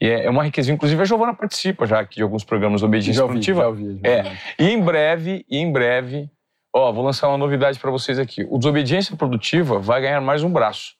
E 0.00 0.06
é, 0.06 0.26
é 0.26 0.30
uma 0.30 0.44
riqueza. 0.44 0.70
Inclusive, 0.70 1.00
a 1.00 1.04
Giovana 1.04 1.34
participa 1.34 1.86
já 1.86 2.00
aqui 2.00 2.16
de 2.16 2.22
alguns 2.22 2.44
programas 2.44 2.80
de 2.80 2.86
obediência 2.86 3.22
já 3.22 3.26
produtiva. 3.26 3.62
Já 3.62 3.68
ouvi, 3.68 3.82
já 3.84 3.88
ouvi. 3.88 4.00
É. 4.06 4.36
E 4.58 4.70
em 4.70 4.80
breve, 4.82 5.46
e 5.48 5.58
em 5.58 5.72
breve, 5.72 6.30
ó, 6.74 6.92
vou 6.92 7.04
lançar 7.04 7.28
uma 7.28 7.38
novidade 7.38 7.78
para 7.78 7.90
vocês 7.90 8.18
aqui. 8.18 8.46
O 8.50 8.58
Desobediência 8.58 9.16
Produtiva 9.16 9.78
vai 9.78 10.02
ganhar 10.02 10.20
mais 10.20 10.42
um 10.42 10.50
braço. 10.50 10.94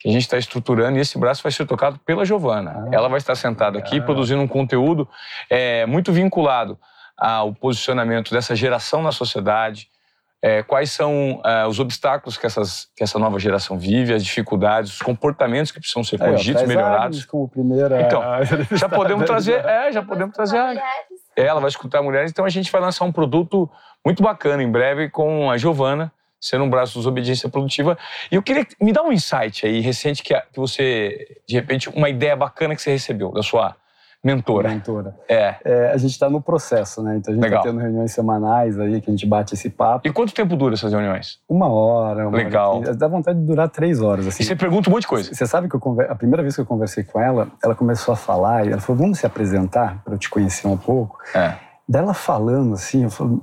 que 0.00 0.08
a 0.08 0.12
gente 0.12 0.22
está 0.22 0.38
estruturando 0.38 0.96
e 0.96 1.00
esse 1.00 1.18
braço 1.18 1.42
vai 1.42 1.52
ser 1.52 1.66
tocado 1.66 1.98
pela 2.06 2.24
Giovana. 2.24 2.70
Ah, 2.70 2.88
Ela 2.92 3.08
vai 3.08 3.18
estar 3.18 3.34
sentada 3.34 3.78
aqui 3.78 4.00
produzindo 4.00 4.40
um 4.40 4.48
conteúdo 4.48 5.06
é, 5.50 5.84
muito 5.86 6.12
vinculado 6.12 6.78
ao 7.18 7.52
posicionamento 7.52 8.32
dessa 8.32 8.54
geração 8.54 9.02
na 9.02 9.12
sociedade, 9.12 9.88
é, 10.40 10.62
quais 10.62 10.92
são 10.92 11.40
é, 11.44 11.66
os 11.66 11.80
obstáculos 11.80 12.38
que, 12.38 12.46
essas, 12.46 12.88
que 12.96 13.02
essa 13.02 13.18
nova 13.18 13.38
geração 13.40 13.76
vive, 13.76 14.14
as 14.14 14.24
dificuldades, 14.24 14.92
os 14.92 15.02
comportamentos 15.02 15.72
que 15.72 15.80
precisam 15.80 16.04
ser 16.04 16.18
corrigidos, 16.18 16.62
melhorados. 16.62 17.24
Como 17.24 17.48
primeira... 17.48 18.02
Então, 18.02 18.22
já 18.76 18.88
podemos 18.88 19.26
trazer, 19.26 19.64
é, 19.64 19.90
já 19.90 20.02
podemos 20.02 20.34
trazer. 20.34 20.58
A... 20.58 20.74
Ela 21.36 21.60
vai 21.60 21.68
escutar 21.68 22.02
mulheres, 22.02 22.30
então 22.30 22.44
a 22.44 22.48
gente 22.48 22.70
vai 22.70 22.80
lançar 22.80 23.04
um 23.04 23.10
produto 23.10 23.68
muito 24.04 24.22
bacana 24.22 24.62
em 24.62 24.70
breve 24.70 25.10
com 25.10 25.50
a 25.50 25.56
Giovana, 25.56 26.12
sendo 26.40 26.62
um 26.62 26.70
braço 26.70 27.00
de 27.00 27.08
obediência 27.08 27.48
produtiva. 27.48 27.98
E 28.30 28.36
eu 28.36 28.42
queria 28.42 28.64
me 28.80 28.92
dar 28.92 29.02
um 29.02 29.12
insight 29.12 29.66
aí 29.66 29.80
recente 29.80 30.22
que, 30.22 30.40
que 30.40 30.56
você, 30.56 31.40
de 31.48 31.56
repente, 31.56 31.88
uma 31.88 32.08
ideia 32.08 32.36
bacana 32.36 32.76
que 32.76 32.82
você 32.82 32.92
recebeu 32.92 33.32
da 33.32 33.42
sua 33.42 33.74
mentora. 34.22 34.68
Mentora. 34.68 35.16
É. 35.28 35.56
é 35.64 35.90
a 35.92 35.96
gente 35.96 36.12
está 36.12 36.28
no 36.28 36.40
processo, 36.40 37.02
né? 37.02 37.16
Então 37.16 37.32
a 37.32 37.36
gente 37.36 37.46
está 37.46 37.60
tendo 37.60 37.78
reuniões 37.78 38.12
semanais 38.12 38.78
aí 38.78 39.00
que 39.00 39.10
a 39.10 39.12
gente 39.12 39.26
bate 39.26 39.54
esse 39.54 39.70
papo. 39.70 40.06
E 40.06 40.12
quanto 40.12 40.34
tempo 40.34 40.56
dura 40.56 40.74
essas 40.74 40.92
reuniões? 40.92 41.38
Uma 41.48 41.68
hora. 41.68 42.28
Uma 42.28 42.36
Legal. 42.36 42.80
Hora, 42.80 42.94
dá 42.94 43.08
vontade 43.08 43.38
de 43.38 43.46
durar 43.46 43.68
três 43.68 44.00
horas. 44.00 44.26
Assim. 44.26 44.42
E 44.42 44.46
você 44.46 44.56
pergunta 44.56 44.88
um 44.88 44.92
monte 44.92 45.02
de 45.02 45.08
coisa. 45.08 45.32
Você 45.32 45.46
sabe 45.46 45.68
que 45.68 45.74
eu 45.74 45.80
conver... 45.80 46.10
a 46.10 46.14
primeira 46.14 46.42
vez 46.42 46.54
que 46.54 46.60
eu 46.60 46.66
conversei 46.66 47.04
com 47.04 47.20
ela, 47.20 47.48
ela 47.62 47.74
começou 47.74 48.12
a 48.12 48.16
falar 48.16 48.66
e 48.66 48.72
ela 48.72 48.80
falou: 48.80 49.02
vamos 49.02 49.18
se 49.18 49.26
apresentar 49.26 50.02
para 50.04 50.14
eu 50.14 50.18
te 50.18 50.28
conhecer 50.28 50.66
um 50.66 50.76
pouco. 50.76 51.18
É. 51.34 51.54
Dela 51.88 52.12
falando 52.12 52.74
assim, 52.74 53.04
eu 53.04 53.10
falei, 53.10 53.38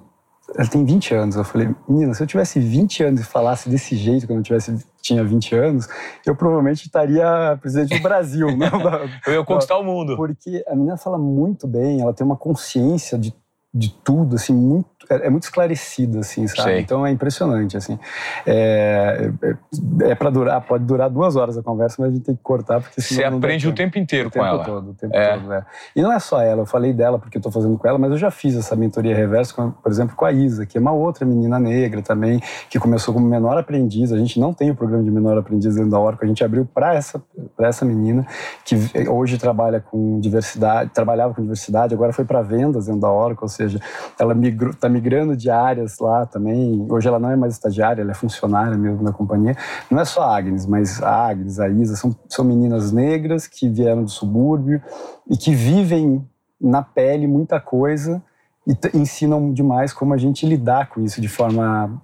ela 0.53 0.67
tem 0.67 0.85
20 0.85 1.13
anos. 1.15 1.35
Eu 1.35 1.43
falei, 1.43 1.73
menina, 1.87 2.13
se 2.13 2.21
eu 2.21 2.27
tivesse 2.27 2.59
20 2.59 3.03
anos 3.03 3.21
e 3.21 3.23
falasse 3.23 3.69
desse 3.69 3.95
jeito 3.95 4.27
quando 4.27 4.39
eu 4.39 4.43
tivesse, 4.43 4.85
tinha 5.01 5.23
20 5.23 5.55
anos, 5.55 5.87
eu 6.25 6.35
provavelmente 6.35 6.85
estaria 6.85 7.57
presidente 7.59 7.97
do 7.97 8.03
Brasil. 8.03 8.55
não, 8.55 8.67
eu 9.25 9.33
ia 9.33 9.43
conquistar 9.43 9.77
o 9.77 9.83
mundo. 9.83 10.15
Porque 10.15 10.63
a 10.67 10.75
menina 10.75 10.97
fala 10.97 11.17
muito 11.17 11.67
bem, 11.67 12.01
ela 12.01 12.13
tem 12.13 12.25
uma 12.25 12.37
consciência 12.37 13.17
de 13.17 13.33
de 13.75 13.89
tudo, 13.89 14.37
assim, 14.37 14.53
muito, 14.53 14.87
é, 15.09 15.27
é 15.27 15.29
muito 15.29 15.43
esclarecida, 15.43 16.19
assim, 16.19 16.47
sabe? 16.47 16.63
Sei. 16.63 16.79
Então 16.79 17.05
é 17.05 17.11
impressionante, 17.11 17.77
assim. 17.77 17.97
É, 18.45 19.31
é, 19.41 20.11
é 20.11 20.15
para 20.15 20.29
durar, 20.29 20.61
pode 20.61 20.83
durar 20.83 21.09
duas 21.09 21.35
horas 21.35 21.57
a 21.57 21.63
conversa, 21.63 21.97
mas 21.99 22.11
a 22.11 22.13
gente 22.13 22.23
tem 22.23 22.35
que 22.35 22.43
cortar 22.43 22.81
porque 22.81 23.01
Você 23.01 23.23
aprende 23.23 23.67
o 23.67 23.73
tempo 23.73 23.97
inteiro 23.97 24.29
o 24.29 24.31
com 24.31 24.39
tempo 24.39 24.45
ela. 24.45 24.63
Todo, 24.63 24.91
o 24.91 24.93
tempo 24.93 25.15
é. 25.15 25.37
todo, 25.37 25.53
é. 25.53 25.65
E 25.95 26.01
não 26.01 26.11
é 26.11 26.19
só 26.19 26.41
ela, 26.41 26.61
eu 26.61 26.65
falei 26.65 26.93
dela 26.93 27.19
porque 27.19 27.37
eu 27.37 27.41
tô 27.41 27.51
fazendo 27.51 27.77
com 27.77 27.87
ela, 27.87 27.97
mas 27.97 28.11
eu 28.11 28.17
já 28.17 28.31
fiz 28.31 28.55
essa 28.55 28.75
mentoria 28.75 29.15
reversa, 29.15 29.53
com, 29.53 29.71
por 29.71 29.91
exemplo, 29.91 30.15
com 30.15 30.25
a 30.25 30.31
Isa, 30.31 30.65
que 30.65 30.77
é 30.77 30.81
uma 30.81 30.91
outra 30.91 31.25
menina 31.25 31.59
negra 31.59 32.01
também, 32.01 32.41
que 32.69 32.79
começou 32.79 33.13
como 33.13 33.27
menor 33.27 33.57
aprendiz. 33.57 34.11
A 34.11 34.17
gente 34.17 34.39
não 34.39 34.53
tem 34.53 34.71
o 34.71 34.75
programa 34.75 35.03
de 35.03 35.11
menor 35.11 35.37
aprendiz 35.37 35.75
dentro 35.75 35.91
da 35.91 35.99
Oracle, 35.99 36.25
a 36.25 36.27
gente 36.27 36.43
abriu 36.43 36.65
para 36.65 36.95
essa, 36.95 37.21
pra 37.55 37.67
essa 37.67 37.85
menina, 37.85 38.25
que 38.63 38.75
hoje 39.09 39.37
trabalha 39.37 39.79
com 39.79 40.19
diversidade, 40.19 40.91
trabalhava 40.91 41.33
com 41.33 41.41
diversidade, 41.41 41.93
agora 41.93 42.11
foi 42.13 42.25
para 42.25 42.41
vendas 42.41 42.85
dentro 42.85 43.01
da 43.01 43.11
Oracle, 43.11 43.43
ou 43.43 43.49
seja, 43.49 43.79
ela 44.19 44.33
está 44.33 44.89
migrando 44.95 45.35
de 45.35 45.49
áreas 45.49 45.99
lá 45.99 46.25
também. 46.25 46.87
Hoje 46.89 47.07
ela 47.07 47.19
não 47.19 47.29
é 47.29 47.35
mais 47.35 47.53
estagiária, 47.53 48.01
ela 48.01 48.11
é 48.11 48.15
funcionária 48.15 48.77
mesmo 48.77 49.03
da 49.03 49.11
companhia. 49.11 49.55
Não 49.91 49.99
é 49.99 50.05
só 50.05 50.23
a 50.23 50.37
Agnes, 50.37 50.65
mas 50.65 51.03
a 51.03 51.27
Agnes, 51.27 51.59
a 51.59 51.67
Isa, 51.67 51.95
são, 51.95 52.15
são 52.29 52.45
meninas 52.45 52.91
negras 52.91 53.45
que 53.47 53.67
vieram 53.67 54.03
do 54.03 54.09
subúrbio 54.09 54.81
e 55.29 55.35
que 55.35 55.53
vivem 55.53 56.25
na 56.59 56.81
pele 56.81 57.27
muita 57.27 57.59
coisa 57.59 58.23
e 58.65 58.97
ensinam 58.97 59.53
demais 59.53 59.93
como 59.93 60.13
a 60.13 60.17
gente 60.17 60.45
lidar 60.45 60.87
com 60.87 61.03
isso 61.03 61.21
de 61.21 61.27
forma 61.27 62.01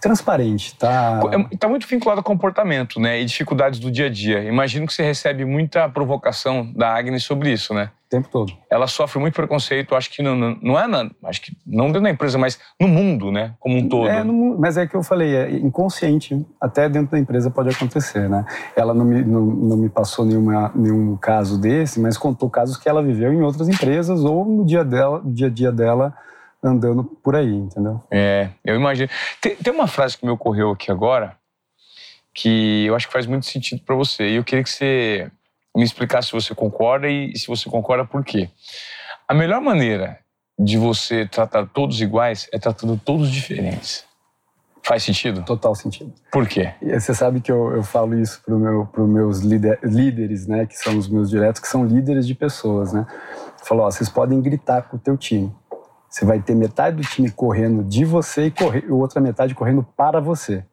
transparente, 0.00 0.76
tá? 0.76 1.20
Está 1.52 1.68
é, 1.68 1.70
muito 1.70 1.86
vinculado 1.86 2.18
ao 2.18 2.24
comportamento, 2.24 2.98
né? 2.98 3.20
E 3.20 3.24
dificuldades 3.24 3.78
do 3.78 3.90
dia 3.90 4.06
a 4.06 4.10
dia. 4.10 4.42
Imagino 4.42 4.86
que 4.86 4.92
você 4.92 5.04
recebe 5.04 5.44
muita 5.44 5.88
provocação 5.88 6.72
da 6.72 6.92
Agnes 6.92 7.22
sobre 7.22 7.52
isso, 7.52 7.72
né? 7.72 7.90
O 8.10 8.16
tempo 8.16 8.28
todo. 8.28 8.52
Ela 8.68 8.88
sofre 8.88 9.20
muito 9.20 9.34
preconceito, 9.34 9.94
acho 9.94 10.10
que 10.10 10.20
não, 10.20 10.34
não 10.34 10.76
é 10.76 10.88
na, 10.88 11.08
acho 11.26 11.40
que 11.40 11.56
não 11.64 11.86
dentro 11.86 12.02
da 12.02 12.10
empresa, 12.10 12.36
mas 12.36 12.58
no 12.80 12.88
mundo, 12.88 13.30
né? 13.30 13.54
Como 13.60 13.76
um 13.76 13.88
todo. 13.88 14.08
É, 14.08 14.24
no, 14.24 14.58
mas 14.58 14.76
é 14.76 14.84
que 14.84 14.96
eu 14.96 15.02
falei, 15.04 15.36
é 15.36 15.50
inconsciente, 15.52 16.44
até 16.60 16.88
dentro 16.88 17.12
da 17.12 17.20
empresa 17.20 17.52
pode 17.52 17.68
acontecer, 17.68 18.28
né? 18.28 18.44
Ela 18.74 18.92
não 18.92 19.04
me, 19.04 19.22
não, 19.22 19.40
não 19.42 19.76
me 19.76 19.88
passou 19.88 20.24
nenhuma, 20.24 20.72
nenhum 20.74 21.16
caso 21.16 21.56
desse, 21.56 22.00
mas 22.00 22.18
contou 22.18 22.50
casos 22.50 22.76
que 22.76 22.88
ela 22.88 23.00
viveu 23.00 23.32
em 23.32 23.42
outras 23.42 23.68
empresas 23.68 24.24
ou 24.24 24.44
no 24.44 24.66
dia 24.66 24.84
dela, 24.84 25.20
no 25.20 25.32
dia 25.32 25.46
a 25.46 25.50
dia 25.50 25.70
dela 25.70 26.12
andando 26.60 27.04
por 27.04 27.36
aí, 27.36 27.54
entendeu? 27.54 28.02
É, 28.10 28.48
eu 28.64 28.74
imagino. 28.74 29.08
Tem, 29.40 29.54
tem 29.54 29.72
uma 29.72 29.86
frase 29.86 30.18
que 30.18 30.26
me 30.26 30.32
ocorreu 30.32 30.72
aqui 30.72 30.90
agora 30.90 31.38
que 32.34 32.86
eu 32.86 32.94
acho 32.94 33.06
que 33.06 33.12
faz 33.12 33.26
muito 33.26 33.46
sentido 33.46 33.82
para 33.82 33.94
você. 33.94 34.30
E 34.30 34.36
eu 34.36 34.44
queria 34.44 34.62
que 34.62 34.70
você 34.70 35.30
me 35.76 35.84
explicasse 35.84 36.28
se 36.28 36.34
você 36.34 36.54
concorda 36.54 37.08
e 37.08 37.36
se 37.36 37.46
você 37.46 37.68
concorda 37.70 38.04
por 38.04 38.24
quê. 38.24 38.48
A 39.28 39.34
melhor 39.34 39.60
maneira 39.60 40.18
de 40.58 40.76
você 40.76 41.26
tratar 41.26 41.66
todos 41.66 42.00
iguais 42.00 42.48
é 42.52 42.58
tratando 42.58 43.00
todos 43.02 43.30
diferentes. 43.30 44.04
Faz 44.82 45.02
sentido? 45.02 45.44
Total 45.44 45.74
sentido. 45.74 46.12
Por 46.32 46.48
quê? 46.48 46.72
Você 46.82 47.14
sabe 47.14 47.40
que 47.40 47.52
eu, 47.52 47.72
eu 47.72 47.82
falo 47.82 48.18
isso 48.18 48.42
para 48.44 48.54
meu, 48.54 48.88
os 48.96 49.08
meus 49.08 49.38
líder, 49.40 49.78
líderes, 49.82 50.46
né, 50.46 50.66
que 50.66 50.76
são 50.76 50.96
os 50.96 51.06
meus 51.06 51.30
diretos, 51.30 51.60
que 51.60 51.68
são 51.68 51.84
líderes 51.84 52.26
de 52.26 52.34
pessoas, 52.34 52.92
né? 52.92 53.06
Falou, 53.62 53.86
ó, 53.86 53.90
vocês 53.90 54.08
podem 54.08 54.40
gritar 54.40 54.82
com 54.82 54.96
o 54.96 54.98
teu 54.98 55.16
time, 55.16 55.54
você 56.08 56.24
vai 56.24 56.40
ter 56.40 56.54
metade 56.54 56.96
do 56.96 57.02
time 57.02 57.30
correndo 57.30 57.84
de 57.84 58.04
você 58.04 58.46
e 58.46 58.50
correr, 58.50 58.90
outra 58.90 59.20
metade 59.20 59.54
correndo 59.54 59.86
para 59.96 60.18
você. 60.18 60.64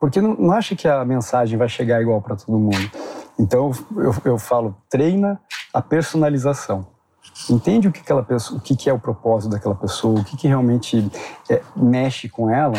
Porque 0.00 0.20
não, 0.20 0.34
não 0.34 0.52
acha 0.52 0.74
que 0.74 0.88
a 0.88 1.04
mensagem 1.04 1.58
vai 1.58 1.68
chegar 1.68 2.00
igual 2.00 2.22
para 2.22 2.36
todo 2.36 2.58
mundo. 2.58 2.90
Então 3.38 3.70
eu, 3.96 4.14
eu 4.24 4.38
falo, 4.38 4.76
treina 4.88 5.40
a 5.72 5.80
personalização. 5.80 6.86
Entende 7.48 7.88
o 7.88 7.92
que, 7.92 8.00
aquela 8.00 8.22
pessoa, 8.22 8.58
o 8.58 8.62
que, 8.62 8.74
que 8.74 8.90
é 8.90 8.92
o 8.92 8.98
propósito 8.98 9.50
daquela 9.50 9.74
pessoa, 9.74 10.20
o 10.20 10.24
que, 10.24 10.36
que 10.36 10.48
realmente 10.48 11.10
é, 11.48 11.62
mexe 11.76 12.28
com 12.28 12.50
ela 12.50 12.78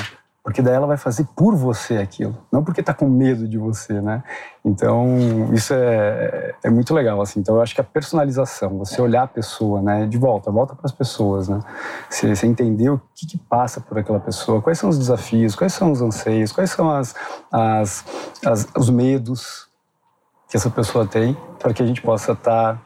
porque 0.49 0.63
daí 0.63 0.73
ela 0.73 0.87
vai 0.87 0.97
fazer 0.97 1.27
por 1.35 1.55
você 1.55 1.97
aquilo, 1.97 2.35
não 2.51 2.63
porque 2.63 2.79
está 2.79 2.91
com 2.91 3.07
medo 3.07 3.47
de 3.47 3.57
você, 3.59 4.01
né? 4.01 4.23
Então, 4.65 5.53
isso 5.53 5.75
é, 5.75 6.55
é 6.63 6.69
muito 6.71 6.91
legal, 6.91 7.21
assim. 7.21 7.39
Então, 7.39 7.55
eu 7.55 7.61
acho 7.61 7.75
que 7.75 7.81
a 7.81 7.83
personalização, 7.83 8.79
você 8.79 8.99
olhar 8.99 9.23
a 9.23 9.27
pessoa, 9.27 9.79
né, 9.79 10.07
de 10.07 10.17
volta, 10.17 10.49
volta 10.49 10.73
para 10.73 10.87
as 10.87 10.91
pessoas, 10.91 11.47
né? 11.47 11.59
Você, 12.09 12.35
você 12.35 12.47
entender 12.47 12.89
o 12.89 12.99
que, 13.13 13.27
que, 13.27 13.37
passa 13.37 13.79
por 13.79 13.99
aquela 13.99 14.19
pessoa, 14.19 14.59
quais 14.59 14.79
são 14.79 14.89
os 14.89 14.97
desafios, 14.97 15.55
quais 15.55 15.73
são 15.73 15.91
os 15.91 16.01
anseios, 16.01 16.51
quais 16.51 16.71
são 16.71 16.89
as, 16.89 17.13
as, 17.51 18.03
as 18.43 18.67
os 18.75 18.89
medos 18.89 19.68
que 20.49 20.57
essa 20.57 20.69
pessoa 20.69 21.05
tem, 21.05 21.37
para 21.59 21.73
que 21.73 21.83
a 21.83 21.85
gente 21.85 22.01
possa 22.01 22.31
estar 22.31 22.75
tá 22.75 22.81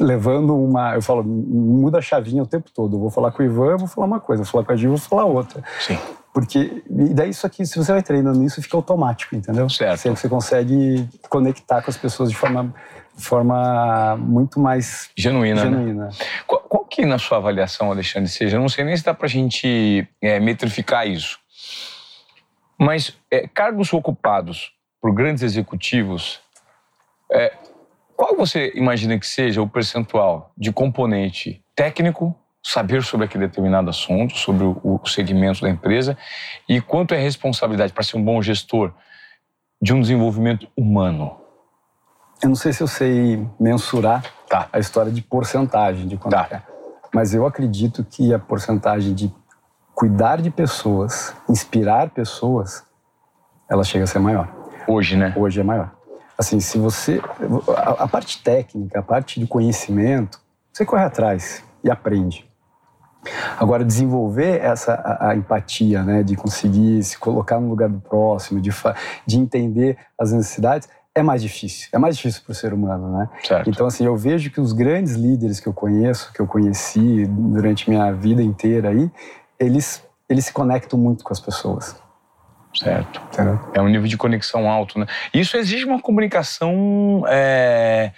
levando 0.00 0.56
uma. 0.56 0.94
Eu 0.94 1.02
falo, 1.02 1.22
muda 1.22 1.98
a 1.98 2.02
chavinha 2.02 2.42
o 2.42 2.46
tempo 2.46 2.70
todo. 2.74 2.96
Eu 2.96 3.00
vou 3.00 3.10
falar 3.10 3.30
com 3.30 3.42
o 3.42 3.46
Ivan, 3.46 3.72
eu 3.72 3.78
vou 3.78 3.88
falar 3.88 4.06
uma 4.06 4.20
coisa, 4.20 4.42
vou 4.42 4.50
falar 4.50 4.64
com 4.64 4.72
a 4.72 4.76
Gil, 4.76 4.90
vou 4.90 4.98
falar 4.98 5.24
outra. 5.24 5.62
Sim. 5.80 5.98
Porque, 6.32 6.82
e 6.88 7.14
daí 7.14 7.30
isso 7.30 7.46
aqui, 7.46 7.64
se 7.66 7.76
você 7.76 7.92
vai 7.92 8.02
treinando 8.02 8.44
isso, 8.44 8.62
fica 8.62 8.76
automático, 8.76 9.34
entendeu? 9.34 9.68
Certo. 9.68 9.98
Você, 10.00 10.10
você 10.10 10.28
consegue 10.28 11.08
conectar 11.28 11.82
com 11.82 11.90
as 11.90 11.96
pessoas 11.96 12.30
de 12.30 12.36
forma, 12.36 12.72
forma 13.16 14.16
muito 14.16 14.60
mais 14.60 15.10
genuína. 15.16 15.64
Né? 15.64 15.70
genuína. 15.70 16.04
Né? 16.06 16.10
Qual, 16.46 16.60
qual, 16.62 16.84
que, 16.84 17.04
na 17.04 17.18
sua 17.18 17.38
avaliação, 17.38 17.90
Alexandre, 17.90 18.28
seja, 18.28 18.56
eu 18.56 18.60
não 18.60 18.68
sei 18.68 18.84
nem 18.84 18.96
se 18.96 19.04
dá 19.04 19.14
para 19.14 19.26
a 19.26 19.28
gente 19.28 20.06
é, 20.20 20.38
metrificar 20.38 21.08
isso, 21.08 21.38
mas 22.78 23.16
é, 23.32 23.48
cargos 23.48 23.92
ocupados 23.92 24.72
por 25.00 25.12
grandes 25.12 25.42
executivos, 25.42 26.40
é, 27.32 27.52
qual 28.16 28.36
você 28.36 28.72
imagina 28.74 29.18
que 29.18 29.26
seja 29.26 29.62
o 29.62 29.68
percentual 29.68 30.52
de 30.56 30.72
componente 30.72 31.62
técnico 31.74 32.34
saber 32.62 33.02
sobre 33.02 33.26
aquele 33.26 33.46
determinado 33.46 33.88
assunto, 33.88 34.36
sobre 34.36 34.64
o, 34.64 35.00
segmento 35.06 35.62
da 35.62 35.70
empresa 35.70 36.18
e 36.68 36.80
quanto 36.80 37.14
é 37.14 37.18
responsabilidade 37.18 37.92
para 37.92 38.02
ser 38.02 38.16
um 38.16 38.24
bom 38.24 38.42
gestor 38.42 38.92
de 39.80 39.94
um 39.94 40.00
desenvolvimento 40.00 40.68
humano? 40.76 41.36
Eu 42.42 42.48
não 42.48 42.56
sei 42.56 42.72
se 42.72 42.82
eu 42.82 42.86
sei 42.86 43.46
mensurar 43.58 44.22
tá. 44.48 44.68
a 44.72 44.78
história 44.78 45.12
de 45.12 45.22
porcentagem 45.22 46.06
de 46.06 46.16
quanto 46.16 46.32
tá. 46.32 46.48
é, 46.50 46.62
mas 47.14 47.34
eu 47.34 47.46
acredito 47.46 48.04
que 48.04 48.34
a 48.34 48.38
porcentagem 48.38 49.14
de 49.14 49.32
cuidar 49.94 50.40
de 50.40 50.50
pessoas, 50.50 51.34
inspirar 51.48 52.10
pessoas, 52.10 52.84
ela 53.68 53.82
chega 53.82 54.04
a 54.04 54.06
ser 54.06 54.18
maior. 54.18 54.48
Hoje, 54.86 55.16
né? 55.16 55.32
Hoje 55.36 55.60
é 55.60 55.64
maior. 55.64 55.97
Assim, 56.38 56.60
se 56.60 56.78
você 56.78 57.20
a, 57.76 58.04
a 58.04 58.08
parte 58.08 58.42
técnica, 58.42 59.00
a 59.00 59.02
parte 59.02 59.40
de 59.40 59.46
conhecimento, 59.46 60.40
você 60.72 60.84
corre 60.84 61.04
atrás 61.04 61.64
e 61.82 61.90
aprende. 61.90 62.48
Agora, 63.58 63.84
desenvolver 63.84 64.60
essa 64.60 64.94
a, 64.94 65.30
a 65.30 65.36
empatia, 65.36 66.02
né, 66.04 66.22
de 66.22 66.36
conseguir 66.36 67.02
se 67.02 67.18
colocar 67.18 67.60
no 67.60 67.68
lugar 67.68 67.88
do 67.88 68.00
próximo, 68.00 68.60
de, 68.60 68.70
de 69.26 69.38
entender 69.38 69.98
as 70.16 70.32
necessidades, 70.32 70.88
é 71.14 71.22
mais 71.22 71.42
difícil. 71.42 71.88
É 71.92 71.98
mais 71.98 72.16
difícil 72.16 72.42
para 72.44 72.52
o 72.52 72.54
ser 72.54 72.72
humano, 72.72 73.18
né? 73.18 73.28
Certo. 73.42 73.68
Então, 73.68 73.86
assim, 73.86 74.04
eu 74.04 74.16
vejo 74.16 74.50
que 74.50 74.60
os 74.60 74.72
grandes 74.72 75.14
líderes 75.14 75.58
que 75.58 75.66
eu 75.66 75.72
conheço, 75.72 76.32
que 76.32 76.40
eu 76.40 76.46
conheci 76.46 77.26
durante 77.26 77.90
minha 77.90 78.12
vida 78.12 78.40
inteira 78.40 78.90
aí, 78.90 79.10
eles, 79.58 80.02
eles 80.28 80.44
se 80.44 80.52
conectam 80.52 80.98
muito 80.98 81.24
com 81.24 81.32
as 81.32 81.40
pessoas. 81.40 81.96
Certo. 82.74 83.20
Entendeu? 83.32 83.60
É 83.74 83.80
um 83.80 83.88
nível 83.88 84.06
de 84.06 84.16
conexão 84.16 84.70
alto, 84.70 84.98
né? 84.98 85.06
Isso 85.32 85.56
exige 85.56 85.84
uma 85.84 86.00
comunicação 86.00 87.24
é, 87.28 88.12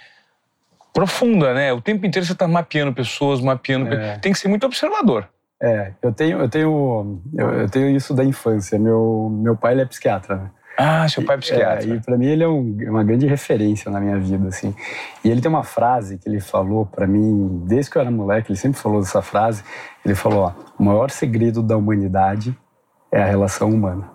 profunda, 0.93 1.53
né? 1.53 1.73
O 1.73 1.81
tempo 1.81 2.05
inteiro 2.05 2.25
você 2.25 2.33
está 2.33 2.47
mapeando 2.47 2.93
pessoas, 2.93 3.41
mapeando. 3.41 3.93
É. 3.93 4.17
Tem 4.17 4.31
que 4.31 4.39
ser 4.39 4.47
muito 4.47 4.65
observador. 4.65 5.27
É, 5.61 5.91
eu 6.01 6.11
tenho, 6.11 6.39
eu 6.39 6.49
tenho, 6.49 7.21
eu, 7.37 7.49
eu 7.61 7.69
tenho 7.69 7.89
isso 7.95 8.13
da 8.13 8.23
infância. 8.23 8.79
Meu, 8.79 9.29
meu 9.31 9.55
pai 9.55 9.73
ele 9.73 9.81
é 9.81 9.85
psiquiatra. 9.85 10.35
Né? 10.35 10.49
Ah, 10.77 11.07
seu 11.07 11.23
pai 11.23 11.35
é 11.35 11.39
psiquiatra. 11.39 11.93
É, 11.93 11.95
e 11.95 11.99
para 11.99 12.17
mim 12.17 12.25
ele 12.25 12.43
é 12.43 12.47
um, 12.47 12.77
uma 12.89 13.03
grande 13.03 13.27
referência 13.27 13.91
na 13.91 13.99
minha 13.99 14.17
vida, 14.17 14.47
assim. 14.47 14.73
E 15.23 15.29
ele 15.29 15.39
tem 15.39 15.49
uma 15.49 15.63
frase 15.63 16.17
que 16.17 16.27
ele 16.27 16.39
falou 16.39 16.85
para 16.85 17.05
mim 17.05 17.63
desde 17.67 17.91
que 17.91 17.97
eu 17.97 18.01
era 18.01 18.09
moleque. 18.09 18.51
Ele 18.51 18.57
sempre 18.57 18.79
falou 18.79 18.99
dessa 18.99 19.21
frase. 19.21 19.63
Ele 20.03 20.15
falou: 20.15 20.45
ó, 20.45 20.53
o 20.79 20.83
maior 20.83 21.11
segredo 21.11 21.61
da 21.61 21.77
humanidade 21.77 22.57
é 23.11 23.21
a 23.21 23.25
relação 23.25 23.69
humana. 23.69 24.09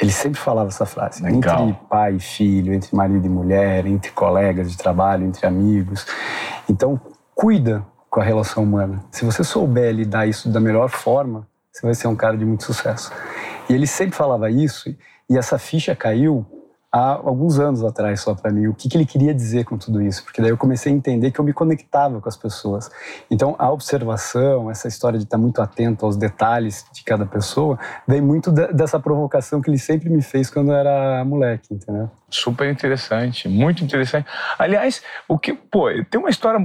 Ele 0.00 0.10
sempre 0.10 0.40
falava 0.40 0.68
essa 0.68 0.84
frase. 0.86 1.22
Legal. 1.22 1.68
Entre 1.68 1.80
pai 1.88 2.14
e 2.14 2.20
filho, 2.20 2.74
entre 2.74 2.94
marido 2.94 3.24
e 3.24 3.28
mulher, 3.28 3.86
entre 3.86 4.10
colegas 4.12 4.70
de 4.70 4.76
trabalho, 4.76 5.24
entre 5.24 5.46
amigos. 5.46 6.06
Então, 6.68 7.00
cuida 7.34 7.84
com 8.10 8.20
a 8.20 8.24
relação 8.24 8.62
humana. 8.62 9.04
Se 9.10 9.24
você 9.24 9.42
souber 9.42 9.92
lidar 9.92 10.26
isso 10.26 10.48
da 10.48 10.60
melhor 10.60 10.88
forma, 10.88 11.46
você 11.72 11.86
vai 11.86 11.94
ser 11.94 12.06
um 12.06 12.16
cara 12.16 12.36
de 12.36 12.44
muito 12.44 12.64
sucesso. 12.64 13.12
E 13.68 13.72
ele 13.72 13.86
sempre 13.86 14.16
falava 14.16 14.50
isso, 14.50 14.94
e 15.28 15.38
essa 15.38 15.58
ficha 15.58 15.96
caiu 15.96 16.46
há 16.94 17.14
alguns 17.14 17.58
anos 17.58 17.82
atrás 17.82 18.20
só 18.20 18.36
para 18.36 18.52
mim, 18.52 18.68
o 18.68 18.74
que, 18.74 18.88
que, 18.88 18.96
ele 18.96 19.04
queria 19.04 19.34
dizer 19.34 19.64
com 19.64 19.76
tudo 19.76 20.00
isso, 20.00 20.22
porque 20.22 20.40
daí 20.40 20.50
eu 20.50 20.56
comecei 20.56 20.92
a 20.92 20.94
entender 20.94 21.32
que 21.32 21.40
eu 21.40 21.44
me 21.44 21.52
conectava 21.52 22.20
com 22.20 22.28
as 22.28 22.36
pessoas. 22.36 22.88
Então, 23.28 23.56
a 23.58 23.68
observação, 23.72 24.70
essa 24.70 24.86
história 24.86 25.18
de 25.18 25.24
estar 25.24 25.36
muito 25.36 25.60
atento 25.60 26.06
aos 26.06 26.16
detalhes 26.16 26.86
de 26.92 27.02
cada 27.02 27.26
pessoa, 27.26 27.76
vem 28.06 28.20
muito 28.20 28.52
dessa 28.52 29.00
provocação 29.00 29.60
que 29.60 29.68
ele 29.68 29.78
sempre 29.78 30.08
me 30.08 30.22
fez 30.22 30.48
quando 30.48 30.70
eu 30.70 30.76
era 30.76 31.24
moleque, 31.24 31.74
entendeu? 31.74 32.08
Super 32.30 32.70
interessante, 32.70 33.48
muito 33.48 33.82
interessante. 33.82 34.28
Aliás, 34.56 35.02
o 35.26 35.36
que, 35.36 35.52
pô, 35.52 35.88
tem 36.08 36.20
uma 36.20 36.30
história 36.30 36.60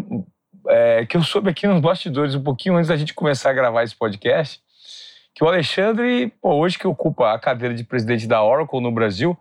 é, 0.67 1.07
que 1.07 1.17
eu 1.17 1.23
soube 1.23 1.49
aqui 1.49 1.65
nos 1.65 1.81
bastidores 1.81 2.35
um 2.35 2.43
pouquinho 2.43 2.75
antes 2.75 2.89
da 2.89 2.95
gente 2.95 3.15
começar 3.15 3.49
a 3.49 3.53
gravar 3.53 3.83
esse 3.83 3.95
podcast, 3.95 4.61
que 5.33 5.43
o 5.43 5.47
Alexandre, 5.47 6.31
pô, 6.39 6.53
hoje 6.53 6.77
que 6.77 6.85
ocupa 6.85 7.33
a 7.33 7.39
cadeira 7.39 7.73
de 7.73 7.83
presidente 7.83 8.27
da 8.27 8.43
Oracle 8.43 8.79
no 8.79 8.91
Brasil, 8.91 9.35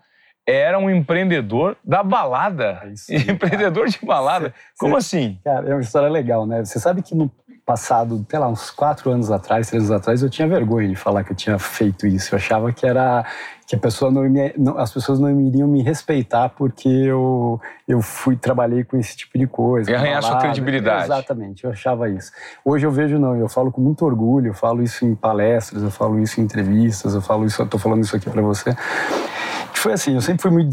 era 0.51 0.79
um 0.79 0.89
empreendedor 0.89 1.77
da 1.85 2.03
balada. 2.03 2.81
É 2.85 2.89
isso, 2.89 3.13
empreendedor 3.31 3.85
cara. 3.85 3.91
de 3.91 4.07
balada. 4.07 4.49
Cê, 4.49 4.79
Como 4.79 5.01
cê, 5.01 5.17
assim? 5.17 5.39
Cara, 5.45 5.69
é 5.69 5.75
uma 5.75 5.83
história 5.83 6.09
legal, 6.09 6.47
né? 6.47 6.65
Você 6.65 6.81
sabe 6.81 7.03
que 7.03 7.15
no 7.15 7.31
passado, 7.67 8.25
sei 8.31 8.39
lá, 8.39 8.49
uns 8.49 8.71
quatro 8.71 9.11
anos 9.11 9.31
atrás, 9.31 9.69
três 9.69 9.83
anos 9.83 10.01
atrás, 10.01 10.23
eu 10.23 10.31
tinha 10.31 10.49
vergonha 10.49 10.89
de 10.89 10.97
falar 10.97 11.23
que 11.23 11.33
eu 11.33 11.37
tinha 11.37 11.59
feito 11.59 12.07
isso. 12.07 12.35
Eu 12.35 12.39
achava 12.39 12.73
que 12.73 12.87
era 12.87 13.27
que 13.67 13.77
a 13.77 13.79
pessoa 13.79 14.11
não, 14.11 14.23
me, 14.23 14.55
não 14.57 14.79
as 14.79 14.91
pessoas 14.91 15.21
não 15.21 15.39
iriam 15.39 15.69
me 15.69 15.83
respeitar 15.83 16.49
porque 16.49 16.89
eu 16.89 17.61
eu 17.87 18.01
fui 18.01 18.37
trabalhei 18.37 18.85
com 18.85 18.97
esse 18.97 19.15
tipo 19.15 19.39
de 19.39 19.47
coisa. 19.47 19.91
E 19.91 19.95
arranhar 19.95 20.23
sua 20.23 20.39
credibilidade. 20.39 21.05
Exatamente, 21.05 21.65
eu 21.65 21.71
achava 21.71 22.09
isso. 22.09 22.33
Hoje 22.65 22.87
eu 22.87 22.91
vejo 22.91 23.19
não, 23.19 23.37
eu 23.37 23.51
falo 23.51 23.71
com 23.71 23.83
muito 23.83 24.03
orgulho, 24.03 24.47
eu 24.47 24.55
falo 24.55 24.83
isso 24.83 25.05
em 25.05 25.15
palestras, 25.15 25.83
eu 25.83 25.91
falo 25.91 26.19
isso 26.19 26.41
em 26.41 26.45
entrevistas, 26.45 27.15
eu 27.15 27.21
falo 27.21 27.45
isso, 27.45 27.61
eu 27.61 27.67
tô 27.67 27.77
falando 27.77 28.03
isso 28.03 28.17
aqui 28.17 28.31
para 28.31 28.41
você 28.41 28.75
foi 29.79 29.93
assim, 29.93 30.15
eu 30.15 30.21
sempre 30.21 30.43
fui 30.43 30.51
muito 30.51 30.71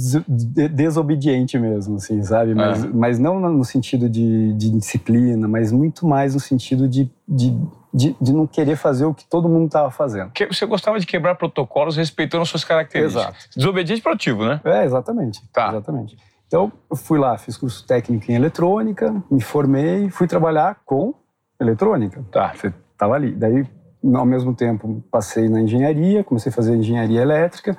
desobediente 0.72 1.58
mesmo, 1.58 1.98
assim, 1.98 2.22
sabe? 2.24 2.54
Mas, 2.54 2.84
é. 2.84 2.88
mas 2.88 3.20
não 3.20 3.40
no 3.40 3.64
sentido 3.64 4.10
de, 4.10 4.54
de, 4.54 4.70
disciplina, 4.72 5.48
mas 5.48 5.72
muito 5.72 6.06
mais 6.08 6.34
no 6.34 6.40
sentido 6.40 6.88
de, 6.88 7.12
de, 7.28 7.58
de, 7.94 8.16
de 8.20 8.34
não 8.34 8.48
querer 8.48 8.76
fazer 8.76 9.06
o 9.06 9.14
que 9.14 9.26
todo 9.26 9.50
mundo 9.50 9.68
estava 9.68 9.92
fazendo. 9.92 10.32
Que 10.32 10.46
você 10.46 10.66
gostava 10.66 11.00
de 11.00 11.06
quebrar 11.06 11.36
protocolos 11.36 11.96
respeitando 11.96 12.46
suas 12.46 12.64
características. 12.64 13.24
Exato. 13.24 13.50
Desobediente 13.56 14.02
proativo, 14.02 14.46
né? 14.46 14.62
É, 14.64 14.86
exatamente. 14.86 15.42
Tá. 15.52 15.70
Exatamente. 15.70 16.18
Então, 16.48 16.72
eu 16.90 16.96
fui 16.96 17.18
lá, 17.18 17.38
fiz 17.38 17.58
curso 17.58 17.86
técnico 17.86 18.32
em 18.32 18.36
eletrônica, 18.36 19.14
me 19.30 19.42
formei, 19.42 20.10
fui 20.10 20.28
trabalhar 20.28 20.78
com 20.86 21.14
eletrônica. 21.60 22.24
Tá. 22.32 22.54
Você 22.56 22.74
estava 22.92 23.16
ali. 23.16 23.32
Daí, 23.32 23.66
ao 24.14 24.26
mesmo 24.26 24.54
tempo, 24.54 25.04
passei 25.12 25.50
na 25.50 25.62
engenharia, 25.62 26.24
comecei 26.24 26.52
a 26.52 26.54
fazer 26.54 26.76
engenharia 26.76 27.22
elétrica. 27.22 27.78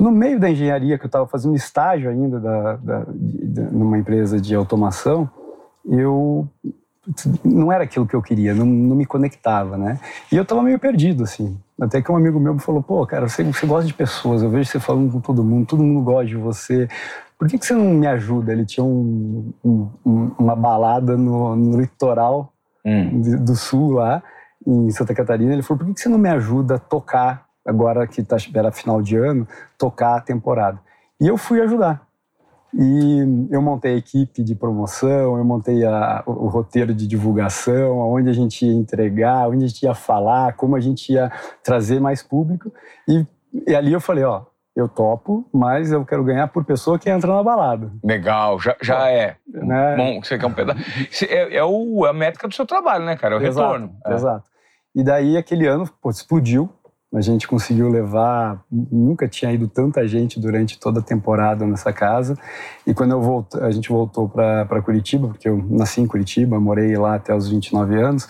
No 0.00 0.10
meio 0.10 0.38
da 0.38 0.50
engenharia, 0.50 0.96
que 0.96 1.04
eu 1.04 1.08
estava 1.08 1.26
fazendo 1.26 1.56
estágio 1.56 2.10
ainda 2.10 2.38
da, 2.38 2.76
da, 2.76 3.04
de, 3.10 3.60
numa 3.62 3.98
empresa 3.98 4.40
de 4.40 4.54
automação, 4.54 5.28
eu 5.84 6.48
não 7.44 7.72
era 7.72 7.84
aquilo 7.84 8.06
que 8.06 8.14
eu 8.14 8.22
queria, 8.22 8.54
não, 8.54 8.66
não 8.66 8.94
me 8.94 9.06
conectava, 9.06 9.76
né? 9.76 9.98
E 10.30 10.36
eu 10.36 10.42
estava 10.42 10.62
meio 10.62 10.78
perdido, 10.78 11.24
assim. 11.24 11.58
Até 11.80 12.02
que 12.02 12.10
um 12.12 12.16
amigo 12.16 12.38
meu 12.38 12.54
me 12.54 12.60
falou, 12.60 12.82
pô, 12.82 13.06
cara, 13.06 13.28
você, 13.28 13.42
você 13.44 13.66
gosta 13.66 13.86
de 13.86 13.94
pessoas, 13.94 14.42
eu 14.42 14.50
vejo 14.50 14.70
você 14.70 14.80
falando 14.80 15.10
com 15.12 15.20
todo 15.20 15.44
mundo, 15.44 15.66
todo 15.66 15.82
mundo 15.82 16.02
gosta 16.02 16.26
de 16.26 16.36
você. 16.36 16.88
Por 17.38 17.48
que, 17.48 17.56
que 17.56 17.64
você 17.64 17.74
não 17.74 17.94
me 17.94 18.06
ajuda? 18.06 18.52
Ele 18.52 18.66
tinha 18.66 18.84
um, 18.84 19.52
um, 19.64 19.88
uma 20.38 20.56
balada 20.56 21.16
no, 21.16 21.54
no 21.56 21.80
litoral 21.80 22.52
hum. 22.84 23.20
do 23.20 23.54
sul 23.54 23.92
lá, 23.92 24.22
em 24.66 24.90
Santa 24.90 25.14
Catarina. 25.14 25.52
Ele 25.52 25.62
falou, 25.62 25.78
por 25.78 25.86
que, 25.86 25.94
que 25.94 26.00
você 26.00 26.08
não 26.08 26.18
me 26.18 26.28
ajuda 26.28 26.74
a 26.74 26.78
tocar 26.78 27.47
agora 27.68 28.06
que 28.06 28.22
tá, 28.22 28.36
era 28.54 28.72
final 28.72 29.02
de 29.02 29.16
ano, 29.16 29.46
tocar 29.76 30.16
a 30.16 30.20
temporada. 30.20 30.80
E 31.20 31.26
eu 31.26 31.36
fui 31.36 31.60
ajudar. 31.60 32.06
E 32.74 33.48
eu 33.50 33.62
montei 33.62 33.94
a 33.94 33.98
equipe 33.98 34.42
de 34.42 34.54
promoção, 34.54 35.38
eu 35.38 35.44
montei 35.44 35.84
a, 35.84 36.22
o, 36.26 36.32
o, 36.32 36.48
roteiro 36.48 36.94
de 36.94 37.06
divulgação, 37.06 37.98
onde 37.98 38.28
a 38.28 38.32
gente 38.32 38.66
ia 38.66 38.72
entregar, 38.72 39.48
onde 39.48 39.64
a 39.64 39.68
gente 39.68 39.82
ia 39.82 39.94
falar, 39.94 40.52
como 40.54 40.76
a 40.76 40.80
gente 40.80 41.12
ia 41.12 41.32
trazer 41.62 41.98
mais 41.98 42.22
público. 42.22 42.72
E, 43.08 43.26
e 43.66 43.74
ali 43.74 43.92
eu 43.92 44.00
falei, 44.00 44.24
ó, 44.24 44.42
eu 44.76 44.86
topo, 44.86 45.48
mas 45.52 45.90
eu 45.90 46.04
quero 46.04 46.22
ganhar 46.22 46.46
por 46.48 46.64
pessoa 46.64 46.98
que 46.98 47.08
entra 47.08 47.34
na 47.34 47.42
balada. 47.42 47.90
Legal, 48.04 48.60
já, 48.60 48.76
já 48.82 49.10
é. 49.10 49.36
Né? 49.46 49.96
Bom, 49.96 50.22
você 50.22 50.38
quer 50.38 50.46
um 50.46 50.52
pedaço. 50.52 50.80
É, 51.28 51.56
é 51.56 51.64
o, 51.64 52.04
a 52.04 52.12
métrica 52.12 52.46
do 52.46 52.54
seu 52.54 52.66
trabalho, 52.66 53.04
né, 53.04 53.16
cara? 53.16 53.36
É 53.36 53.38
o 53.38 53.42
exato, 53.42 53.72
retorno. 53.72 53.96
É. 54.06 54.14
Exato. 54.14 54.48
E 54.94 55.02
daí, 55.02 55.36
aquele 55.36 55.66
ano, 55.66 55.88
pô, 56.00 56.10
explodiu. 56.10 56.68
A 57.14 57.22
gente 57.22 57.48
conseguiu 57.48 57.88
levar, 57.88 58.62
nunca 58.70 59.26
tinha 59.26 59.50
ido 59.50 59.66
tanta 59.66 60.06
gente 60.06 60.38
durante 60.38 60.78
toda 60.78 61.00
a 61.00 61.02
temporada 61.02 61.66
nessa 61.66 61.90
casa. 61.90 62.36
E 62.86 62.92
quando 62.92 63.12
eu 63.12 63.22
voltei, 63.22 63.62
a 63.62 63.70
gente 63.70 63.88
voltou 63.88 64.28
para 64.28 64.82
Curitiba, 64.82 65.28
porque 65.28 65.48
eu 65.48 65.56
nasci 65.70 66.02
em 66.02 66.06
Curitiba, 66.06 66.60
morei 66.60 66.94
lá 66.98 67.14
até 67.14 67.34
os 67.34 67.48
29 67.48 67.98
anos. 67.98 68.28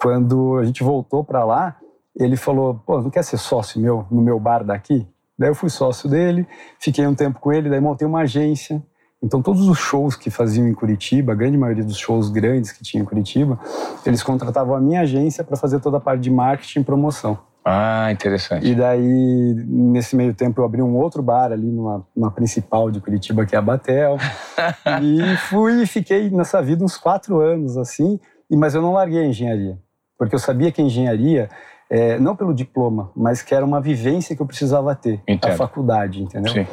Quando 0.00 0.56
a 0.58 0.64
gente 0.64 0.84
voltou 0.84 1.24
para 1.24 1.44
lá, 1.44 1.76
ele 2.16 2.36
falou: 2.36 2.80
"Pô, 2.86 3.02
não 3.02 3.10
quer 3.10 3.24
ser 3.24 3.38
sócio 3.38 3.80
meu 3.80 4.06
no 4.08 4.22
meu 4.22 4.38
bar 4.38 4.62
daqui?" 4.62 5.04
Daí 5.36 5.50
eu 5.50 5.54
fui 5.54 5.68
sócio 5.68 6.08
dele, 6.08 6.46
fiquei 6.78 7.04
um 7.04 7.16
tempo 7.16 7.40
com 7.40 7.52
ele, 7.52 7.68
daí 7.68 7.80
montei 7.80 8.06
uma 8.06 8.20
agência. 8.20 8.80
Então 9.20 9.42
todos 9.42 9.68
os 9.68 9.78
shows 9.78 10.14
que 10.14 10.30
faziam 10.30 10.68
em 10.68 10.74
Curitiba, 10.74 11.32
a 11.32 11.34
grande 11.34 11.58
maioria 11.58 11.84
dos 11.84 11.96
shows 11.96 12.28
grandes 12.28 12.70
que 12.70 12.84
tinha 12.84 13.02
em 13.02 13.06
Curitiba, 13.06 13.58
eles 14.06 14.22
contratavam 14.22 14.76
a 14.76 14.80
minha 14.80 15.00
agência 15.00 15.42
para 15.42 15.56
fazer 15.56 15.80
toda 15.80 15.96
a 15.96 16.00
parte 16.00 16.20
de 16.20 16.30
marketing 16.30 16.80
e 16.80 16.84
promoção. 16.84 17.51
Ah, 17.64 18.10
interessante. 18.10 18.66
E 18.66 18.74
daí, 18.74 19.54
nesse 19.66 20.16
meio 20.16 20.34
tempo, 20.34 20.60
eu 20.60 20.64
abri 20.64 20.82
um 20.82 20.96
outro 20.96 21.22
bar 21.22 21.52
ali 21.52 21.70
numa, 21.70 22.04
numa 22.14 22.30
principal 22.30 22.90
de 22.90 23.00
Curitiba, 23.00 23.46
que 23.46 23.54
é 23.54 23.58
a 23.58 23.62
Batel. 23.62 24.16
e 25.00 25.36
fui 25.48 25.82
e 25.82 25.86
fiquei 25.86 26.28
nessa 26.30 26.60
vida 26.60 26.84
uns 26.84 26.96
quatro 26.96 27.40
anos, 27.40 27.76
assim, 27.76 28.18
mas 28.50 28.74
eu 28.74 28.82
não 28.82 28.92
larguei 28.92 29.20
a 29.20 29.26
engenharia. 29.26 29.78
Porque 30.18 30.34
eu 30.34 30.40
sabia 30.40 30.72
que 30.72 30.80
a 30.80 30.84
engenharia, 30.84 31.48
é, 31.88 32.18
não 32.18 32.34
pelo 32.34 32.52
diploma, 32.52 33.12
mas 33.14 33.42
que 33.42 33.54
era 33.54 33.64
uma 33.64 33.80
vivência 33.80 34.34
que 34.34 34.42
eu 34.42 34.46
precisava 34.46 34.94
ter. 34.96 35.20
Entendo. 35.28 35.52
A 35.52 35.56
faculdade, 35.56 36.22
entendeu? 36.22 36.52
Sim. 36.52 36.66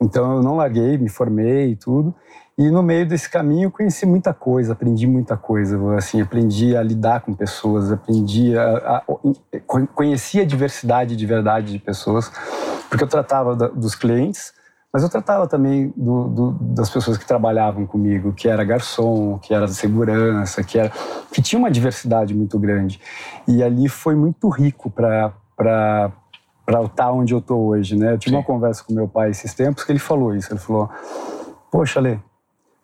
Então 0.00 0.36
eu 0.36 0.42
não 0.42 0.56
larguei, 0.56 0.98
me 0.98 1.08
formei 1.08 1.70
e 1.70 1.76
tudo. 1.76 2.14
E 2.56 2.70
no 2.70 2.82
meio 2.84 3.06
desse 3.06 3.28
caminho 3.28 3.70
conheci 3.70 4.06
muita 4.06 4.32
coisa, 4.32 4.74
aprendi 4.74 5.08
muita 5.08 5.36
coisa, 5.36 5.76
assim, 5.96 6.20
aprendi 6.20 6.76
a 6.76 6.82
lidar 6.82 7.20
com 7.20 7.34
pessoas, 7.34 7.90
aprendi 7.90 8.56
a, 8.56 8.98
a 8.98 9.02
conheci 9.92 10.40
a 10.40 10.44
diversidade 10.44 11.16
de 11.16 11.26
verdade 11.26 11.72
de 11.72 11.80
pessoas, 11.80 12.30
porque 12.88 13.02
eu 13.02 13.08
tratava 13.08 13.56
da, 13.56 13.66
dos 13.66 13.96
clientes, 13.96 14.52
mas 14.92 15.02
eu 15.02 15.08
tratava 15.08 15.48
também 15.48 15.92
do, 15.96 16.28
do, 16.28 16.50
das 16.52 16.88
pessoas 16.88 17.18
que 17.18 17.26
trabalhavam 17.26 17.84
comigo, 17.84 18.32
que 18.32 18.48
era 18.48 18.62
garçom, 18.62 19.36
que 19.40 19.52
era 19.52 19.66
segurança, 19.66 20.62
que 20.62 20.78
era 20.78 20.92
que 21.32 21.42
tinha 21.42 21.58
uma 21.58 21.72
diversidade 21.72 22.32
muito 22.32 22.56
grande. 22.56 23.00
E 23.48 23.64
ali 23.64 23.88
foi 23.88 24.14
muito 24.14 24.48
rico 24.48 24.88
para 24.88 25.32
para 25.56 26.12
para 26.64 26.82
estar 26.84 27.10
onde 27.10 27.34
eu 27.34 27.40
estou 27.40 27.66
hoje, 27.66 27.96
né? 27.96 28.12
Eu 28.12 28.18
tive 28.18 28.30
Sim. 28.30 28.36
uma 28.36 28.44
conversa 28.44 28.84
com 28.84 28.94
meu 28.94 29.08
pai 29.08 29.30
esses 29.30 29.52
tempos 29.52 29.82
que 29.82 29.90
ele 29.90 29.98
falou 29.98 30.34
isso. 30.34 30.52
Ele 30.52 30.60
falou: 30.60 30.88
Poxa, 31.70 31.98
Lê, 32.00 32.18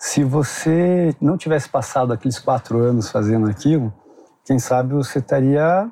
se 0.01 0.25
você 0.25 1.15
não 1.21 1.37
tivesse 1.37 1.69
passado 1.69 2.11
aqueles 2.11 2.39
quatro 2.39 2.79
anos 2.79 3.11
fazendo 3.11 3.51
aquilo, 3.51 3.93
quem 4.47 4.59
sabe 4.59 4.95
você 4.95 5.19
estaria 5.19 5.91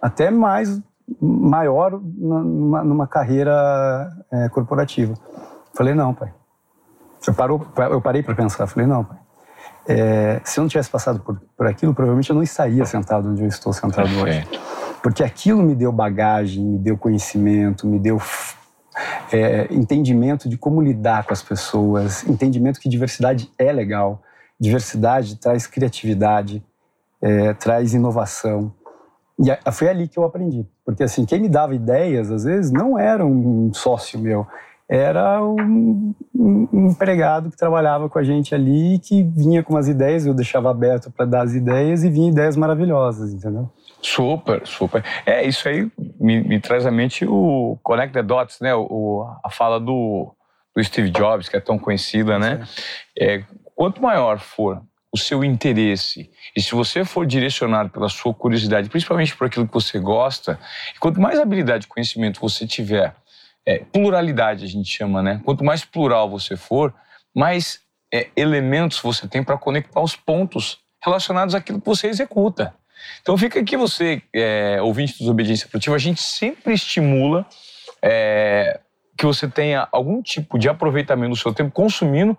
até 0.00 0.30
mais 0.30 0.78
maior 1.18 1.98
numa, 2.02 2.84
numa 2.84 3.06
carreira 3.06 4.12
é, 4.30 4.50
corporativa. 4.50 5.14
Falei, 5.72 5.94
não, 5.94 6.12
pai. 6.12 6.34
Eu, 7.26 7.32
parou, 7.32 7.66
eu 7.90 8.00
parei 8.02 8.22
para 8.22 8.34
pensar. 8.34 8.66
Falei, 8.66 8.86
não, 8.86 9.02
pai. 9.02 9.18
É, 9.88 10.38
se 10.44 10.60
eu 10.60 10.62
não 10.62 10.68
tivesse 10.68 10.90
passado 10.90 11.20
por, 11.20 11.40
por 11.56 11.66
aquilo, 11.66 11.94
provavelmente 11.94 12.28
eu 12.28 12.36
não 12.36 12.42
estaria 12.42 12.84
sentado 12.84 13.30
onde 13.30 13.42
eu 13.42 13.48
estou 13.48 13.72
sentado 13.72 14.10
hoje. 14.20 14.46
Porque 15.02 15.24
aquilo 15.24 15.62
me 15.62 15.74
deu 15.74 15.90
bagagem, 15.90 16.62
me 16.62 16.78
deu 16.78 16.98
conhecimento, 16.98 17.86
me 17.86 17.98
deu 17.98 18.18
é, 19.32 19.66
entendimento 19.70 20.48
de 20.48 20.56
como 20.56 20.80
lidar 20.80 21.24
com 21.24 21.32
as 21.32 21.42
pessoas, 21.42 22.26
entendimento 22.26 22.80
que 22.80 22.88
diversidade 22.88 23.50
é 23.58 23.72
legal, 23.72 24.22
diversidade 24.58 25.36
traz 25.36 25.66
criatividade, 25.66 26.62
é, 27.20 27.52
traz 27.54 27.94
inovação. 27.94 28.72
E 29.38 29.72
foi 29.72 29.88
ali 29.88 30.08
que 30.08 30.18
eu 30.18 30.24
aprendi. 30.24 30.66
Porque 30.84 31.02
assim, 31.02 31.26
quem 31.26 31.40
me 31.40 31.48
dava 31.48 31.74
ideias, 31.74 32.30
às 32.30 32.44
vezes, 32.44 32.70
não 32.70 32.98
era 32.98 33.24
um 33.24 33.72
sócio 33.74 34.18
meu, 34.18 34.46
era 34.88 35.44
um, 35.44 36.14
um 36.34 36.86
empregado 36.88 37.50
que 37.50 37.56
trabalhava 37.56 38.08
com 38.08 38.18
a 38.18 38.22
gente 38.22 38.54
ali, 38.54 38.98
que 39.00 39.22
vinha 39.22 39.62
com 39.62 39.74
umas 39.74 39.88
ideias, 39.88 40.24
eu 40.24 40.32
deixava 40.32 40.70
aberto 40.70 41.10
para 41.10 41.26
dar 41.26 41.42
as 41.42 41.54
ideias 41.54 42.04
e 42.04 42.08
vinha 42.08 42.30
ideias 42.30 42.56
maravilhosas, 42.56 43.32
entendeu? 43.32 43.68
Super, 44.08 44.64
super. 44.64 45.04
É, 45.26 45.44
isso 45.44 45.68
aí 45.68 45.90
me, 46.20 46.40
me 46.40 46.60
traz 46.60 46.86
à 46.86 46.92
mente 46.92 47.26
o 47.26 47.76
Connect 47.82 48.12
the 48.12 48.22
Dots, 48.22 48.60
né? 48.60 48.72
O, 48.72 49.26
a 49.44 49.50
fala 49.50 49.80
do, 49.80 50.32
do 50.74 50.84
Steve 50.84 51.10
Jobs, 51.10 51.48
que 51.48 51.56
é 51.56 51.60
tão 51.60 51.76
conhecida, 51.76 52.38
né? 52.38 52.64
É, 53.18 53.42
quanto 53.74 54.00
maior 54.00 54.38
for 54.38 54.80
o 55.12 55.18
seu 55.18 55.42
interesse 55.42 56.30
e 56.56 56.62
se 56.62 56.72
você 56.72 57.04
for 57.04 57.26
direcionado 57.26 57.90
pela 57.90 58.08
sua 58.08 58.32
curiosidade, 58.32 58.88
principalmente 58.88 59.36
por 59.36 59.48
aquilo 59.48 59.66
que 59.66 59.74
você 59.74 59.98
gosta, 59.98 60.56
quanto 61.00 61.20
mais 61.20 61.40
habilidade 61.40 61.86
e 61.86 61.88
conhecimento 61.88 62.40
você 62.40 62.64
tiver, 62.64 63.12
é, 63.66 63.80
pluralidade 63.80 64.64
a 64.64 64.68
gente 64.68 64.88
chama, 64.88 65.20
né? 65.20 65.40
Quanto 65.44 65.64
mais 65.64 65.84
plural 65.84 66.30
você 66.30 66.56
for, 66.56 66.94
mais 67.34 67.80
é, 68.14 68.28
elementos 68.36 69.00
você 69.00 69.26
tem 69.26 69.42
para 69.42 69.58
conectar 69.58 70.00
os 70.00 70.14
pontos 70.14 70.78
relacionados 71.02 71.56
àquilo 71.56 71.80
que 71.80 71.86
você 71.86 72.06
executa. 72.06 72.72
Então 73.20 73.36
fica 73.36 73.60
aqui 73.60 73.76
você, 73.76 74.22
é, 74.32 74.80
ouvinte 74.80 75.14
do 75.14 75.18
Desobediência 75.20 75.68
Produtiva, 75.68 75.96
a 75.96 75.98
gente 75.98 76.20
sempre 76.20 76.74
estimula 76.74 77.46
é, 78.02 78.80
que 79.16 79.24
você 79.24 79.48
tenha 79.48 79.88
algum 79.90 80.22
tipo 80.22 80.58
de 80.58 80.68
aproveitamento 80.68 81.30
do 81.30 81.36
seu 81.36 81.52
tempo 81.52 81.70
consumindo 81.70 82.36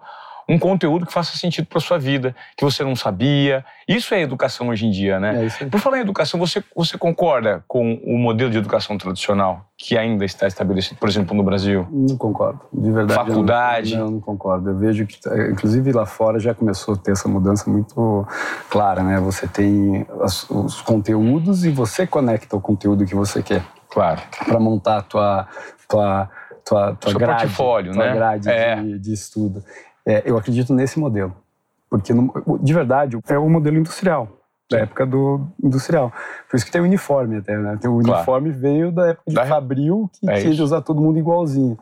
um 0.48 0.58
conteúdo 0.58 1.06
que 1.06 1.12
faça 1.12 1.38
sentido 1.38 1.68
para 1.68 1.80
sua 1.80 1.98
vida, 1.98 2.36
que 2.56 2.64
você 2.64 2.84
não 2.84 2.96
sabia. 2.96 3.66
Isso 3.88 4.14
é 4.14 4.22
educação 4.22 4.70
hoje 4.70 4.86
em 4.86 4.92
dia, 4.92 5.20
né? 5.20 5.48
É 5.60 5.66
Por 5.66 5.80
falar 5.80 5.98
em 5.98 6.02
educação, 6.02 6.40
você, 6.40 6.64
você 6.76 6.98
concorda 6.98 7.64
com 7.68 7.96
o 8.04 8.18
modelo 8.18 8.50
de 8.50 8.58
educação 8.58 8.98
tradicional 8.98 9.66
que 9.78 9.98
ainda 9.98 10.24
está 10.24 10.48
estabelecido, 10.48 10.98
por 10.98 11.10
exemplo, 11.10 11.36
no 11.36 11.44
Brasil? 11.44 11.86
Não 11.92 12.18
concordo, 12.18 12.62
de 12.74 12.92
verdade. 12.92 13.14
Faculdade? 13.14 13.98
Não, 13.98 14.06
não, 14.06 14.12
não 14.14 14.20
concordo. 14.22 14.70
Eu 14.70 14.78
vejo 14.78 15.06
que, 15.06 15.20
inclusive 15.52 15.92
lá 15.92 16.06
fora 16.06 16.40
já 16.40 16.54
começou 16.54 16.96
a 16.96 16.98
ter 16.98 17.12
essa 17.12 17.28
mudança 17.28 17.70
muito 17.70 18.26
clara, 18.70 19.04
né? 19.04 19.20
Você 19.20 19.48
tem 19.48 20.06
os 20.50 20.82
conteúdos 20.82 21.66
e 21.66 21.70
você 21.70 22.08
conecta 22.08 22.56
o 22.56 22.62
conteúdo 22.62 23.06
que 23.06 23.16
você 23.16 23.44
quer. 23.44 23.64
Claro. 23.90 24.22
Para 24.46 24.60
montar 24.60 24.98
a 24.98 25.02
tua, 25.02 25.48
tua 25.88 26.30
tua, 26.68 26.96
tua 26.96 27.12
Seu 27.12 27.20
grade, 27.20 27.44
portfólio, 27.44 27.94
tua 27.94 28.06
né? 28.06 28.14
grade 28.14 28.50
é. 28.50 28.76
de, 28.76 29.00
de, 29.00 29.14
estudo. 29.14 29.64
É, 30.08 30.24
eu 30.26 30.38
acredito 30.38 30.74
nesse 30.74 30.98
modelo. 30.98 31.36
Porque, 31.90 32.14
no, 32.14 32.32
de 32.62 32.74
verdade, 32.74 33.20
é 33.28 33.38
o 33.38 33.50
modelo 33.50 33.78
industrial, 33.78 34.30
da 34.70 34.80
época 34.80 35.06
do 35.06 35.46
industrial. 35.62 36.14
Por 36.50 36.56
isso 36.56 36.66
que 36.66 36.72
tem 36.72 36.80
o 36.80 36.86
uniforme 36.86 37.38
até, 37.38 37.58
né? 37.58 37.78
Tem 37.80 37.90
o 37.90 38.00
claro. 38.00 38.18
uniforme 38.18 38.52
veio 38.52 38.90
da 38.90 39.10
época 39.10 39.24
de 39.28 39.36
da... 39.36 39.46
Fabril, 39.46 40.10
que 40.14 40.30
é 40.30 40.40
tinha 40.40 40.54
de 40.54 40.62
usar 40.62 40.82
todo 40.82 41.02
mundo 41.02 41.20
igualzinho. 41.20 41.78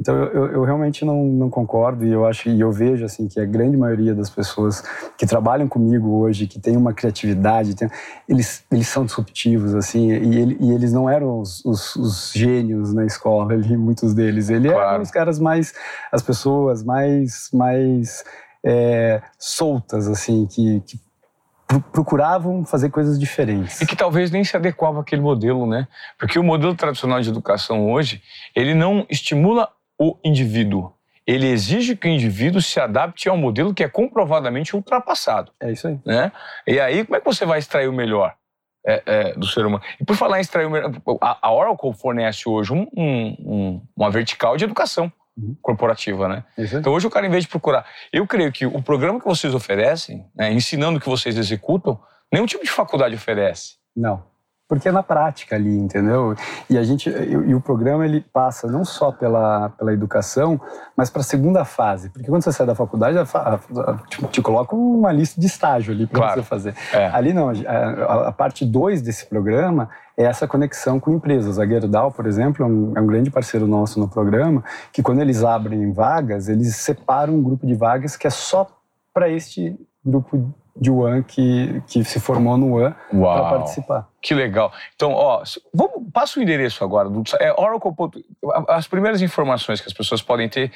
Então, 0.00 0.14
eu, 0.14 0.46
eu, 0.52 0.62
realmente 0.62 1.04
não, 1.04 1.24
não 1.24 1.50
concordo 1.50 2.06
e 2.06 2.12
eu 2.12 2.24
acho 2.24 2.48
e 2.48 2.60
eu 2.60 2.70
vejo 2.70 3.04
assim 3.04 3.26
que 3.26 3.40
a 3.40 3.44
grande 3.44 3.76
maioria 3.76 4.14
das 4.14 4.30
pessoas 4.30 4.80
que 5.16 5.26
trabalham 5.26 5.66
comigo 5.66 6.20
hoje, 6.20 6.46
que 6.46 6.60
tem 6.60 6.76
uma 6.76 6.94
criatividade, 6.94 7.74
tem, 7.74 7.90
eles, 8.28 8.64
eles 8.70 8.86
são 8.86 9.04
disruptivos 9.04 9.74
assim 9.74 10.08
e, 10.12 10.38
ele, 10.38 10.56
e 10.60 10.70
eles 10.70 10.92
não 10.92 11.10
eram 11.10 11.40
os, 11.40 11.64
os, 11.64 11.96
os, 11.96 12.32
gênios 12.32 12.94
na 12.94 13.04
escola 13.04 13.54
ali, 13.54 13.74
muitos 13.76 14.14
deles. 14.14 14.50
Eles 14.50 14.70
claro. 14.70 14.94
eram 14.94 15.02
os 15.02 15.10
caras 15.10 15.40
mais, 15.40 15.74
as 16.12 16.22
pessoas 16.22 16.84
mais, 16.84 17.50
mais 17.52 18.22
é, 18.64 19.20
soltas 19.36 20.06
assim, 20.06 20.46
que, 20.46 20.80
que 20.86 21.00
procuravam 21.92 22.64
fazer 22.64 22.88
coisas 22.88 23.18
diferentes. 23.18 23.80
E 23.80 23.86
que 23.86 23.96
talvez 23.96 24.30
nem 24.30 24.44
se 24.44 24.56
adequava 24.56 25.00
àquele 25.00 25.20
modelo, 25.20 25.66
né? 25.66 25.86
Porque 26.18 26.38
o 26.38 26.42
modelo 26.42 26.74
tradicional 26.74 27.20
de 27.20 27.28
educação 27.28 27.90
hoje, 27.90 28.22
ele 28.54 28.74
não 28.74 29.04
estimula 29.10 29.68
o 29.98 30.16
indivíduo. 30.24 30.92
Ele 31.26 31.46
exige 31.46 31.94
que 31.94 32.08
o 32.08 32.10
indivíduo 32.10 32.62
se 32.62 32.80
adapte 32.80 33.28
a 33.28 33.32
um 33.32 33.36
modelo 33.36 33.74
que 33.74 33.84
é 33.84 33.88
comprovadamente 33.88 34.74
ultrapassado. 34.74 35.52
É 35.60 35.70
isso 35.70 35.86
aí. 35.86 35.98
Né? 36.06 36.32
E 36.66 36.80
aí, 36.80 37.04
como 37.04 37.16
é 37.16 37.20
que 37.20 37.26
você 37.26 37.44
vai 37.44 37.58
extrair 37.58 37.86
o 37.86 37.92
melhor 37.92 38.34
é, 38.86 39.02
é, 39.04 39.32
do 39.34 39.46
ser 39.46 39.66
humano? 39.66 39.84
E 40.00 40.04
por 40.04 40.16
falar 40.16 40.38
em 40.38 40.40
extrair 40.40 40.64
o 40.64 40.70
melhor, 40.70 40.90
a, 41.20 41.52
Oracle 41.52 41.92
fornece 41.92 42.48
hoje 42.48 42.72
um, 42.72 42.86
um, 42.96 43.82
uma 43.94 44.10
vertical 44.10 44.56
de 44.56 44.64
educação 44.64 45.12
uhum. 45.36 45.54
corporativa, 45.60 46.28
né? 46.28 46.44
Então 46.56 46.94
hoje 46.94 47.06
o 47.06 47.10
cara, 47.10 47.26
em 47.26 47.30
vez 47.30 47.44
de 47.44 47.50
procurar... 47.50 47.84
Eu 48.10 48.26
creio 48.26 48.50
que 48.50 48.64
o 48.64 48.80
programa 48.80 49.18
que 49.20 49.26
vocês 49.26 49.54
oferecem, 49.54 50.24
né, 50.34 50.50
ensinando 50.50 50.96
o 50.96 51.00
que 51.00 51.08
vocês 51.10 51.36
executam, 51.36 52.00
nenhum 52.32 52.46
tipo 52.46 52.64
de 52.64 52.70
faculdade 52.70 53.14
oferece. 53.14 53.76
Não 53.94 54.24
porque 54.68 54.88
é 54.88 54.92
na 54.92 55.02
prática 55.02 55.56
ali, 55.56 55.76
entendeu? 55.76 56.36
E 56.68 56.76
a 56.76 56.82
gente 56.82 57.08
e, 57.08 57.54
o 57.54 57.60
programa 57.60 58.04
ele 58.04 58.20
passa 58.20 58.66
não 58.66 58.84
só 58.84 59.10
pela, 59.10 59.70
pela 59.70 59.92
educação, 59.92 60.60
mas 60.94 61.08
para 61.08 61.22
a 61.22 61.24
segunda 61.24 61.64
fase, 61.64 62.10
porque 62.10 62.28
quando 62.28 62.42
você 62.42 62.52
sai 62.52 62.66
da 62.66 62.74
faculdade, 62.74 63.16
a, 63.16 63.22
a, 63.22 63.54
a, 63.54 63.96
te, 64.08 64.22
te 64.26 64.42
coloca 64.42 64.76
uma 64.76 65.10
lista 65.10 65.40
de 65.40 65.46
estágio 65.46 65.94
ali 65.94 66.06
para 66.06 66.20
claro. 66.20 66.42
você 66.42 66.48
fazer. 66.48 66.74
É. 66.92 67.06
Ali 67.06 67.32
não, 67.32 67.50
a, 67.50 68.30
parte 68.30 68.66
2 68.66 69.00
desse 69.00 69.24
programa 69.26 69.88
é 70.16 70.24
essa 70.24 70.46
conexão 70.46 71.00
com 71.00 71.12
empresas. 71.12 71.58
A 71.58 71.66
Gerdau, 71.66 72.12
por 72.12 72.26
exemplo, 72.26 72.62
é 72.62 72.68
um, 72.68 72.92
é 72.94 73.00
um 73.00 73.06
grande 73.06 73.30
parceiro 73.30 73.66
nosso 73.66 73.98
no 73.98 74.06
programa, 74.06 74.62
que 74.92 75.02
quando 75.02 75.20
eles 75.20 75.42
abrem 75.42 75.92
vagas, 75.92 76.48
eles 76.48 76.76
separam 76.76 77.34
um 77.34 77.42
grupo 77.42 77.66
de 77.66 77.74
vagas 77.74 78.16
que 78.16 78.26
é 78.26 78.30
só 78.30 78.66
para 79.14 79.30
este 79.30 79.78
grupo 80.04 80.52
de 80.80 80.90
One 80.90 81.22
que, 81.24 81.82
que 81.86 82.04
se 82.04 82.20
formou 82.20 82.56
no 82.56 82.76
One 82.76 82.94
para 83.10 83.50
participar. 83.50 84.08
Que 84.20 84.34
legal. 84.34 84.72
Então, 84.94 85.12
ó, 85.12 85.42
vamos, 85.72 86.10
passa 86.12 86.38
o 86.38 86.42
endereço 86.42 86.82
agora. 86.82 87.08
Do, 87.08 87.22
é 87.40 87.52
Oracle. 87.52 87.92
As 88.68 88.86
primeiras 88.86 89.22
informações 89.22 89.80
que 89.80 89.86
as 89.86 89.92
pessoas 89.92 90.22
podem 90.22 90.48
ter 90.48 90.72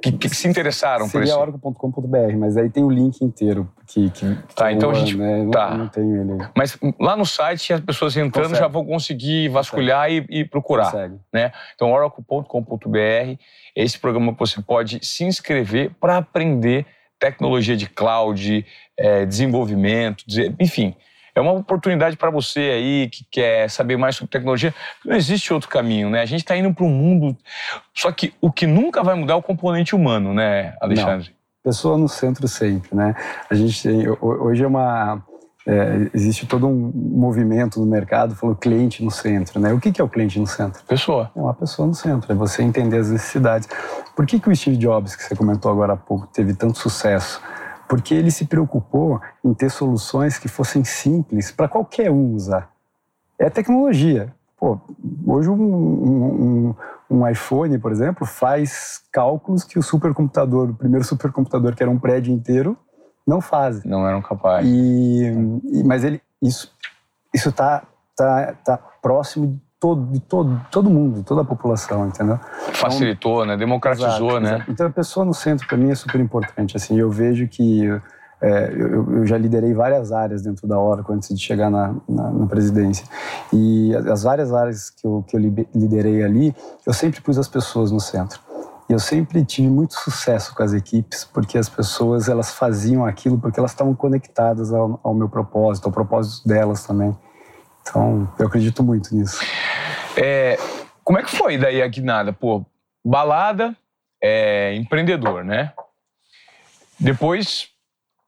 que, 0.00 0.12
que 0.12 0.28
se 0.28 0.48
interessaram 0.48 1.06
Seria 1.06 1.34
por 1.34 1.48
isso. 1.48 1.60
oracle.com.br, 1.60 2.36
mas 2.38 2.56
aí 2.56 2.70
tem 2.70 2.82
o 2.84 2.90
link 2.90 3.20
inteiro 3.20 3.70
que, 3.86 4.10
que 4.10 4.36
tá. 4.54 4.72
Então 4.72 4.90
a 4.90 4.94
gente 4.94 5.16
né? 5.16 5.48
tá. 5.50 5.70
Não, 5.70 5.78
não 5.78 5.88
tenho 5.88 6.20
ele. 6.20 6.48
Mas 6.56 6.78
lá 6.98 7.16
no 7.16 7.26
site 7.26 7.72
as 7.72 7.80
pessoas 7.80 8.16
entrando 8.16 8.50
Consegue. 8.50 8.60
já 8.60 8.68
vão 8.68 8.84
conseguir 8.84 9.48
vasculhar 9.48 10.10
e, 10.10 10.24
e, 10.28 10.44
procurar, 10.44 10.90
Consegue. 10.90 11.16
né? 11.32 11.52
Então 11.74 11.92
oracle.com.br. 11.92 13.38
Esse 13.74 13.98
programa 13.98 14.34
você 14.38 14.60
pode 14.62 15.04
se 15.04 15.24
inscrever 15.24 15.92
para 16.00 16.18
aprender 16.18 16.86
tecnologia 17.22 17.76
de 17.76 17.86
cloud, 17.86 18.66
é, 18.98 19.24
desenvolvimento, 19.24 20.24
enfim. 20.58 20.92
É 21.34 21.40
uma 21.40 21.52
oportunidade 21.52 22.16
para 22.16 22.30
você 22.30 22.60
aí 22.60 23.08
que 23.08 23.24
quer 23.30 23.70
saber 23.70 23.96
mais 23.96 24.16
sobre 24.16 24.30
tecnologia. 24.30 24.74
Não 25.04 25.14
existe 25.16 25.54
outro 25.54 25.68
caminho, 25.68 26.10
né? 26.10 26.20
A 26.20 26.26
gente 26.26 26.40
está 26.40 26.56
indo 26.56 26.74
para 26.74 26.84
um 26.84 26.90
mundo. 26.90 27.36
Só 27.94 28.10
que 28.10 28.34
o 28.40 28.50
que 28.52 28.66
nunca 28.66 29.02
vai 29.02 29.14
mudar 29.14 29.34
é 29.34 29.36
o 29.36 29.42
componente 29.42 29.94
humano, 29.94 30.34
né, 30.34 30.74
Alexandre? 30.80 31.28
Não. 31.28 31.70
Pessoa 31.70 31.96
no 31.96 32.08
centro 32.08 32.46
sempre, 32.48 32.94
né? 32.94 33.14
A 33.48 33.54
gente 33.54 33.80
tem, 33.80 34.04
hoje 34.20 34.64
é 34.64 34.66
uma 34.66 35.24
é, 35.66 36.10
existe 36.12 36.46
todo 36.46 36.66
um 36.66 36.92
movimento 36.94 37.78
no 37.78 37.86
mercado 37.86 38.34
falou 38.34 38.56
cliente 38.56 39.04
no 39.04 39.10
centro, 39.10 39.60
né? 39.60 39.72
O 39.72 39.78
que, 39.78 39.92
que 39.92 40.00
é 40.00 40.04
o 40.04 40.08
cliente 40.08 40.38
no 40.38 40.46
centro? 40.46 40.82
Pessoa. 40.84 41.30
É 41.36 41.40
uma 41.40 41.54
pessoa 41.54 41.86
no 41.86 41.94
centro, 41.94 42.32
é 42.32 42.34
você 42.34 42.62
entender 42.62 42.98
as 42.98 43.10
necessidades. 43.10 43.68
Por 44.16 44.26
que, 44.26 44.40
que 44.40 44.48
o 44.48 44.56
Steve 44.56 44.76
Jobs, 44.76 45.14
que 45.14 45.22
você 45.22 45.36
comentou 45.36 45.70
agora 45.70 45.92
há 45.92 45.96
pouco, 45.96 46.26
teve 46.26 46.54
tanto 46.54 46.78
sucesso? 46.78 47.40
Porque 47.88 48.14
ele 48.14 48.30
se 48.30 48.46
preocupou 48.46 49.20
em 49.44 49.54
ter 49.54 49.70
soluções 49.70 50.38
que 50.38 50.48
fossem 50.48 50.82
simples 50.82 51.52
para 51.52 51.68
qualquer 51.68 52.10
um 52.10 52.34
usar. 52.34 52.70
É 53.38 53.48
tecnologia. 53.48 54.34
Pô, 54.58 54.80
hoje 55.26 55.48
um, 55.48 55.54
um, 55.54 56.74
um, 57.10 57.28
iPhone, 57.28 57.78
por 57.78 57.92
exemplo, 57.92 58.26
faz 58.26 59.00
cálculos 59.12 59.64
que 59.64 59.78
o 59.78 59.82
supercomputador, 59.82 60.70
o 60.70 60.74
primeiro 60.74 61.04
supercomputador 61.04 61.74
que 61.74 61.82
era 61.82 61.90
um 61.90 61.98
prédio 61.98 62.32
inteiro, 62.32 62.78
não 63.26 63.40
fazem. 63.40 63.90
Não 63.90 64.06
eram 64.06 64.20
capazes. 64.20 64.70
E, 64.70 65.24
e, 65.72 65.84
mas 65.84 66.04
ele, 66.04 66.20
isso 66.40 66.72
isso 67.34 67.48
está 67.48 67.82
tá, 68.16 68.54
tá 68.64 68.78
próximo 69.00 69.46
de 69.46 69.60
todo, 69.80 70.12
de 70.12 70.20
todo, 70.20 70.60
todo 70.70 70.90
mundo, 70.90 71.20
de 71.20 71.22
toda 71.24 71.40
a 71.40 71.44
população, 71.44 72.06
entendeu? 72.06 72.38
Facilitou, 72.72 73.42
então, 73.42 73.46
né? 73.46 73.56
Democratizou, 73.56 74.30
exato, 74.30 74.40
né? 74.40 74.54
Exato. 74.54 74.70
Então 74.70 74.86
a 74.86 74.90
pessoa 74.90 75.24
no 75.24 75.34
centro 75.34 75.66
para 75.66 75.76
mim 75.76 75.90
é 75.90 75.94
super 75.94 76.20
importante. 76.20 76.76
Assim, 76.76 76.98
eu 76.98 77.10
vejo 77.10 77.48
que 77.48 77.88
é, 78.40 78.72
eu, 78.76 79.18
eu, 79.18 79.26
já 79.26 79.38
liderei 79.38 79.72
várias 79.72 80.12
áreas 80.12 80.42
dentro 80.42 80.66
da 80.66 80.78
Oracle 80.78 81.14
antes 81.14 81.28
de 81.28 81.40
chegar 81.40 81.70
na, 81.70 81.94
na, 82.08 82.30
na, 82.30 82.46
presidência. 82.46 83.06
E 83.52 83.94
as 83.94 84.22
várias 84.22 84.52
áreas 84.52 84.90
que 84.90 85.06
eu, 85.06 85.24
que 85.26 85.36
eu 85.36 85.40
liderei 85.40 86.22
ali, 86.22 86.54
eu 86.86 86.92
sempre 86.92 87.20
pus 87.20 87.38
as 87.38 87.48
pessoas 87.48 87.90
no 87.90 88.00
centro. 88.00 88.40
Eu 88.88 88.98
sempre 88.98 89.44
tive 89.44 89.68
muito 89.68 89.94
sucesso 89.94 90.54
com 90.54 90.62
as 90.62 90.72
equipes, 90.72 91.24
porque 91.24 91.56
as 91.56 91.68
pessoas 91.68 92.28
elas 92.28 92.52
faziam 92.52 93.04
aquilo 93.04 93.38
porque 93.38 93.58
elas 93.58 93.70
estavam 93.70 93.94
conectadas 93.94 94.72
ao, 94.72 95.00
ao 95.02 95.14
meu 95.14 95.28
propósito, 95.28 95.86
ao 95.86 95.92
propósito 95.92 96.46
delas 96.46 96.84
também. 96.84 97.16
Então, 97.80 98.32
eu 98.38 98.46
acredito 98.46 98.82
muito 98.82 99.14
nisso. 99.14 99.40
É, 100.16 100.56
como 101.02 101.18
é 101.18 101.22
que 101.22 101.36
foi 101.36 101.56
daí 101.56 101.82
a 101.82 101.88
guinada? 101.88 102.32
Pô, 102.32 102.64
balada, 103.04 103.76
é, 104.22 104.74
empreendedor, 104.74 105.44
né? 105.44 105.72
Depois, 106.98 107.68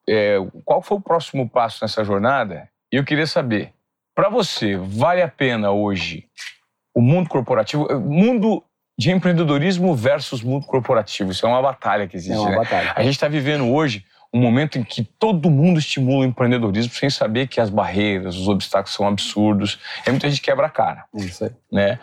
é, 0.09 0.39
qual 0.65 0.83
foi 0.83 0.99
o 0.99 1.01
próximo 1.01 1.49
passo 1.49 1.79
nessa 1.83 2.05
jornada? 2.05 2.69
E 2.93 2.97
eu 2.97 3.05
queria 3.05 3.27
saber, 3.27 3.73
para 4.15 4.29
você, 4.29 4.77
vale 4.77 5.23
a 5.23 5.29
pena 5.29 5.71
hoje 5.71 6.29
o 6.95 7.01
mundo 7.01 7.29
corporativo, 7.29 7.89
mundo 8.01 8.63
de 8.97 9.11
empreendedorismo 9.11 9.95
versus 9.95 10.43
mundo 10.43 10.67
corporativo? 10.67 11.31
Isso 11.31 11.45
é 11.47 11.49
uma 11.49 11.63
batalha 11.63 12.07
que 12.07 12.17
existe. 12.17 12.37
É 12.37 12.41
uma 12.41 12.51
né? 12.51 12.57
batalha. 12.57 12.93
A 12.95 13.03
gente 13.03 13.15
está 13.15 13.29
vivendo 13.29 13.69
hoje 13.69 14.05
um 14.33 14.41
momento 14.41 14.79
em 14.79 14.83
que 14.83 15.05
todo 15.05 15.49
mundo 15.49 15.79
estimula 15.79 16.25
o 16.25 16.25
empreendedorismo 16.25 16.93
sem 16.93 17.09
saber 17.09 17.47
que 17.47 17.61
as 17.61 17.71
barreiras, 17.71 18.37
os 18.37 18.49
obstáculos 18.49 18.95
são 18.95 19.07
absurdos. 19.07 19.79
E 20.05 20.11
muita 20.11 20.29
gente 20.29 20.41
quebra 20.41 20.67
a 20.67 20.71
cara. 20.71 21.05
É 21.15 21.21
isso 21.21 21.45
aí. 21.45 21.51
Né? 21.71 22.01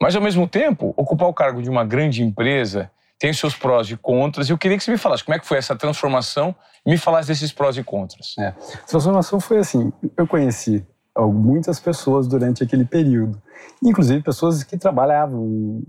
Mas, 0.00 0.14
ao 0.14 0.20
mesmo 0.20 0.46
tempo, 0.46 0.92
ocupar 0.96 1.28
o 1.28 1.32
cargo 1.32 1.62
de 1.62 1.70
uma 1.70 1.84
grande 1.84 2.22
empresa 2.22 2.90
tem 3.18 3.32
seus 3.32 3.56
prós 3.56 3.90
e 3.90 3.96
contras. 3.96 4.48
E 4.48 4.52
eu 4.52 4.58
queria 4.58 4.76
que 4.76 4.84
você 4.84 4.90
me 4.90 4.98
falasse 4.98 5.24
como 5.24 5.34
é 5.34 5.38
que 5.38 5.46
foi 5.46 5.56
essa 5.56 5.74
transformação 5.74 6.54
e 6.84 6.90
me 6.90 6.98
falasse 6.98 7.28
desses 7.28 7.50
prós 7.50 7.76
e 7.78 7.82
contras. 7.82 8.34
É. 8.38 8.48
A 8.48 8.86
transformação 8.86 9.40
foi 9.40 9.58
assim: 9.58 9.90
eu 10.16 10.26
conheci 10.26 10.86
muitas 11.24 11.80
pessoas 11.80 12.26
durante 12.26 12.62
aquele 12.62 12.84
período, 12.84 13.40
inclusive 13.82 14.22
pessoas 14.22 14.62
que 14.62 14.76
trabalhavam 14.76 15.82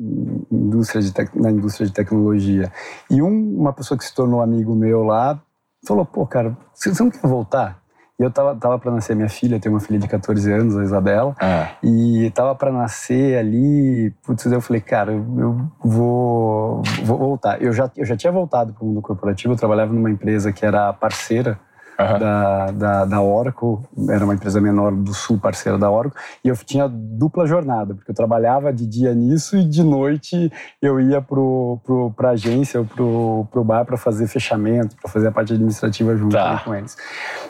indústria 0.51 1.01
na 1.35 1.51
indústria 1.51 1.85
de 1.85 1.93
tecnologia. 1.93 2.71
E 3.09 3.21
um, 3.21 3.59
uma 3.59 3.73
pessoa 3.73 3.97
que 3.97 4.05
se 4.05 4.13
tornou 4.15 4.41
amigo 4.41 4.75
meu 4.75 5.03
lá 5.03 5.41
falou: 5.85 6.05
pô, 6.05 6.25
cara, 6.25 6.57
você 6.73 6.91
não 7.03 7.09
quer 7.09 7.27
voltar? 7.27 7.81
E 8.19 8.23
eu 8.23 8.31
tava, 8.31 8.55
tava 8.55 8.79
para 8.79 8.91
nascer 8.91 9.15
minha 9.15 9.29
filha, 9.29 9.59
tenho 9.59 9.75
uma 9.75 9.79
filha 9.79 9.99
de 9.99 10.07
14 10.07 10.51
anos, 10.51 10.75
a 10.75 10.83
Isabela, 10.83 11.35
Ah, 11.39 11.75
e 11.83 12.31
tava 12.31 12.55
para 12.55 12.71
nascer 12.71 13.37
ali, 13.37 14.11
putz, 14.23 14.43
eu 14.47 14.59
falei, 14.59 14.81
cara, 14.81 15.11
eu, 15.11 15.23
eu 15.37 15.71
vou, 15.83 16.81
vou 17.03 17.17
voltar. 17.17 17.61
Eu 17.61 17.71
já, 17.71 17.91
eu 17.95 18.05
já 18.05 18.17
tinha 18.17 18.33
voltado 18.33 18.73
para 18.73 18.83
o 18.83 18.87
mundo 18.87 19.03
corporativo, 19.03 19.53
eu 19.53 19.57
trabalhava 19.57 19.93
numa 19.93 20.09
empresa 20.09 20.51
que 20.51 20.65
era 20.65 20.91
parceira 20.93 21.59
aham. 21.99 22.19
da, 22.19 22.71
da, 22.71 23.05
da 23.05 23.21
Oracle, 23.21 23.79
era 24.09 24.23
uma 24.23 24.33
empresa 24.33 24.59
menor 24.61 24.91
do 24.93 25.13
sul, 25.13 25.37
parceira 25.39 25.77
da 25.77 25.89
Oracle, 25.89 26.19
e 26.43 26.47
eu 26.49 26.55
tinha 26.57 26.87
dupla 26.87 27.45
jornada, 27.47 27.93
porque 27.95 28.11
eu 28.11 28.15
trabalhava 28.15 28.71
de 28.73 28.85
dia 28.85 29.13
nisso 29.13 29.57
e 29.57 29.63
de 29.63 29.83
noite 29.83 30.51
eu 30.81 30.99
ia 30.99 31.21
pro, 31.21 31.79
pro, 31.83 32.11
pra 32.11 32.29
agência 32.31 32.79
ou 32.79 32.85
pro, 32.85 33.47
pro 33.51 33.63
bar 33.63 33.85
para 33.85 33.97
fazer 33.97 34.27
fechamento, 34.27 34.95
para 35.01 35.11
fazer 35.11 35.27
a 35.27 35.31
parte 35.31 35.53
administrativa 35.53 36.15
junto 36.15 36.33
Tá. 36.33 36.61
com 36.63 36.73
eles. 36.75 36.95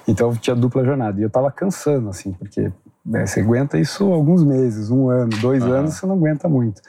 Então 0.07 0.29
eu 0.29 0.37
tinha 0.37 0.55
dupla 0.55 0.83
jornada, 0.85 1.19
e 1.19 1.23
eu 1.23 1.29
tava 1.29 1.51
cansando, 1.51 2.09
assim, 2.09 2.31
porque 2.33 2.71
né, 3.05 3.25
você 3.25 3.39
aguenta 3.41 3.77
isso 3.77 4.11
alguns 4.11 4.43
meses, 4.43 4.89
um 4.91 5.09
ano, 5.09 5.31
dois 5.41 5.63
Aham. 5.63 5.75
anos, 5.77 5.93
você 5.95 6.05
não 6.05 6.15
aguenta 6.15 6.47
muito. 6.49 6.81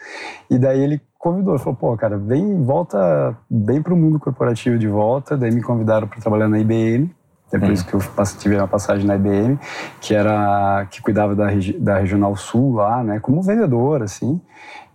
E 0.50 0.58
daí 0.58 0.80
ele 0.80 1.00
convidou, 1.18 1.58
falou, 1.58 1.74
pô, 1.76 1.96
cara, 1.96 2.16
vem, 2.16 2.62
volta 2.64 3.36
bem 3.50 3.82
pro 3.82 3.96
mundo 3.96 4.18
corporativo 4.20 4.78
de 4.78 4.86
volta, 4.88 5.36
daí 5.36 5.50
me 5.50 5.62
convidaram 5.62 6.06
para 6.06 6.20
trabalhar 6.20 6.48
na 6.48 6.58
IBM, 6.58 7.10
depois 7.50 7.82
Hum. 7.82 7.84
que 7.86 7.94
eu 7.94 8.00
tive 8.38 8.56
uma 8.56 8.68
passagem 8.68 9.06
na 9.06 9.16
IBM, 9.16 9.58
que 10.00 10.14
era 10.14 10.86
que 10.90 11.00
cuidava 11.02 11.34
da, 11.34 11.46
da 11.78 11.98
Regional 11.98 12.36
Sul 12.36 12.74
lá, 12.74 13.02
né, 13.02 13.20
como 13.20 13.42
vendedor, 13.42 14.02
assim. 14.02 14.40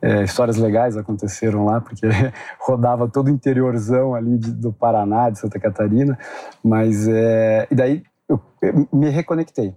É, 0.01 0.21
histórias 0.23 0.57
legais 0.57 0.97
aconteceram 0.97 1.63
lá, 1.65 1.79
porque 1.79 2.05
rodava 2.59 3.07
todo 3.07 3.27
o 3.27 3.29
interiorzão 3.29 4.13
ali 4.13 4.37
de- 4.37 4.51
do 4.51 4.73
Paraná, 4.73 5.29
de 5.29 5.39
Santa 5.39 5.57
Catarina, 5.59 6.17
mas 6.63 7.07
é, 7.07 7.67
e 7.71 7.75
daí 7.75 8.03
eu, 8.27 8.39
eu 8.61 8.87
me 8.91 9.09
reconectei. 9.09 9.73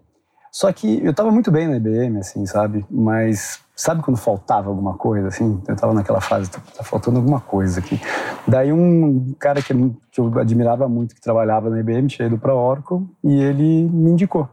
Só 0.50 0.72
que 0.72 1.04
eu 1.04 1.12
estava 1.12 1.30
muito 1.30 1.50
bem 1.52 1.68
na 1.68 1.76
IBM, 1.76 2.18
assim, 2.18 2.44
sabe? 2.46 2.84
Mas 2.90 3.60
sabe 3.76 4.02
quando 4.02 4.16
faltava 4.16 4.70
alguma 4.70 4.94
coisa, 4.94 5.28
assim? 5.28 5.62
Eu 5.68 5.74
estava 5.74 5.92
naquela 5.92 6.20
fase, 6.20 6.50
tá, 6.50 6.58
tá 6.76 6.82
faltando 6.82 7.18
alguma 7.18 7.40
coisa 7.40 7.78
aqui. 7.78 8.00
Daí 8.48 8.72
um 8.72 9.34
cara 9.38 9.60
que, 9.62 9.72
eu- 9.72 9.94
que 10.10 10.18
eu 10.20 10.38
admirava 10.38 10.88
muito, 10.88 11.14
que 11.14 11.20
trabalhava 11.20 11.68
na 11.68 11.78
IBM, 11.78 12.08
tinha 12.08 12.26
ido 12.26 12.38
para 12.38 12.54
Oracle, 12.54 13.06
e 13.22 13.40
ele 13.40 13.84
me 13.90 14.10
indicou. 14.12 14.48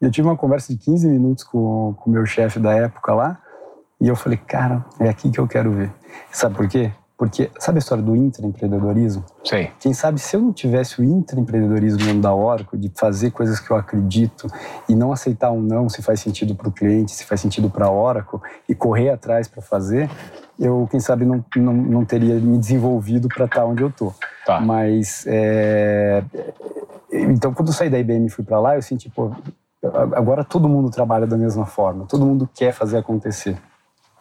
E 0.00 0.06
eu 0.06 0.10
tive 0.10 0.26
uma 0.26 0.36
conversa 0.36 0.72
de 0.72 0.78
15 0.78 1.06
minutos 1.06 1.44
com 1.44 1.94
o 2.04 2.10
meu 2.10 2.24
chefe 2.24 2.58
da 2.58 2.72
época 2.74 3.14
lá, 3.14 3.38
e 4.00 4.08
eu 4.08 4.16
falei, 4.16 4.38
cara, 4.38 4.84
é 4.98 5.08
aqui 5.08 5.30
que 5.30 5.38
eu 5.38 5.46
quero 5.46 5.70
ver. 5.70 5.92
Sabe 6.32 6.54
por 6.56 6.66
quê? 6.66 6.90
Porque, 7.22 7.52
sabe 7.56 7.78
a 7.78 7.78
história 7.78 8.02
do 8.02 8.16
intraempreendedorismo? 8.16 9.24
Sei. 9.44 9.70
Quem 9.78 9.94
sabe 9.94 10.18
se 10.18 10.34
eu 10.34 10.40
não 10.40 10.52
tivesse 10.52 11.00
o 11.00 11.04
intraempreendedorismo 11.04 12.00
dentro 12.00 12.20
da 12.20 12.34
Oracle, 12.34 12.76
de 12.76 12.90
fazer 12.96 13.30
coisas 13.30 13.60
que 13.60 13.70
eu 13.70 13.76
acredito 13.76 14.48
e 14.88 14.94
não 14.96 15.12
aceitar 15.12 15.52
um 15.52 15.62
não 15.62 15.88
se 15.88 16.02
faz 16.02 16.18
sentido 16.18 16.56
para 16.56 16.68
o 16.68 16.72
cliente, 16.72 17.12
se 17.12 17.24
faz 17.24 17.40
sentido 17.40 17.70
para 17.70 17.86
a 17.86 17.92
Oracle 17.92 18.40
e 18.68 18.74
correr 18.74 19.10
atrás 19.10 19.46
para 19.46 19.62
fazer, 19.62 20.10
eu, 20.58 20.88
quem 20.90 20.98
sabe, 20.98 21.24
não, 21.24 21.44
não, 21.54 21.72
não 21.72 22.04
teria 22.04 22.34
me 22.34 22.58
desenvolvido 22.58 23.28
para 23.28 23.44
estar 23.44 23.64
onde 23.66 23.84
eu 23.84 23.88
estou. 23.88 24.12
Tá. 24.44 24.60
Mas, 24.60 25.24
é, 25.28 26.24
então, 27.12 27.54
quando 27.54 27.68
eu 27.68 27.72
saí 27.72 27.88
da 27.88 28.00
IBM 28.00 28.26
e 28.26 28.30
fui 28.30 28.44
para 28.44 28.58
lá, 28.58 28.74
eu 28.74 28.82
senti, 28.82 29.08
pô, 29.08 29.30
agora 30.12 30.42
todo 30.42 30.68
mundo 30.68 30.90
trabalha 30.90 31.28
da 31.28 31.36
mesma 31.36 31.66
forma, 31.66 32.04
todo 32.04 32.26
mundo 32.26 32.50
quer 32.52 32.72
fazer 32.72 32.98
acontecer. 32.98 33.56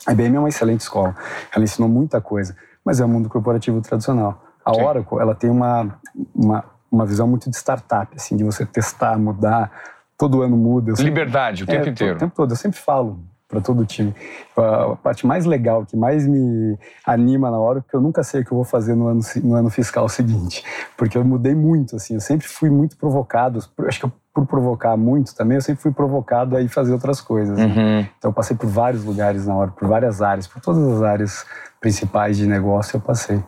A 0.06 0.12
IBM 0.14 0.36
é 0.36 0.40
uma 0.40 0.50
excelente 0.50 0.82
escola, 0.82 1.16
ela 1.52 1.64
ensinou 1.64 1.90
muita 1.90 2.22
coisa, 2.22 2.56
mas 2.86 3.00
é 3.00 3.06
o 3.06 3.08
mundo 3.08 3.30
corporativo 3.30 3.82
tradicional. 3.82 4.42
A 4.66 4.74
Sim. 4.74 4.82
Oracle, 4.84 5.18
ela 5.20 5.34
tem 5.36 5.50
uma, 5.50 5.96
uma, 6.36 6.64
uma 6.92 7.06
visão 7.06 7.28
muito 7.28 7.50
de 7.50 7.56
startup, 7.56 8.14
assim, 8.16 8.36
de 8.38 8.44
você 8.44 8.66
testar, 8.66 9.18
mudar, 9.18 9.72
todo 10.18 10.42
ano 10.42 10.56
muda. 10.56 10.92
Sempre- 10.92 11.06
Liberdade 11.06 11.64
o 11.64 11.68
tempo 11.68 11.88
é, 11.88 11.90
inteiro. 11.90 12.16
O 12.16 12.20
tempo 12.20 12.36
todo. 12.36 12.52
Eu 12.52 12.56
sempre 12.58 12.80
falo 12.80 13.20
para 13.48 13.60
todo 13.60 13.82
o 13.82 13.86
time. 13.86 14.16
A 14.56 14.96
parte 14.96 15.26
mais 15.28 15.46
legal, 15.46 15.86
que 15.86 15.98
mais 15.98 16.26
me 16.26 16.78
anima 17.06 17.52
na 17.52 17.58
hora, 17.60 17.82
porque 17.82 17.96
eu 17.96 18.00
nunca 18.02 18.24
sei 18.24 18.42
o 18.42 18.46
que 18.46 18.52
eu 18.52 18.56
vou 18.56 18.64
fazer 18.64 18.96
no 18.96 19.08
ano, 19.08 19.20
no 19.44 19.56
ano 19.56 19.70
fiscal 19.70 20.08
seguinte. 20.08 20.64
Porque 20.96 21.18
eu 21.18 21.26
mudei 21.26 21.54
muito, 21.56 21.96
assim. 21.98 22.14
Eu 22.14 22.22
sempre 22.22 22.48
fui 22.48 22.70
muito 22.70 22.96
provocado. 22.96 23.60
Acho 23.88 24.00
que 24.00 24.06
eu- 24.06 24.12
por 24.34 24.46
provocar 24.46 24.96
muito 24.96 25.36
também, 25.36 25.56
eu 25.58 25.62
sempre 25.62 25.82
fui 25.84 25.92
provocado 25.92 26.56
a 26.56 26.62
ir 26.62 26.70
fazer 26.70 26.94
outras 26.94 27.20
coisas. 27.20 27.58
né? 27.58 27.66
Uhum. 27.66 28.00
Então 28.18 28.30
eu 28.30 28.34
passei 28.34 28.56
por 28.56 28.68
vários 28.70 29.04
lugares 29.04 29.46
na 29.46 29.54
hora, 29.56 29.72
por 29.72 29.86
várias 29.90 30.22
áreas, 30.22 30.48
por 30.48 30.62
todas 30.62 30.88
as 30.88 31.02
áreas 31.02 31.46
principais 31.82 32.38
de 32.38 32.46
negócio 32.46 32.96
eu 32.98 33.02
passei. 33.02 33.44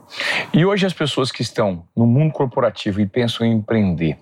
E 0.51 0.65
hoje 0.65 0.87
as 0.87 0.91
pessoas 0.93 1.31
que 1.31 1.43
estão 1.43 1.85
no 1.95 2.07
mundo 2.07 2.33
corporativo 2.33 2.99
e 2.99 3.05
pensam 3.05 3.45
em 3.45 3.53
empreender, 3.53 4.17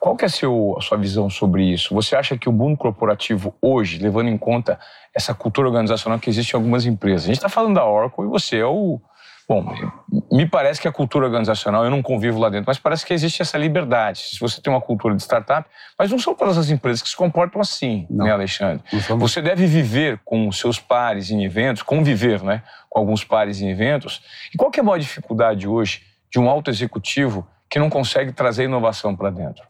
qual 0.00 0.16
que 0.16 0.24
é 0.24 0.26
a, 0.26 0.30
seu- 0.30 0.74
a 0.76 0.82
sua 0.82 0.98
visão 0.98 1.30
sobre 1.30 1.62
isso? 1.72 1.94
Você 1.94 2.16
acha 2.16 2.36
que 2.36 2.48
o 2.48 2.52
mundo 2.52 2.76
corporativo 2.76 3.54
hoje, 3.62 3.98
levando 3.98 4.28
em 4.28 4.36
conta 4.36 4.78
essa 5.14 5.32
cultura 5.32 5.68
organizacional 5.68 6.18
que 6.18 6.28
existe 6.28 6.50
em 6.52 6.56
algumas 6.56 6.84
empresas, 6.84 7.22
a 7.24 7.26
gente 7.28 7.36
está 7.36 7.48
falando 7.48 7.76
da 7.76 7.86
Oracle 7.86 8.24
e 8.24 8.28
você 8.28 8.58
é 8.58 8.66
o... 8.66 9.00
Bom, 9.46 9.62
me 10.32 10.46
parece 10.46 10.80
que 10.80 10.88
a 10.88 10.92
cultura 10.92 11.26
organizacional, 11.26 11.84
eu 11.84 11.90
não 11.90 12.02
convivo 12.02 12.38
lá 12.38 12.48
dentro, 12.48 12.64
mas 12.66 12.78
parece 12.78 13.04
que 13.04 13.12
existe 13.12 13.42
essa 13.42 13.58
liberdade. 13.58 14.20
Se 14.20 14.40
você 14.40 14.60
tem 14.60 14.72
uma 14.72 14.80
cultura 14.80 15.14
de 15.14 15.22
startup, 15.22 15.68
mas 15.98 16.10
não 16.10 16.18
são 16.18 16.34
todas 16.34 16.56
as 16.56 16.70
empresas 16.70 17.02
que 17.02 17.08
se 17.10 17.16
comportam 17.16 17.60
assim, 17.60 18.06
Não. 18.08 18.24
né, 18.24 18.32
Alexandre? 18.32 18.82
Você 19.18 19.42
deve 19.42 19.66
viver 19.66 20.18
com 20.24 20.48
os 20.48 20.58
seus 20.58 20.80
pares 20.80 21.30
em 21.30 21.44
eventos, 21.44 21.82
conviver 21.82 22.42
né, 22.42 22.62
com 22.88 22.98
alguns 22.98 23.22
pares 23.22 23.60
em 23.60 23.68
eventos. 23.68 24.22
E 24.52 24.56
qual 24.56 24.70
que 24.70 24.80
é 24.80 24.82
a 24.82 24.84
maior 24.84 24.98
dificuldade 24.98 25.68
hoje 25.68 26.02
de 26.32 26.38
um 26.38 26.48
alto 26.48 26.70
executivo 26.70 27.46
que 27.68 27.78
não 27.78 27.90
consegue 27.90 28.32
trazer 28.32 28.64
inovação 28.64 29.14
para 29.14 29.28
dentro? 29.28 29.62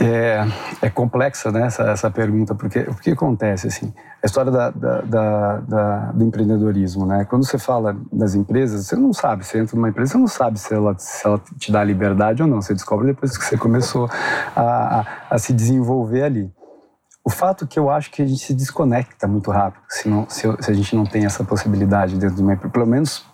É, 0.00 0.44
é 0.82 0.90
complexa 0.90 1.52
né, 1.52 1.66
essa, 1.66 1.84
essa 1.84 2.10
pergunta, 2.10 2.54
porque 2.54 2.80
o 2.80 2.94
que 2.96 3.12
acontece? 3.12 3.68
Assim, 3.68 3.92
a 4.22 4.26
história 4.26 4.50
da, 4.50 4.70
da- 4.70 5.00
da- 5.02 5.56
da- 5.60 6.12
do 6.12 6.24
empreendedorismo. 6.24 7.06
Né? 7.06 7.24
Quando 7.24 7.44
você 7.46 7.58
fala 7.58 7.96
das 8.12 8.34
empresas, 8.34 8.86
você 8.86 8.96
não 8.96 9.12
sabe, 9.12 9.44
você 9.46 9.58
entra 9.60 9.76
numa 9.76 9.88
empresa, 9.88 10.12
você 10.12 10.18
não 10.18 10.26
sabe 10.26 10.58
se 10.58 10.74
ela, 10.74 10.94
se 10.98 11.24
ela 11.26 11.40
te 11.58 11.70
dá 11.70 11.84
liberdade 11.84 12.42
ou 12.42 12.48
não. 12.48 12.60
Você 12.60 12.74
descobre 12.74 13.06
depois 13.06 13.38
que 13.38 13.44
você 13.44 13.56
começou 13.56 14.08
a, 14.56 14.60
a- 15.00 15.06
a 15.30 15.38
se 15.38 15.52
desenvolver 15.52 16.22
ali. 16.24 16.52
O 17.24 17.30
fato 17.30 17.66
que 17.66 17.78
eu 17.78 17.88
acho 17.88 18.10
que 18.10 18.20
a 18.20 18.26
gente 18.26 18.44
se 18.44 18.52
desconecta 18.52 19.26
muito 19.28 19.50
rápido 19.50 19.82
se, 19.88 20.08
não- 20.08 20.28
se 20.28 20.42
se 20.60 20.70
a 20.70 20.74
gente 20.74 20.94
não 20.96 21.04
tem 21.06 21.24
essa 21.24 21.42
possibilidade 21.44 22.18
dentro 22.18 22.36
de 22.36 22.42
uma 22.42 22.52
empresa, 22.54 22.72
pelo 22.72 22.86
menos 22.86 23.24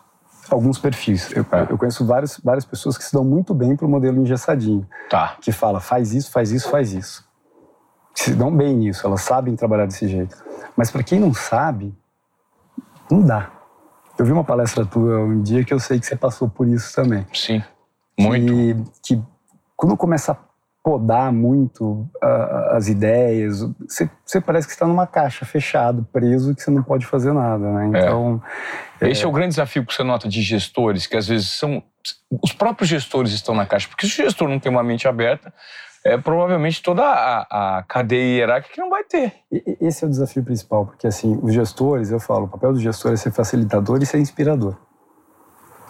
alguns 0.54 0.78
perfis. 0.78 1.30
Eu, 1.32 1.44
É. 1.52 1.66
eu 1.70 1.78
conheço 1.78 2.04
várias, 2.04 2.38
várias 2.42 2.64
pessoas 2.64 2.96
que 2.98 3.04
se 3.04 3.12
dão 3.12 3.24
muito 3.24 3.54
bem 3.54 3.76
para 3.76 3.86
o 3.86 3.88
modelo 3.88 4.20
engessadinho 4.20 4.86
Tá. 5.08 5.36
que 5.40 5.52
fala 5.52 5.80
faz 5.80 6.12
isso, 6.14 6.30
faz 6.30 6.50
isso, 6.50 6.68
faz 6.70 6.92
isso. 6.92 7.28
Se 8.14 8.34
dão 8.34 8.54
bem 8.54 8.76
nisso, 8.76 9.06
elas 9.06 9.22
sabem 9.22 9.54
trabalhar 9.56 9.86
desse 9.86 10.06
jeito. 10.08 10.36
Mas 10.76 10.90
para 10.90 11.02
quem 11.02 11.18
não 11.20 11.32
sabe, 11.32 11.94
não 13.10 13.22
dá. 13.22 13.50
Eu 14.18 14.24
vi 14.26 14.32
uma 14.32 14.44
palestra 14.44 14.84
tua 14.84 15.20
um 15.20 15.40
dia 15.42 15.64
que 15.64 15.72
eu 15.72 15.80
sei 15.80 15.98
que 15.98 16.06
você 16.06 16.16
passou 16.16 16.48
por 16.48 16.66
isso 16.68 16.94
também. 16.94 17.26
Sim. 17.32 17.62
Muito. 18.18 18.52
Que, 19.02 19.16
que 19.16 19.22
quando 19.76 19.96
começa 19.96 20.32
a 20.32 20.36
podar 20.82 21.32
muito 21.32 22.08
ah, 22.22 22.72
as 22.72 22.88
ideias, 22.88 23.60
você, 23.86 24.08
você 24.24 24.40
parece 24.40 24.66
que 24.66 24.72
está 24.72 24.86
numa 24.86 25.06
caixa 25.06 25.44
fechado, 25.44 26.06
preso, 26.12 26.54
que 26.54 26.62
você 26.62 26.70
não 26.70 26.82
pode 26.82 27.06
fazer 27.06 27.32
nada, 27.32 27.70
né? 27.70 27.86
Então, 27.88 28.42
Esse 29.00 29.24
é 29.24 29.28
o 29.28 29.32
grande 29.32 29.50
desafio 29.50 29.84
que 29.84 29.94
você 29.94 30.02
nota 30.02 30.28
de 30.28 30.40
gestores, 30.42 31.06
que 31.06 31.16
às 31.16 31.26
vezes 31.28 31.50
são. 31.50 31.82
Os 32.42 32.52
próprios 32.52 32.88
gestores 32.88 33.32
estão 33.32 33.54
na 33.54 33.66
caixa, 33.66 33.88
porque 33.88 34.06
se 34.06 34.20
o 34.20 34.24
gestor 34.24 34.48
não 34.48 34.58
tem 34.58 34.72
uma 34.72 34.82
mente 34.82 35.06
aberta, 35.06 35.52
é 36.04 36.16
provavelmente 36.16 36.82
toda 36.82 37.02
a, 37.02 37.78
a 37.78 37.82
cadeia 37.82 38.38
hierárquica 38.38 38.74
que 38.74 38.80
não 38.80 38.88
vai 38.88 39.04
ter. 39.04 39.34
Esse 39.80 40.04
é 40.04 40.06
o 40.06 40.10
desafio 40.10 40.42
principal, 40.42 40.86
porque 40.86 41.06
assim, 41.06 41.38
os 41.42 41.52
gestores, 41.52 42.10
eu 42.10 42.18
falo, 42.18 42.46
o 42.46 42.48
papel 42.48 42.72
do 42.72 42.80
gestor 42.80 43.12
é 43.12 43.16
ser 43.16 43.32
facilitador 43.32 44.02
e 44.02 44.06
ser 44.06 44.18
inspirador. 44.18 44.76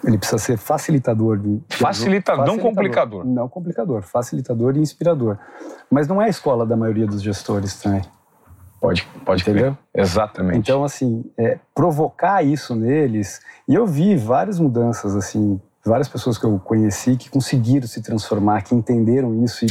Ele 0.03 0.17
precisa 0.17 0.37
ser 0.37 0.57
facilitador 0.57 1.37
de. 1.37 1.61
Facilitador, 1.69 2.45
não 2.45 2.57
complicador. 2.57 3.25
Não 3.25 3.47
complicador, 3.47 4.01
facilitador 4.01 4.75
e 4.75 4.79
inspirador. 4.79 5.37
Mas 5.89 6.07
não 6.07 6.21
é 6.21 6.25
a 6.25 6.29
escola 6.29 6.65
da 6.65 6.75
maioria 6.75 7.05
dos 7.05 7.21
gestores 7.21 7.79
também. 7.79 8.01
Pode, 8.79 9.07
pode 9.23 9.43
Entendeu? 9.43 9.77
Crer. 9.93 10.03
Exatamente. 10.03 10.57
Então, 10.57 10.83
assim, 10.83 11.23
é, 11.37 11.59
provocar 11.75 12.43
isso 12.43 12.75
neles. 12.75 13.39
E 13.67 13.75
eu 13.75 13.85
vi 13.85 14.15
várias 14.15 14.59
mudanças, 14.59 15.15
assim, 15.15 15.61
várias 15.85 16.09
pessoas 16.09 16.37
que 16.37 16.45
eu 16.45 16.59
conheci 16.59 17.15
que 17.15 17.29
conseguiram 17.29 17.87
se 17.87 18.01
transformar, 18.01 18.63
que 18.63 18.73
entenderam 18.73 19.43
isso 19.43 19.65
e 19.65 19.67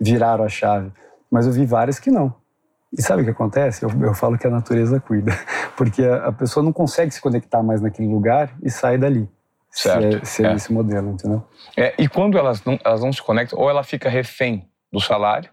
viraram 0.00 0.44
a 0.44 0.48
chave. 0.48 0.92
Mas 1.28 1.46
eu 1.46 1.52
vi 1.52 1.66
várias 1.66 1.98
que 1.98 2.08
não. 2.08 2.32
E 2.96 3.02
sabe 3.02 3.22
o 3.22 3.24
que 3.24 3.30
acontece? 3.30 3.84
Eu, 3.84 3.90
eu 4.02 4.14
falo 4.14 4.36
que 4.36 4.46
a 4.46 4.50
natureza 4.50 5.00
cuida. 5.00 5.32
Porque 5.76 6.04
a, 6.04 6.26
a, 6.26 6.32
pessoa 6.32 6.62
não 6.62 6.72
consegue 6.72 7.12
se 7.12 7.20
conectar 7.20 7.62
mais 7.62 7.80
naquele 7.80 8.08
lugar 8.08 8.54
e 8.62 8.70
sai 8.70 8.98
dali. 8.98 9.28
Certo. 9.72 10.18
É, 10.18 10.24
se 10.24 10.44
é, 10.44 10.50
é. 10.50 10.54
esse 10.54 10.72
modelo, 10.72 11.12
entendeu? 11.12 11.42
É, 11.76 11.94
e 11.98 12.06
quando 12.06 12.36
elas 12.36 12.62
não, 12.62 12.78
elas 12.84 13.02
não 13.02 13.12
se 13.12 13.22
conectam, 13.22 13.58
ou 13.58 13.70
ela 13.70 13.82
fica 13.82 14.08
refém 14.08 14.68
do 14.92 15.00
salário, 15.00 15.50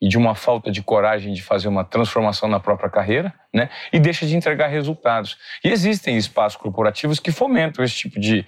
e 0.00 0.08
de 0.08 0.18
uma 0.18 0.34
falta 0.34 0.70
de 0.70 0.82
coragem 0.82 1.32
de 1.32 1.42
fazer 1.42 1.68
uma 1.68 1.84
transformação 1.84 2.48
na 2.48 2.60
própria 2.60 2.90
carreira, 2.90 3.32
né? 3.52 3.70
E 3.92 3.98
deixa 3.98 4.26
de 4.26 4.36
entregar 4.36 4.68
resultados. 4.68 5.38
E 5.64 5.68
existem 5.68 6.16
espaços 6.16 6.60
corporativos 6.60 7.18
que 7.18 7.32
fomentam 7.32 7.84
esse 7.84 7.94
tipo 7.94 8.20
de, 8.20 8.46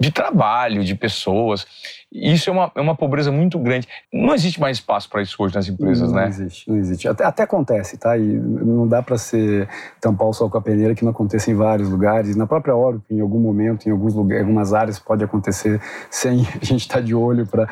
de 0.00 0.10
trabalho, 0.10 0.82
de 0.82 0.94
pessoas. 0.94 1.66
Isso 2.10 2.48
é 2.48 2.52
uma, 2.52 2.72
é 2.74 2.80
uma 2.80 2.96
pobreza 2.96 3.30
muito 3.30 3.58
grande. 3.58 3.86
Não 4.10 4.34
existe 4.34 4.58
mais 4.58 4.78
espaço 4.78 5.08
para 5.10 5.20
isso 5.20 5.36
hoje 5.38 5.54
nas 5.54 5.68
empresas, 5.68 6.08
não, 6.08 6.16
né? 6.16 6.22
Não 6.22 6.28
existe, 6.28 6.70
não 6.70 6.76
existe. 6.78 7.06
Até, 7.06 7.24
até 7.24 7.42
acontece, 7.42 7.98
tá? 7.98 8.16
E 8.16 8.22
não 8.22 8.88
dá 8.88 9.02
para 9.02 9.18
ser 9.18 9.68
tampar 10.00 10.26
o 10.26 10.32
sol 10.32 10.48
com 10.48 10.56
a 10.56 10.62
peneira 10.62 10.94
que 10.94 11.04
não 11.04 11.12
acontece 11.12 11.50
em 11.50 11.54
vários 11.54 11.90
lugares. 11.90 12.34
Na 12.34 12.46
própria 12.46 12.74
Oracle, 12.74 13.04
em 13.10 13.20
algum 13.20 13.38
momento, 13.38 13.86
em 13.86 13.92
alguns 13.92 14.14
lugares, 14.14 14.42
algumas 14.42 14.72
áreas 14.72 14.98
pode 14.98 15.22
acontecer 15.22 15.80
sem 16.10 16.40
a 16.60 16.64
gente 16.64 16.80
estar 16.80 16.94
tá 16.94 17.00
de 17.00 17.14
olho 17.14 17.46
para. 17.46 17.68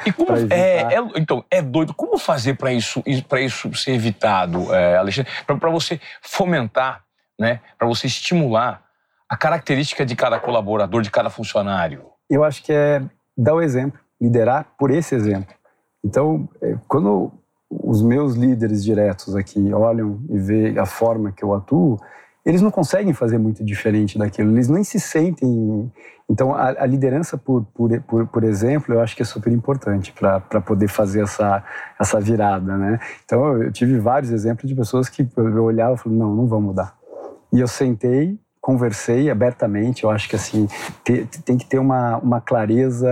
É, 0.50 0.94
é, 0.94 1.02
então, 1.16 1.42
é 1.50 1.62
doido. 1.62 1.94
Como 1.94 2.18
fazer 2.18 2.54
para 2.54 2.70
isso, 2.72 3.02
isso 3.06 3.74
ser 3.74 3.92
evitado, 3.92 4.72
é, 4.74 4.98
Alexandre? 4.98 5.32
Para 5.46 5.70
você 5.70 5.98
fomentar, 6.20 7.02
né? 7.40 7.60
Para 7.78 7.88
você 7.88 8.06
estimular 8.06 8.82
a 9.28 9.36
característica 9.36 10.04
de 10.04 10.14
cada 10.14 10.38
colaborador, 10.38 11.00
de 11.00 11.10
cada 11.10 11.30
funcionário? 11.30 12.17
Eu 12.28 12.44
acho 12.44 12.62
que 12.62 12.72
é 12.72 13.02
dar 13.36 13.54
o 13.54 13.62
exemplo, 13.62 13.98
liderar 14.20 14.66
por 14.78 14.90
esse 14.90 15.14
exemplo. 15.14 15.54
Então, 16.04 16.48
é, 16.60 16.76
quando 16.86 17.32
os 17.70 18.02
meus 18.02 18.34
líderes 18.34 18.82
diretos 18.82 19.36
aqui 19.36 19.72
olham 19.72 20.20
e 20.28 20.38
veem 20.38 20.78
a 20.78 20.86
forma 20.86 21.32
que 21.32 21.42
eu 21.42 21.54
atuo, 21.54 21.98
eles 22.44 22.62
não 22.62 22.70
conseguem 22.70 23.12
fazer 23.12 23.36
muito 23.36 23.62
diferente 23.62 24.18
daquilo, 24.18 24.50
eles 24.52 24.68
nem 24.68 24.82
se 24.82 24.98
sentem. 24.98 25.92
Então, 26.30 26.54
a, 26.54 26.68
a 26.68 26.86
liderança, 26.86 27.36
por, 27.36 27.64
por, 27.74 28.00
por, 28.02 28.26
por, 28.26 28.44
exemplo, 28.44 28.94
eu 28.94 29.00
acho 29.00 29.14
que 29.14 29.22
é 29.22 29.24
super 29.24 29.52
importante 29.52 30.12
para 30.12 30.60
poder 30.60 30.88
fazer 30.88 31.22
essa, 31.22 31.62
essa 32.00 32.18
virada, 32.18 32.76
né? 32.76 32.98
Então, 33.24 33.62
eu 33.62 33.70
tive 33.70 33.98
vários 33.98 34.30
exemplos 34.30 34.66
de 34.66 34.74
pessoas 34.74 35.10
que 35.10 35.28
eu 35.36 35.64
olhava 35.64 35.94
e 35.94 35.98
falava, 35.98 36.18
não, 36.18 36.34
não 36.34 36.46
vão 36.46 36.60
mudar. 36.60 36.96
E 37.52 37.60
eu 37.60 37.68
sentei 37.68 38.38
conversei 38.68 39.30
abertamente. 39.30 40.04
Eu 40.04 40.10
acho 40.10 40.28
que 40.28 40.36
assim 40.36 40.68
te, 41.02 41.24
tem 41.42 41.56
que 41.56 41.64
ter 41.64 41.78
uma, 41.78 42.18
uma 42.18 42.38
clareza 42.38 43.08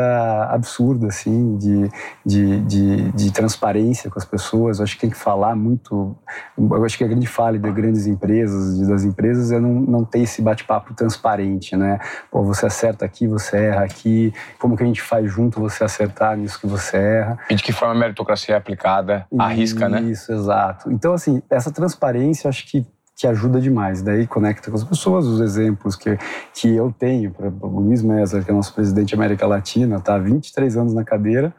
absurda 0.51 1.07
assim 1.07 1.57
de, 1.57 1.91
de, 2.27 2.61
de, 2.61 3.13
de, 3.13 3.33
transparência 3.33 4.11
com 4.11 4.19
as 4.19 4.25
pessoas. 4.27 4.79
Eu 4.79 4.85
acho 4.85 4.97
que 4.97 5.01
tem 5.01 5.09
que 5.09 5.17
falar 5.17 5.57
muito. 5.57 6.15
Eu 6.59 6.85
acho 6.85 6.99
que 6.99 7.05
a 7.05 7.07
grande 7.07 7.27
falha 7.27 7.59
de 7.59 7.73
grandes 7.73 8.07
empresas, 8.07 8.87
das 8.87 9.03
empresas, 9.03 9.51
é 9.51 9.59
não, 9.59 9.73
não 9.73 10.05
ter 10.05 10.19
esse 10.19 10.43
bate-papo 10.43 10.93
transparente, 10.93 11.75
né? 11.75 12.01
Pô, 12.31 12.43
você 12.43 12.67
acerta 12.67 13.07
aqui, 13.07 13.27
você 13.27 13.57
erra 13.57 13.85
aqui. 13.85 14.35
Como 14.59 14.77
que 14.77 14.83
a 14.83 14.87
gente 14.87 15.01
faz 15.01 15.33
junto 15.33 15.59
você 15.59 15.85
acertar 15.85 16.37
nisso 16.37 16.61
que 16.61 16.67
você 16.67 16.99
erra? 16.99 17.39
E 17.49 17.55
de 17.55 17.63
que 17.63 17.73
forma 17.73 17.95
a 17.95 17.99
meritocracia 17.99 18.55
é 18.55 18.59
aplicada, 18.59 19.27
arrisca, 19.39 19.89
né? 19.89 20.03
Isso, 20.03 20.31
exato. 20.35 20.93
Então 20.93 21.15
assim 21.15 21.43
essa 21.49 21.73
transparência, 21.73 22.47
acho 22.47 22.67
que 22.67 22.87
que 23.17 23.27
ajuda 23.27 23.61
demais. 23.61 24.03
Daí 24.03 24.27
conecta 24.27 24.71
com 24.71 24.77
as 24.77 24.85
pessoas, 24.85 25.27
os 25.27 25.41
exemplos 25.41 25.97
que, 25.97 26.19
que 26.53 26.69
eu 26.69 26.95
tenho. 26.97 27.35
O 27.61 27.81
Luiz 27.81 28.03
Mesa, 28.03 28.43
que 28.43 28.51
é 28.51 28.55
nosso 28.55 28.75
presidente 28.75 29.17
da 29.17 29.23
América 29.23 29.47
Latina, 29.47 29.97
está 29.97 30.17
há 30.17 30.19
23 30.19 30.77
anos 30.77 30.93
na 30.93 31.03
cadeira, 31.03 31.55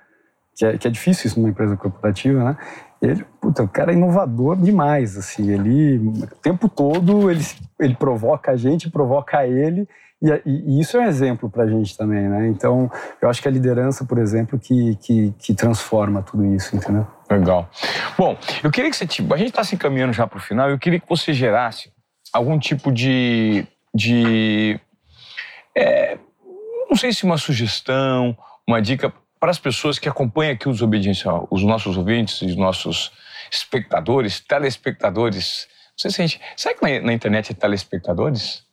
que 0.55 0.65
é, 0.65 0.77
que 0.77 0.87
é 0.87 0.91
difícil 0.91 1.27
isso 1.27 1.39
numa 1.39 1.49
empresa 1.49 1.75
corporativa, 1.75 2.43
né? 2.43 2.57
Ele, 3.01 3.23
puta, 3.41 3.63
o 3.63 3.67
cara 3.67 3.91
é 3.91 3.95
inovador 3.95 4.55
demais, 4.55 5.17
assim, 5.17 5.51
ele, 5.51 5.97
o 5.97 6.35
tempo 6.41 6.67
todo, 6.67 7.29
ele, 7.29 7.45
ele 7.79 7.95
provoca 7.95 8.51
a 8.51 8.55
gente, 8.55 8.89
provoca 8.89 9.45
ele, 9.45 9.87
e, 10.21 10.41
e, 10.45 10.79
isso 10.79 10.97
é 10.97 11.01
um 11.01 11.03
exemplo 11.03 11.49
para 11.49 11.63
a 11.63 11.67
gente 11.67 11.95
também, 11.95 12.27
né? 12.27 12.47
Então, 12.47 12.89
eu 13.21 13.29
acho 13.29 13.41
que 13.41 13.47
a 13.47 13.51
liderança, 13.51 14.03
por 14.05 14.17
exemplo, 14.17 14.57
que, 14.57 14.95
que, 14.95 15.33
que 15.37 15.53
transforma 15.53 16.23
tudo 16.23 16.45
isso, 16.55 16.75
entendeu? 16.75 17.05
Legal. 17.29 17.69
Bom, 18.17 18.37
eu 18.63 18.71
queria 18.71 18.89
que 18.89 18.97
você, 18.97 19.05
tipo, 19.05 19.33
a 19.33 19.37
gente 19.37 19.49
está 19.49 19.63
se 19.63 19.75
encaminhando 19.75 20.13
já 20.13 20.25
para 20.25 20.37
o 20.37 20.41
final, 20.41 20.69
eu 20.69 20.79
queria 20.79 20.99
que 20.99 21.07
você 21.07 21.33
gerasse 21.33 21.91
algum 22.33 22.57
tipo 22.57 22.91
de, 22.91 23.65
de 23.93 24.79
é, 25.75 26.17
não 26.89 26.95
sei 26.95 27.13
se 27.13 27.23
uma 27.23 27.37
sugestão, 27.37 28.35
uma 28.67 28.81
dica 28.81 29.13
para 29.39 29.51
as 29.51 29.59
pessoas 29.59 29.99
que 29.99 30.09
acompanham 30.09 30.53
aqui 30.53 30.67
os 30.67 30.81
obediência, 30.81 31.31
os 31.51 31.63
nossos 31.63 31.95
ouvintes, 31.95 32.41
os 32.41 32.55
nossos 32.55 33.11
espectadores, 33.51 34.39
telespectadores. 34.39 35.67
Não 35.91 35.97
sei 35.97 36.11
se 36.11 36.21
a 36.21 36.25
gente. 36.25 36.41
Será 36.55 36.73
que 36.75 36.81
na, 36.81 37.05
na 37.07 37.13
internet 37.13 37.51
é 37.51 37.55
telespectadores? 37.55 38.66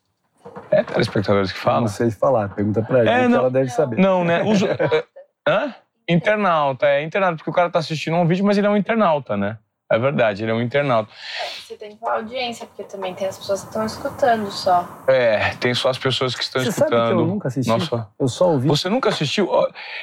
É 0.71 0.83
telespectadores 0.83 1.51
que 1.51 1.59
falam? 1.59 1.81
Não 1.81 1.87
sei 1.87 2.11
falar, 2.11 2.49
pergunta 2.49 2.81
pra 2.81 2.99
ela, 2.99 3.11
é, 3.11 3.27
não, 3.27 3.39
ela 3.39 3.51
deve 3.51 3.69
saber. 3.69 3.97
Não, 3.97 4.23
né? 4.23 4.43
Uso, 4.43 4.67
é, 4.67 5.03
hã? 5.47 5.73
Internauta, 6.07 6.85
é 6.85 7.03
internauta, 7.03 7.37
porque 7.37 7.49
o 7.49 7.53
cara 7.53 7.69
tá 7.69 7.79
assistindo 7.79 8.15
um 8.15 8.27
vídeo, 8.27 8.45
mas 8.45 8.57
ele 8.57 8.67
é 8.67 8.69
um 8.69 8.77
internauta, 8.77 9.35
né? 9.35 9.57
É 9.91 9.99
verdade, 9.99 10.43
ele 10.43 10.51
é 10.51 10.53
um 10.53 10.61
internauta. 10.61 11.11
É, 11.11 11.61
você 11.61 11.75
tem 11.75 11.91
que 11.91 11.97
falar 11.97 12.15
audiência, 12.15 12.65
porque 12.65 12.83
também 12.83 13.13
tem 13.13 13.27
as 13.27 13.37
pessoas 13.37 13.61
que 13.61 13.67
estão 13.67 13.85
escutando 13.85 14.49
só. 14.49 14.87
É, 15.07 15.55
tem 15.57 15.73
só 15.75 15.89
as 15.89 15.97
pessoas 15.97 16.33
que 16.33 16.41
estão 16.43 16.61
você 16.61 16.69
escutando. 16.69 16.91
Sabe 16.91 17.07
que 17.07 17.13
eu 17.13 17.25
nunca 17.25 17.47
assisti. 17.47 17.69
Nossa. 17.69 18.07
Eu 18.19 18.27
só 18.27 18.49
ouvi. 18.49 18.67
Você 18.67 18.89
nunca 18.89 19.09
assistiu? 19.09 19.47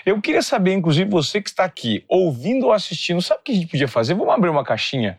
Eu 0.07 0.21
queria 0.21 0.43
saber, 0.43 0.73
inclusive, 0.73 1.11
você 1.11 1.43
que 1.43 1.51
está 1.51 1.65
aqui, 1.65 2.05
ouvindo 2.09 2.67
ou 2.67 2.73
assistindo, 2.73 3.21
sabe 3.21 3.41
o 3.41 3.45
que 3.45 3.53
a 3.53 3.55
gente 3.57 3.67
podia 3.67 3.89
fazer? 3.89 4.15
Vamos 4.15 4.33
abrir 4.33 4.51
uma 4.51 4.65
caixinha 4.65 5.19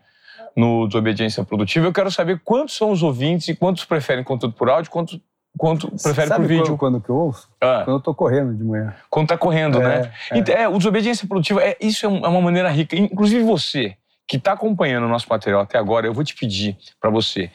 no 0.56 0.86
Desobediência 0.86 1.44
Produtiva. 1.44 1.86
Eu 1.86 1.92
quero 1.92 2.10
saber 2.10 2.40
quantos 2.44 2.76
são 2.76 2.90
os 2.90 3.02
ouvintes 3.02 3.48
e 3.48 3.54
quantos 3.54 3.84
preferem 3.84 4.22
conteúdo 4.22 4.54
por 4.54 4.68
áudio, 4.68 4.90
quantos 4.90 5.20
quanto 5.56 5.88
prefere 5.90 6.28
Sabe 6.28 6.42
por 6.42 6.48
vídeo. 6.48 6.64
Quando, 6.64 6.78
quando 6.78 7.00
que 7.00 7.10
eu 7.10 7.16
ouço? 7.16 7.48
Ah. 7.60 7.82
Quando 7.84 7.96
eu 7.96 8.02
tô 8.02 8.14
correndo 8.14 8.54
de 8.54 8.64
manhã. 8.64 8.94
Quando 9.08 9.28
tá 9.28 9.38
correndo, 9.38 9.80
é, 9.80 9.84
né? 9.84 10.12
É. 10.30 10.38
Então, 10.38 10.54
é, 10.54 10.68
o 10.68 10.76
desobediência 10.76 11.26
produtiva, 11.26 11.62
é, 11.62 11.76
isso 11.80 12.06
é, 12.06 12.08
é 12.08 12.28
uma 12.28 12.40
maneira 12.40 12.68
rica. 12.70 12.96
Inclusive 12.96 13.42
você, 13.44 13.96
que 14.26 14.36
está 14.36 14.52
acompanhando 14.52 15.04
o 15.04 15.08
nosso 15.08 15.26
material 15.28 15.62
até 15.62 15.78
agora, 15.78 16.06
eu 16.06 16.12
vou 16.12 16.24
te 16.24 16.34
pedir 16.34 16.76
para 17.00 17.10
você, 17.10 17.50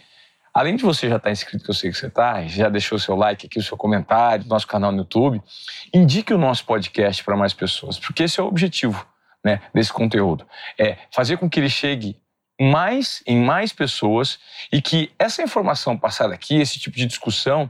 além 0.54 0.76
de 0.76 0.84
você 0.84 1.10
já 1.10 1.18
estar 1.18 1.28
tá 1.28 1.32
inscrito, 1.32 1.64
que 1.64 1.70
eu 1.70 1.76
sei 1.76 1.92
que 1.92 1.98
você 1.98 2.08
está, 2.08 2.42
já 2.48 2.70
deixou 2.70 2.98
o 2.98 3.00
seu 3.00 3.16
like 3.16 3.48
aqui, 3.48 3.60
o 3.60 3.64
seu 3.64 3.78
comentário, 3.78 4.46
nosso 4.48 4.68
canal 4.68 4.92
no 4.92 5.00
YouTube, 5.00 5.42
indique 5.94 6.34
o 6.34 6.38
nosso 6.38 6.66
podcast 6.66 7.24
para 7.24 7.36
mais 7.36 7.54
pessoas, 7.54 8.00
porque 8.00 8.24
esse 8.24 8.40
é 8.40 8.44
o 8.44 8.48
objetivo 8.48 9.06
né, 9.44 9.62
desse 9.74 9.92
conteúdo. 9.92 10.46
É 10.78 10.98
fazer 11.12 11.38
com 11.38 11.50
que 11.50 11.60
ele 11.60 11.70
chegue 11.70 12.18
mais 12.60 13.24
em 13.26 13.40
mais 13.40 13.72
pessoas 13.72 14.40
e 14.72 14.82
que 14.82 15.12
essa 15.18 15.42
informação 15.42 15.98
passada 15.98 16.34
aqui, 16.34 16.60
esse 16.60 16.78
tipo 16.78 16.98
de 16.98 17.06
discussão, 17.06 17.70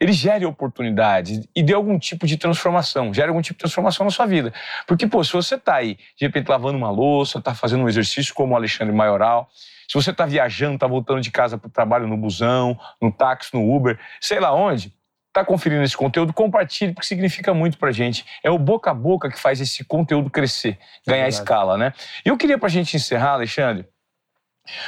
ele 0.00 0.12
gere 0.12 0.46
oportunidades 0.46 1.46
e 1.54 1.62
dê 1.62 1.74
algum 1.74 1.98
tipo 1.98 2.26
de 2.26 2.36
transformação, 2.36 3.12
gere 3.12 3.28
algum 3.28 3.42
tipo 3.42 3.56
de 3.56 3.60
transformação 3.60 4.04
na 4.04 4.10
sua 4.10 4.26
vida. 4.26 4.52
Porque, 4.86 5.06
pô, 5.06 5.22
se 5.22 5.32
você 5.32 5.56
está 5.56 5.76
aí, 5.76 5.96
de 6.16 6.26
repente, 6.26 6.48
lavando 6.48 6.78
uma 6.78 6.90
louça, 6.90 7.38
está 7.38 7.54
fazendo 7.54 7.84
um 7.84 7.88
exercício 7.88 8.34
como 8.34 8.54
o 8.54 8.56
Alexandre 8.56 8.94
Maioral, 8.94 9.50
se 9.86 9.94
você 9.94 10.10
está 10.10 10.24
viajando, 10.24 10.74
está 10.74 10.86
voltando 10.86 11.20
de 11.20 11.30
casa 11.30 11.58
para 11.58 11.68
o 11.68 11.70
trabalho 11.70 12.06
no 12.06 12.16
busão, 12.16 12.78
no 13.00 13.12
táxi, 13.12 13.52
no 13.52 13.74
Uber, 13.74 13.98
sei 14.20 14.40
lá 14.40 14.54
onde, 14.54 14.92
está 15.28 15.44
conferindo 15.44 15.82
esse 15.82 15.96
conteúdo, 15.96 16.32
compartilhe, 16.32 16.92
porque 16.92 17.06
significa 17.06 17.52
muito 17.52 17.76
para 17.76 17.90
gente. 17.92 18.24
É 18.42 18.50
o 18.50 18.58
boca 18.58 18.90
a 18.90 18.94
boca 18.94 19.28
que 19.30 19.38
faz 19.38 19.60
esse 19.60 19.84
conteúdo 19.84 20.30
crescer, 20.30 20.78
é 21.06 21.10
ganhar 21.10 21.26
é 21.26 21.28
escala, 21.28 21.76
né? 21.76 21.92
E 22.24 22.28
eu 22.28 22.36
queria, 22.36 22.56
para 22.56 22.68
a 22.68 22.70
gente 22.70 22.96
encerrar, 22.96 23.32
Alexandre, 23.32 23.86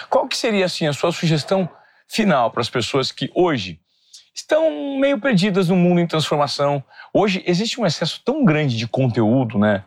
qual 0.08 0.26
que 0.28 0.36
seria, 0.36 0.64
assim, 0.64 0.86
a 0.86 0.92
sua 0.92 1.12
sugestão 1.12 1.68
final 2.08 2.50
para 2.50 2.60
as 2.60 2.68
pessoas 2.68 3.10
que 3.10 3.30
hoje 3.34 3.80
estão 4.34 4.98
meio 4.98 5.18
perdidas 5.20 5.68
no 5.68 5.76
mundo 5.76 6.00
em 6.00 6.06
transformação. 6.06 6.82
Hoje 7.12 7.42
existe 7.46 7.80
um 7.80 7.86
excesso 7.86 8.20
tão 8.24 8.44
grande 8.44 8.76
de 8.76 8.86
conteúdo, 8.86 9.58
né? 9.58 9.84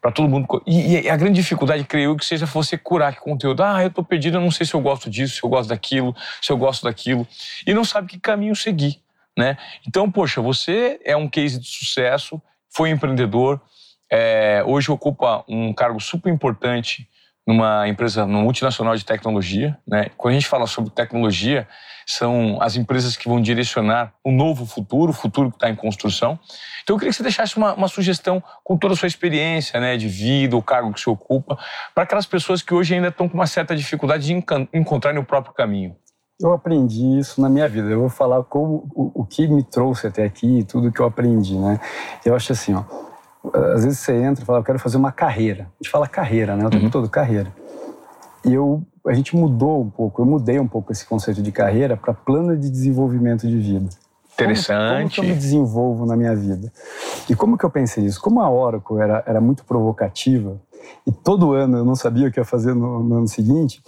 Para 0.00 0.12
todo 0.12 0.28
mundo. 0.28 0.62
E, 0.66 1.00
e, 1.00 1.10
a 1.10 1.16
grande 1.16 1.40
dificuldade, 1.40 1.82
creio 1.84 2.16
que 2.16 2.24
seja 2.24 2.46
você 2.46 2.78
curar 2.78 3.14
que 3.14 3.20
conteúdo. 3.20 3.62
Ah, 3.62 3.82
eu 3.82 3.88
estou 3.88 4.04
perdido, 4.04 4.36
eu 4.36 4.40
não 4.40 4.50
sei 4.50 4.64
se 4.64 4.74
eu 4.74 4.80
gosto 4.80 5.10
disso, 5.10 5.36
se 5.36 5.44
eu 5.44 5.50
gosto 5.50 5.68
daquilo, 5.68 6.14
se 6.40 6.52
eu 6.52 6.56
gosto 6.56 6.84
daquilo. 6.84 7.26
E 7.66 7.74
não 7.74 7.84
sabe 7.84 8.08
que 8.08 8.20
caminho 8.20 8.54
seguir, 8.54 9.00
né? 9.36 9.58
Então, 9.86 10.10
poxa, 10.10 10.40
você 10.40 11.00
é 11.04 11.16
um 11.16 11.28
case 11.28 11.58
de 11.58 11.66
sucesso, 11.66 12.40
foi 12.70 12.90
empreendedor, 12.90 13.60
é, 14.10 14.62
hoje 14.64 14.90
ocupa 14.90 15.44
um 15.48 15.72
cargo 15.72 16.00
super 16.00 16.32
importante 16.32 17.08
numa 17.48 17.88
empresa, 17.88 18.26
numa 18.26 18.42
multinacional 18.42 18.94
de 18.94 19.06
tecnologia. 19.06 19.78
Né? 19.86 20.10
Quando 20.18 20.32
a 20.32 20.34
gente 20.34 20.46
fala 20.46 20.66
sobre 20.66 20.90
tecnologia, 20.90 21.66
são 22.06 22.58
as 22.60 22.76
empresas 22.76 23.16
que 23.16 23.26
vão 23.26 23.40
direcionar 23.40 24.12
o 24.22 24.30
novo 24.30 24.66
futuro, 24.66 25.12
o 25.12 25.14
futuro 25.14 25.48
que 25.50 25.56
está 25.56 25.70
em 25.70 25.74
construção. 25.74 26.38
Então 26.82 26.94
eu 26.94 26.98
queria 26.98 27.10
que 27.10 27.16
você 27.16 27.22
deixasse 27.22 27.56
uma, 27.56 27.72
uma, 27.72 27.88
sugestão 27.88 28.42
com 28.62 28.76
toda 28.76 28.92
a 28.92 28.96
sua 28.98 29.06
experiência 29.06 29.80
né, 29.80 29.96
de 29.96 30.08
vida, 30.08 30.54
o 30.58 30.62
cargo 30.62 30.92
que 30.92 31.00
você 31.00 31.08
ocupa, 31.08 31.58
para 31.94 32.04
aquelas 32.04 32.26
pessoas 32.26 32.60
que 32.60 32.74
hoje 32.74 32.94
ainda 32.94 33.08
estão 33.08 33.26
com 33.26 33.34
uma 33.34 33.46
certa 33.46 33.74
dificuldade 33.74 34.26
de 34.26 34.44
encontrarem 34.74 35.18
o 35.18 35.24
próprio 35.24 35.54
caminho. 35.54 35.96
Eu 36.38 36.52
aprendi 36.52 37.18
isso 37.18 37.40
na 37.40 37.48
minha 37.48 37.66
vida. 37.66 37.88
Eu 37.88 38.00
vou 38.00 38.10
falar 38.10 38.44
como 38.44 38.86
o, 38.94 39.22
o 39.22 39.24
que 39.24 39.48
me 39.48 39.62
trouxe 39.62 40.06
até 40.06 40.22
aqui 40.22 40.58
e 40.58 40.64
tudo 40.64 40.92
que 40.92 41.00
eu 41.00 41.06
aprendi, 41.06 41.56
né? 41.56 41.80
Eu 42.24 42.36
acho 42.36 42.52
assim, 42.52 42.74
ó 42.74 43.07
às 43.74 43.84
vezes 43.84 43.98
você 43.98 44.14
entra 44.14 44.42
e 44.42 44.46
fala, 44.46 44.58
eu 44.58 44.64
quero 44.64 44.78
fazer 44.78 44.96
uma 44.96 45.12
carreira. 45.12 45.64
A 45.64 45.82
gente 45.82 45.90
fala 45.90 46.06
carreira, 46.06 46.56
né? 46.56 46.66
O 46.66 46.70
tempo 46.70 46.84
uhum. 46.84 46.90
todo 46.90 47.08
carreira. 47.08 47.52
E 48.44 48.54
eu, 48.54 48.82
a 49.06 49.14
gente 49.14 49.36
mudou 49.36 49.82
um 49.82 49.90
pouco, 49.90 50.22
eu 50.22 50.26
mudei 50.26 50.58
um 50.58 50.66
pouco 50.66 50.92
esse 50.92 51.06
conceito 51.06 51.42
de 51.42 51.52
carreira 51.52 51.96
para 51.96 52.14
plano 52.14 52.56
de 52.56 52.70
desenvolvimento 52.70 53.46
de 53.46 53.56
vida. 53.58 53.88
Interessante. 54.34 54.78
Como, 54.78 54.98
como 54.98 55.10
que 55.10 55.20
eu 55.20 55.24
me 55.24 55.34
desenvolvo 55.34 56.06
na 56.06 56.16
minha 56.16 56.34
vida? 56.34 56.72
E 57.28 57.34
como 57.34 57.58
que 57.58 57.64
eu 57.64 57.70
pensei 57.70 58.04
isso? 58.04 58.20
Como 58.20 58.40
a 58.40 58.48
Oracle 58.48 59.00
era, 59.00 59.22
era 59.26 59.40
muito 59.40 59.64
provocativa, 59.64 60.60
e 61.06 61.10
todo 61.10 61.54
ano 61.54 61.78
eu 61.78 61.84
não 61.84 61.96
sabia 61.96 62.28
o 62.28 62.32
que 62.32 62.38
ia 62.38 62.44
fazer 62.44 62.72
no, 62.72 63.02
no 63.02 63.16
ano 63.18 63.28
seguinte, 63.28 63.82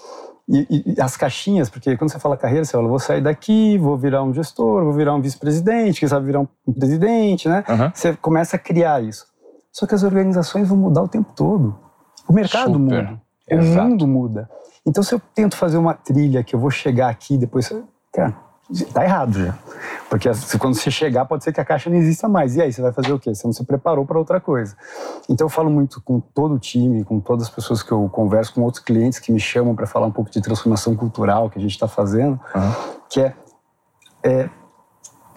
e, 0.48 0.94
e, 0.96 1.00
as 1.00 1.16
caixinhas, 1.16 1.70
porque 1.70 1.96
quando 1.96 2.10
você 2.10 2.18
fala 2.18 2.36
carreira, 2.36 2.64
você 2.64 2.72
fala, 2.72 2.88
vou 2.88 2.98
sair 2.98 3.20
daqui, 3.20 3.78
vou 3.78 3.96
virar 3.96 4.24
um 4.24 4.34
gestor, 4.34 4.82
vou 4.82 4.92
virar 4.92 5.14
um 5.14 5.20
vice-presidente, 5.20 6.00
quem 6.00 6.08
sabe 6.08 6.26
virar 6.26 6.40
um 6.40 6.72
presidente, 6.72 7.48
né? 7.48 7.62
Uhum. 7.68 7.90
Você 7.94 8.16
começa 8.16 8.56
a 8.56 8.58
criar 8.58 9.00
isso. 9.00 9.29
Só 9.72 9.86
que 9.86 9.94
as 9.94 10.02
organizações 10.02 10.68
vão 10.68 10.76
mudar 10.76 11.02
o 11.02 11.08
tempo 11.08 11.32
todo. 11.34 11.78
O 12.28 12.32
mercado 12.32 12.72
Super. 12.72 12.78
muda. 12.78 13.22
Exato. 13.48 13.80
O 13.80 13.90
mundo 13.90 14.06
muda. 14.06 14.50
Então, 14.86 15.02
se 15.02 15.14
eu 15.14 15.20
tento 15.34 15.56
fazer 15.56 15.76
uma 15.76 15.94
trilha 15.94 16.42
que 16.42 16.54
eu 16.54 16.60
vou 16.60 16.70
chegar 16.70 17.08
aqui 17.08 17.36
depois. 17.36 17.72
Cara, 18.12 18.34
tá 18.92 19.04
errado 19.04 19.32
já. 19.32 19.58
Porque 20.08 20.28
quando 20.58 20.74
você 20.74 20.90
chegar, 20.90 21.24
pode 21.24 21.44
ser 21.44 21.52
que 21.52 21.60
a 21.60 21.64
caixa 21.64 21.90
não 21.90 21.96
exista 21.96 22.28
mais. 22.28 22.56
E 22.56 22.62
aí, 22.62 22.72
você 22.72 22.80
vai 22.80 22.92
fazer 22.92 23.12
o 23.12 23.18
quê? 23.18 23.34
Você 23.34 23.46
não 23.46 23.52
se 23.52 23.64
preparou 23.64 24.06
para 24.06 24.18
outra 24.18 24.40
coisa. 24.40 24.76
Então, 25.28 25.46
eu 25.46 25.48
falo 25.48 25.70
muito 25.70 26.00
com 26.00 26.20
todo 26.20 26.54
o 26.54 26.58
time, 26.58 27.04
com 27.04 27.20
todas 27.20 27.44
as 27.44 27.50
pessoas 27.50 27.82
que 27.82 27.92
eu 27.92 28.08
converso, 28.08 28.54
com 28.54 28.62
outros 28.62 28.82
clientes 28.82 29.18
que 29.18 29.32
me 29.32 29.40
chamam 29.40 29.74
para 29.74 29.86
falar 29.86 30.06
um 30.06 30.12
pouco 30.12 30.30
de 30.30 30.40
transformação 30.40 30.96
cultural 30.96 31.50
que 31.50 31.58
a 31.58 31.62
gente 31.62 31.72
está 31.72 31.86
fazendo, 31.86 32.40
uhum. 32.54 32.72
que 33.08 33.20
é, 33.20 33.34
é 34.24 34.50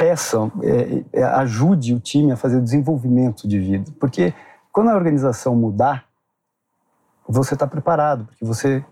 peçam, 0.03 0.51
é, 0.61 1.21
é, 1.21 1.23
ajude 1.23 1.93
o 1.93 1.99
time 1.99 2.33
a 2.33 2.35
fazer 2.35 2.57
o 2.57 2.61
desenvolvimento 2.61 3.47
de 3.47 3.57
vida. 3.57 3.89
Porque 3.97 4.33
quando 4.69 4.89
a 4.89 4.95
organização 4.95 5.55
mudar, 5.55 6.03
você 7.25 7.53
está 7.53 7.65
preparado, 7.65 8.25
porque 8.25 8.43
você 8.43 8.83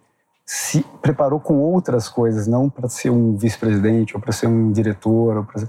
se 0.46 0.84
preparou 1.02 1.38
com 1.38 1.60
outras 1.60 2.08
coisas, 2.08 2.48
não 2.48 2.70
para 2.70 2.88
ser 2.88 3.10
um 3.10 3.36
vice-presidente 3.36 4.16
ou 4.16 4.22
para 4.22 4.32
ser 4.32 4.48
um 4.48 4.72
diretor. 4.72 5.36
Ou 5.36 5.44
pra... 5.44 5.62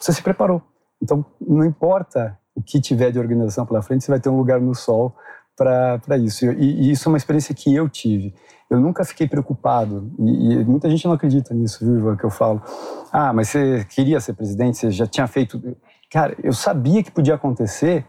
Você 0.00 0.12
se 0.12 0.20
preparou. 0.20 0.60
Então, 1.00 1.24
não 1.40 1.64
importa 1.64 2.36
o 2.52 2.60
que 2.60 2.80
tiver 2.80 3.12
de 3.12 3.20
organização 3.20 3.64
pela 3.64 3.82
frente, 3.82 4.04
você 4.04 4.10
vai 4.10 4.18
ter 4.18 4.30
um 4.30 4.36
lugar 4.36 4.60
no 4.60 4.74
sol 4.74 5.14
para 5.56 6.16
isso. 6.18 6.44
E, 6.46 6.88
e, 6.88 6.90
isso 6.90 7.08
é 7.08 7.12
uma 7.12 7.18
experiência 7.18 7.54
que 7.54 7.72
eu 7.72 7.88
tive. 7.88 8.34
Eu 8.72 8.80
nunca 8.80 9.04
fiquei 9.04 9.28
preocupado, 9.28 10.10
e, 10.18 10.54
e, 10.54 10.64
muita 10.64 10.88
gente 10.88 11.04
não 11.04 11.12
acredita 11.12 11.52
nisso, 11.52 11.84
viu, 11.84 11.98
Ivan, 11.98 12.16
que 12.16 12.24
eu 12.24 12.30
falo. 12.30 12.62
Ah, 13.12 13.30
mas 13.30 13.50
você 13.50 13.84
queria 13.84 14.18
ser 14.18 14.32
presidente, 14.32 14.78
você 14.78 14.90
já 14.90 15.06
tinha 15.06 15.26
feito. 15.26 15.60
Cara, 16.10 16.34
eu 16.42 16.54
sabia 16.54 17.02
que 17.02 17.10
podia 17.10 17.34
acontecer, 17.34 18.02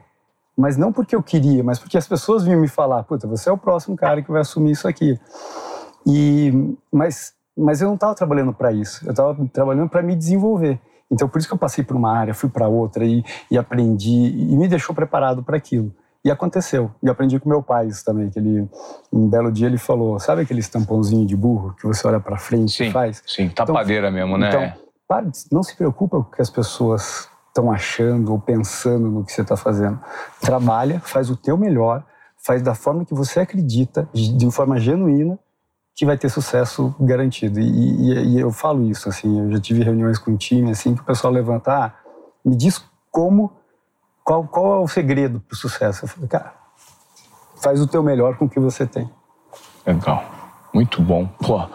mas 0.58 0.78
não 0.78 0.94
porque 0.94 1.14
eu 1.14 1.22
queria, 1.22 1.62
mas 1.66 1.80
porque 1.80 1.98
as 1.98 2.08
pessoas 2.08 2.46
vinham 2.46 2.62
me 2.62 2.70
falar: 2.70 3.04
puta, 3.04 3.28
você 3.28 3.50
é 3.50 3.52
o 3.52 3.58
próximo 3.58 3.98
cara 3.98 4.22
que 4.22 4.32
vai 4.32 4.40
assumir 4.40 4.72
isso 4.72 4.88
aqui. 4.88 5.20
E, 6.08 6.74
mas, 6.90 7.34
mas 7.58 7.82
eu 7.82 7.90
não 7.90 7.96
estava 7.96 8.16
trabalhando 8.16 8.54
para 8.54 8.72
isso, 8.72 9.06
eu 9.06 9.12
estava 9.12 9.36
trabalhando 9.52 9.90
para 9.90 10.02
me 10.02 10.16
desenvolver. 10.16 10.80
Então, 11.12 11.28
por 11.28 11.40
isso 11.40 11.48
que 11.50 11.54
eu 11.54 11.58
passei 11.58 11.84
por 11.84 11.98
uma 11.98 12.18
área, 12.18 12.34
fui 12.34 12.50
para 12.50 12.70
outra 12.70 13.04
e, 13.04 13.22
e 13.52 13.58
aprendi, 13.58 14.30
e 14.30 14.56
me 14.56 14.70
deixou 14.70 14.96
preparado 14.96 15.44
para 15.44 15.58
aquilo. 15.58 15.94
E 16.24 16.32
aconteceu. 16.32 16.92
E 17.04 17.10
aprendi 17.10 17.38
com 17.40 17.50
meu 17.50 17.62
pai 17.62 17.88
isso 17.88 18.04
também, 18.06 18.30
que 18.30 18.40
ele, 18.40 18.68
um 19.12 19.28
belo 19.28 19.52
dia 19.52 19.68
ele 19.68 19.78
falou, 19.78 20.18
sabe 20.20 20.42
aquele 20.42 20.64
tampãozinho 20.64 21.26
de 21.26 21.36
burro 21.36 21.74
que 21.74 21.86
você 21.86 22.08
olha 22.08 22.20
para 22.20 22.38
frente 22.38 22.72
sim, 22.72 22.86
e 22.86 22.92
faz? 22.92 23.22
Sim, 23.28 23.50
tapadeira 23.50 24.08
então, 24.08 24.20
mesmo, 24.20 24.38
né? 24.38 24.48
Então, 24.48 24.74
para, 25.08 25.26
não 25.52 25.62
se 25.62 25.76
preocupa 25.76 26.18
com 26.18 26.30
o 26.30 26.32
que 26.32 26.42
as 26.42 26.50
pessoas 26.50 27.28
estão 27.50 27.72
achando 27.72 28.32
ou 28.32 28.40
pensando 28.40 29.10
no 29.10 29.26
que 29.26 29.34
você 29.34 29.42
está 29.42 29.58
fazendo. 29.58 30.00
Trabalha, 30.40 31.00
faz 31.02 31.30
o 31.30 31.36
teu 31.36 31.58
melhor, 31.58 32.04
faz 32.38 32.62
da 32.62 32.74
forma 32.74 33.06
que 33.06 33.14
você 33.14 33.42
acredita, 33.42 34.08
de 34.14 34.50
forma 34.50 34.80
genuína, 34.80 35.38
que 35.96 36.06
vai 36.06 36.18
ter 36.18 36.30
sucesso 36.30 36.96
garantido. 37.00 37.60
E, 37.60 37.64
e, 37.64 38.36
e 38.36 38.40
eu 38.40 38.52
falo 38.52 38.84
isso, 38.84 39.08
assim, 39.08 39.40
eu 39.40 39.52
já 39.52 39.60
tive 39.60 39.84
reuniões 39.84 40.18
com 40.18 40.32
o 40.32 40.38
time, 40.38 40.72
assim, 40.72 40.96
que 40.96 41.02
o 41.02 41.06
pessoal 41.06 41.32
levanta, 41.32 41.72
ah, 41.72 41.94
me 42.44 42.56
diz 42.56 42.84
como 43.12 43.52
qual, 44.24 44.48
qual 44.48 44.74
é 44.74 44.84
o 44.84 44.88
segredo 44.88 45.40
para 45.40 45.54
o 45.54 45.58
sucesso? 45.58 46.06
Eu 46.06 46.10
falei, 46.10 46.30
cara, 46.30 46.54
faz 47.62 47.82
o 47.82 47.88
teu 47.88 48.02
melhor 48.02 48.38
com 48.38 48.46
o 48.46 48.50
que 48.50 48.60
você 48.60 48.86
tem. 48.86 49.10
Legal. 49.86 50.24
Muito 50.74 51.02
bom. 51.02 51.28
Pô, 51.28 51.68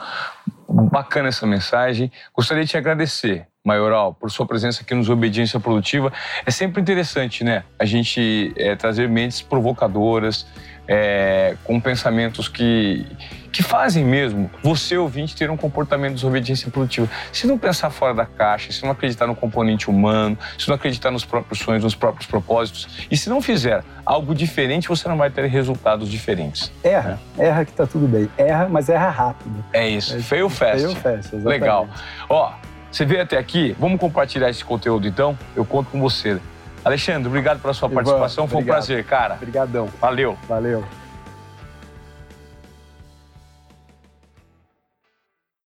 bacana 0.69 1.29
essa 1.29 1.47
mensagem. 1.47 2.11
Gostaria 2.35 2.65
de 2.65 2.71
te 2.71 2.77
agradecer, 2.77 3.47
Maioral, 3.65 4.13
por 4.13 4.31
sua 4.31 4.45
presença 4.45 4.83
aqui 4.83 4.95
nos 4.95 5.09
Obediência 5.09 5.61
Produtiva. 5.61 6.13
É 6.45 6.51
sempre 6.51 6.81
interessante, 6.81 7.45
né? 7.45 7.65
A 7.79 7.85
gente 7.85 8.53
é, 8.57 8.75
trazer 8.75 9.09
mentes 9.09 9.41
provocadoras, 9.41 10.47
é, 10.89 11.55
com 11.65 11.79
pensamentos 11.79 12.49
que, 12.49 13.07
que 13.53 13.63
fazem 13.63 14.03
mesmo 14.03 14.51
você, 14.63 14.97
ouvinte, 14.97 15.37
ter 15.37 15.51
um 15.51 15.57
comportamento 15.57 16.11
de 16.11 16.15
desobediência 16.17 16.71
produtiva. 16.71 17.09
Se 17.31 17.47
não 17.47 17.59
pensar 17.59 17.91
fora 17.91 18.15
da 18.15 18.25
caixa, 18.25 18.73
se 18.73 18.83
não 18.83 18.91
acreditar 18.91 19.27
no 19.27 19.37
componente 19.37 19.91
humano, 19.91 20.39
se 20.59 20.67
não 20.67 20.75
acreditar 20.75 21.11
nos 21.11 21.27
próprios 21.27 21.59
sonhos, 21.59 21.85
nos 21.85 21.95
próprios 21.95 22.27
propósitos, 22.27 23.07
e 23.11 23.17
se 23.17 23.29
não 23.29 23.43
fizer 23.43 23.85
algo 24.07 24.35
diferente, 24.35 24.89
você 24.89 25.07
não 25.07 25.19
vai 25.19 25.29
ter 25.29 25.45
resultados 25.47 26.09
diferentes. 26.09 26.73
Erra, 26.83 27.21
né? 27.37 27.47
erra 27.47 27.65
que 27.67 27.73
tá 27.73 27.87
tudo 27.87 28.09
bem. 28.09 28.31
Erra, 28.39 28.69
mas 28.69 28.89
erra 28.89 29.11
rápido. 29.11 29.63
É 29.73 29.87
isso, 29.87 30.17
é, 30.17 30.21
fail 30.21 30.49
fast. 30.49 30.81
Fail 30.81 30.97
fast, 30.97 31.37
exatamente. 31.37 31.45
Legal. 31.45 31.89
Ó, 32.31 32.53
você 32.91 33.05
veio 33.05 33.23
até 33.23 33.37
aqui, 33.37 33.77
vamos 33.79 34.01
compartilhar 34.01 34.49
esse 34.49 34.65
conteúdo 34.65 35.07
então? 35.07 35.39
Eu 35.55 35.65
conto 35.65 35.91
com 35.91 36.01
você. 36.01 36.41
Alexandre, 36.85 37.29
obrigado 37.29 37.61
pela 37.61 37.75
sua 37.75 37.87
Ivan, 37.87 37.97
participação. 37.97 38.49
Foi 38.49 38.63
um 38.63 38.65
prazer, 38.65 39.05
cara. 39.05 39.35
Obrigadão. 39.35 39.89
Valeu. 40.01 40.37
Valeu. 40.49 40.85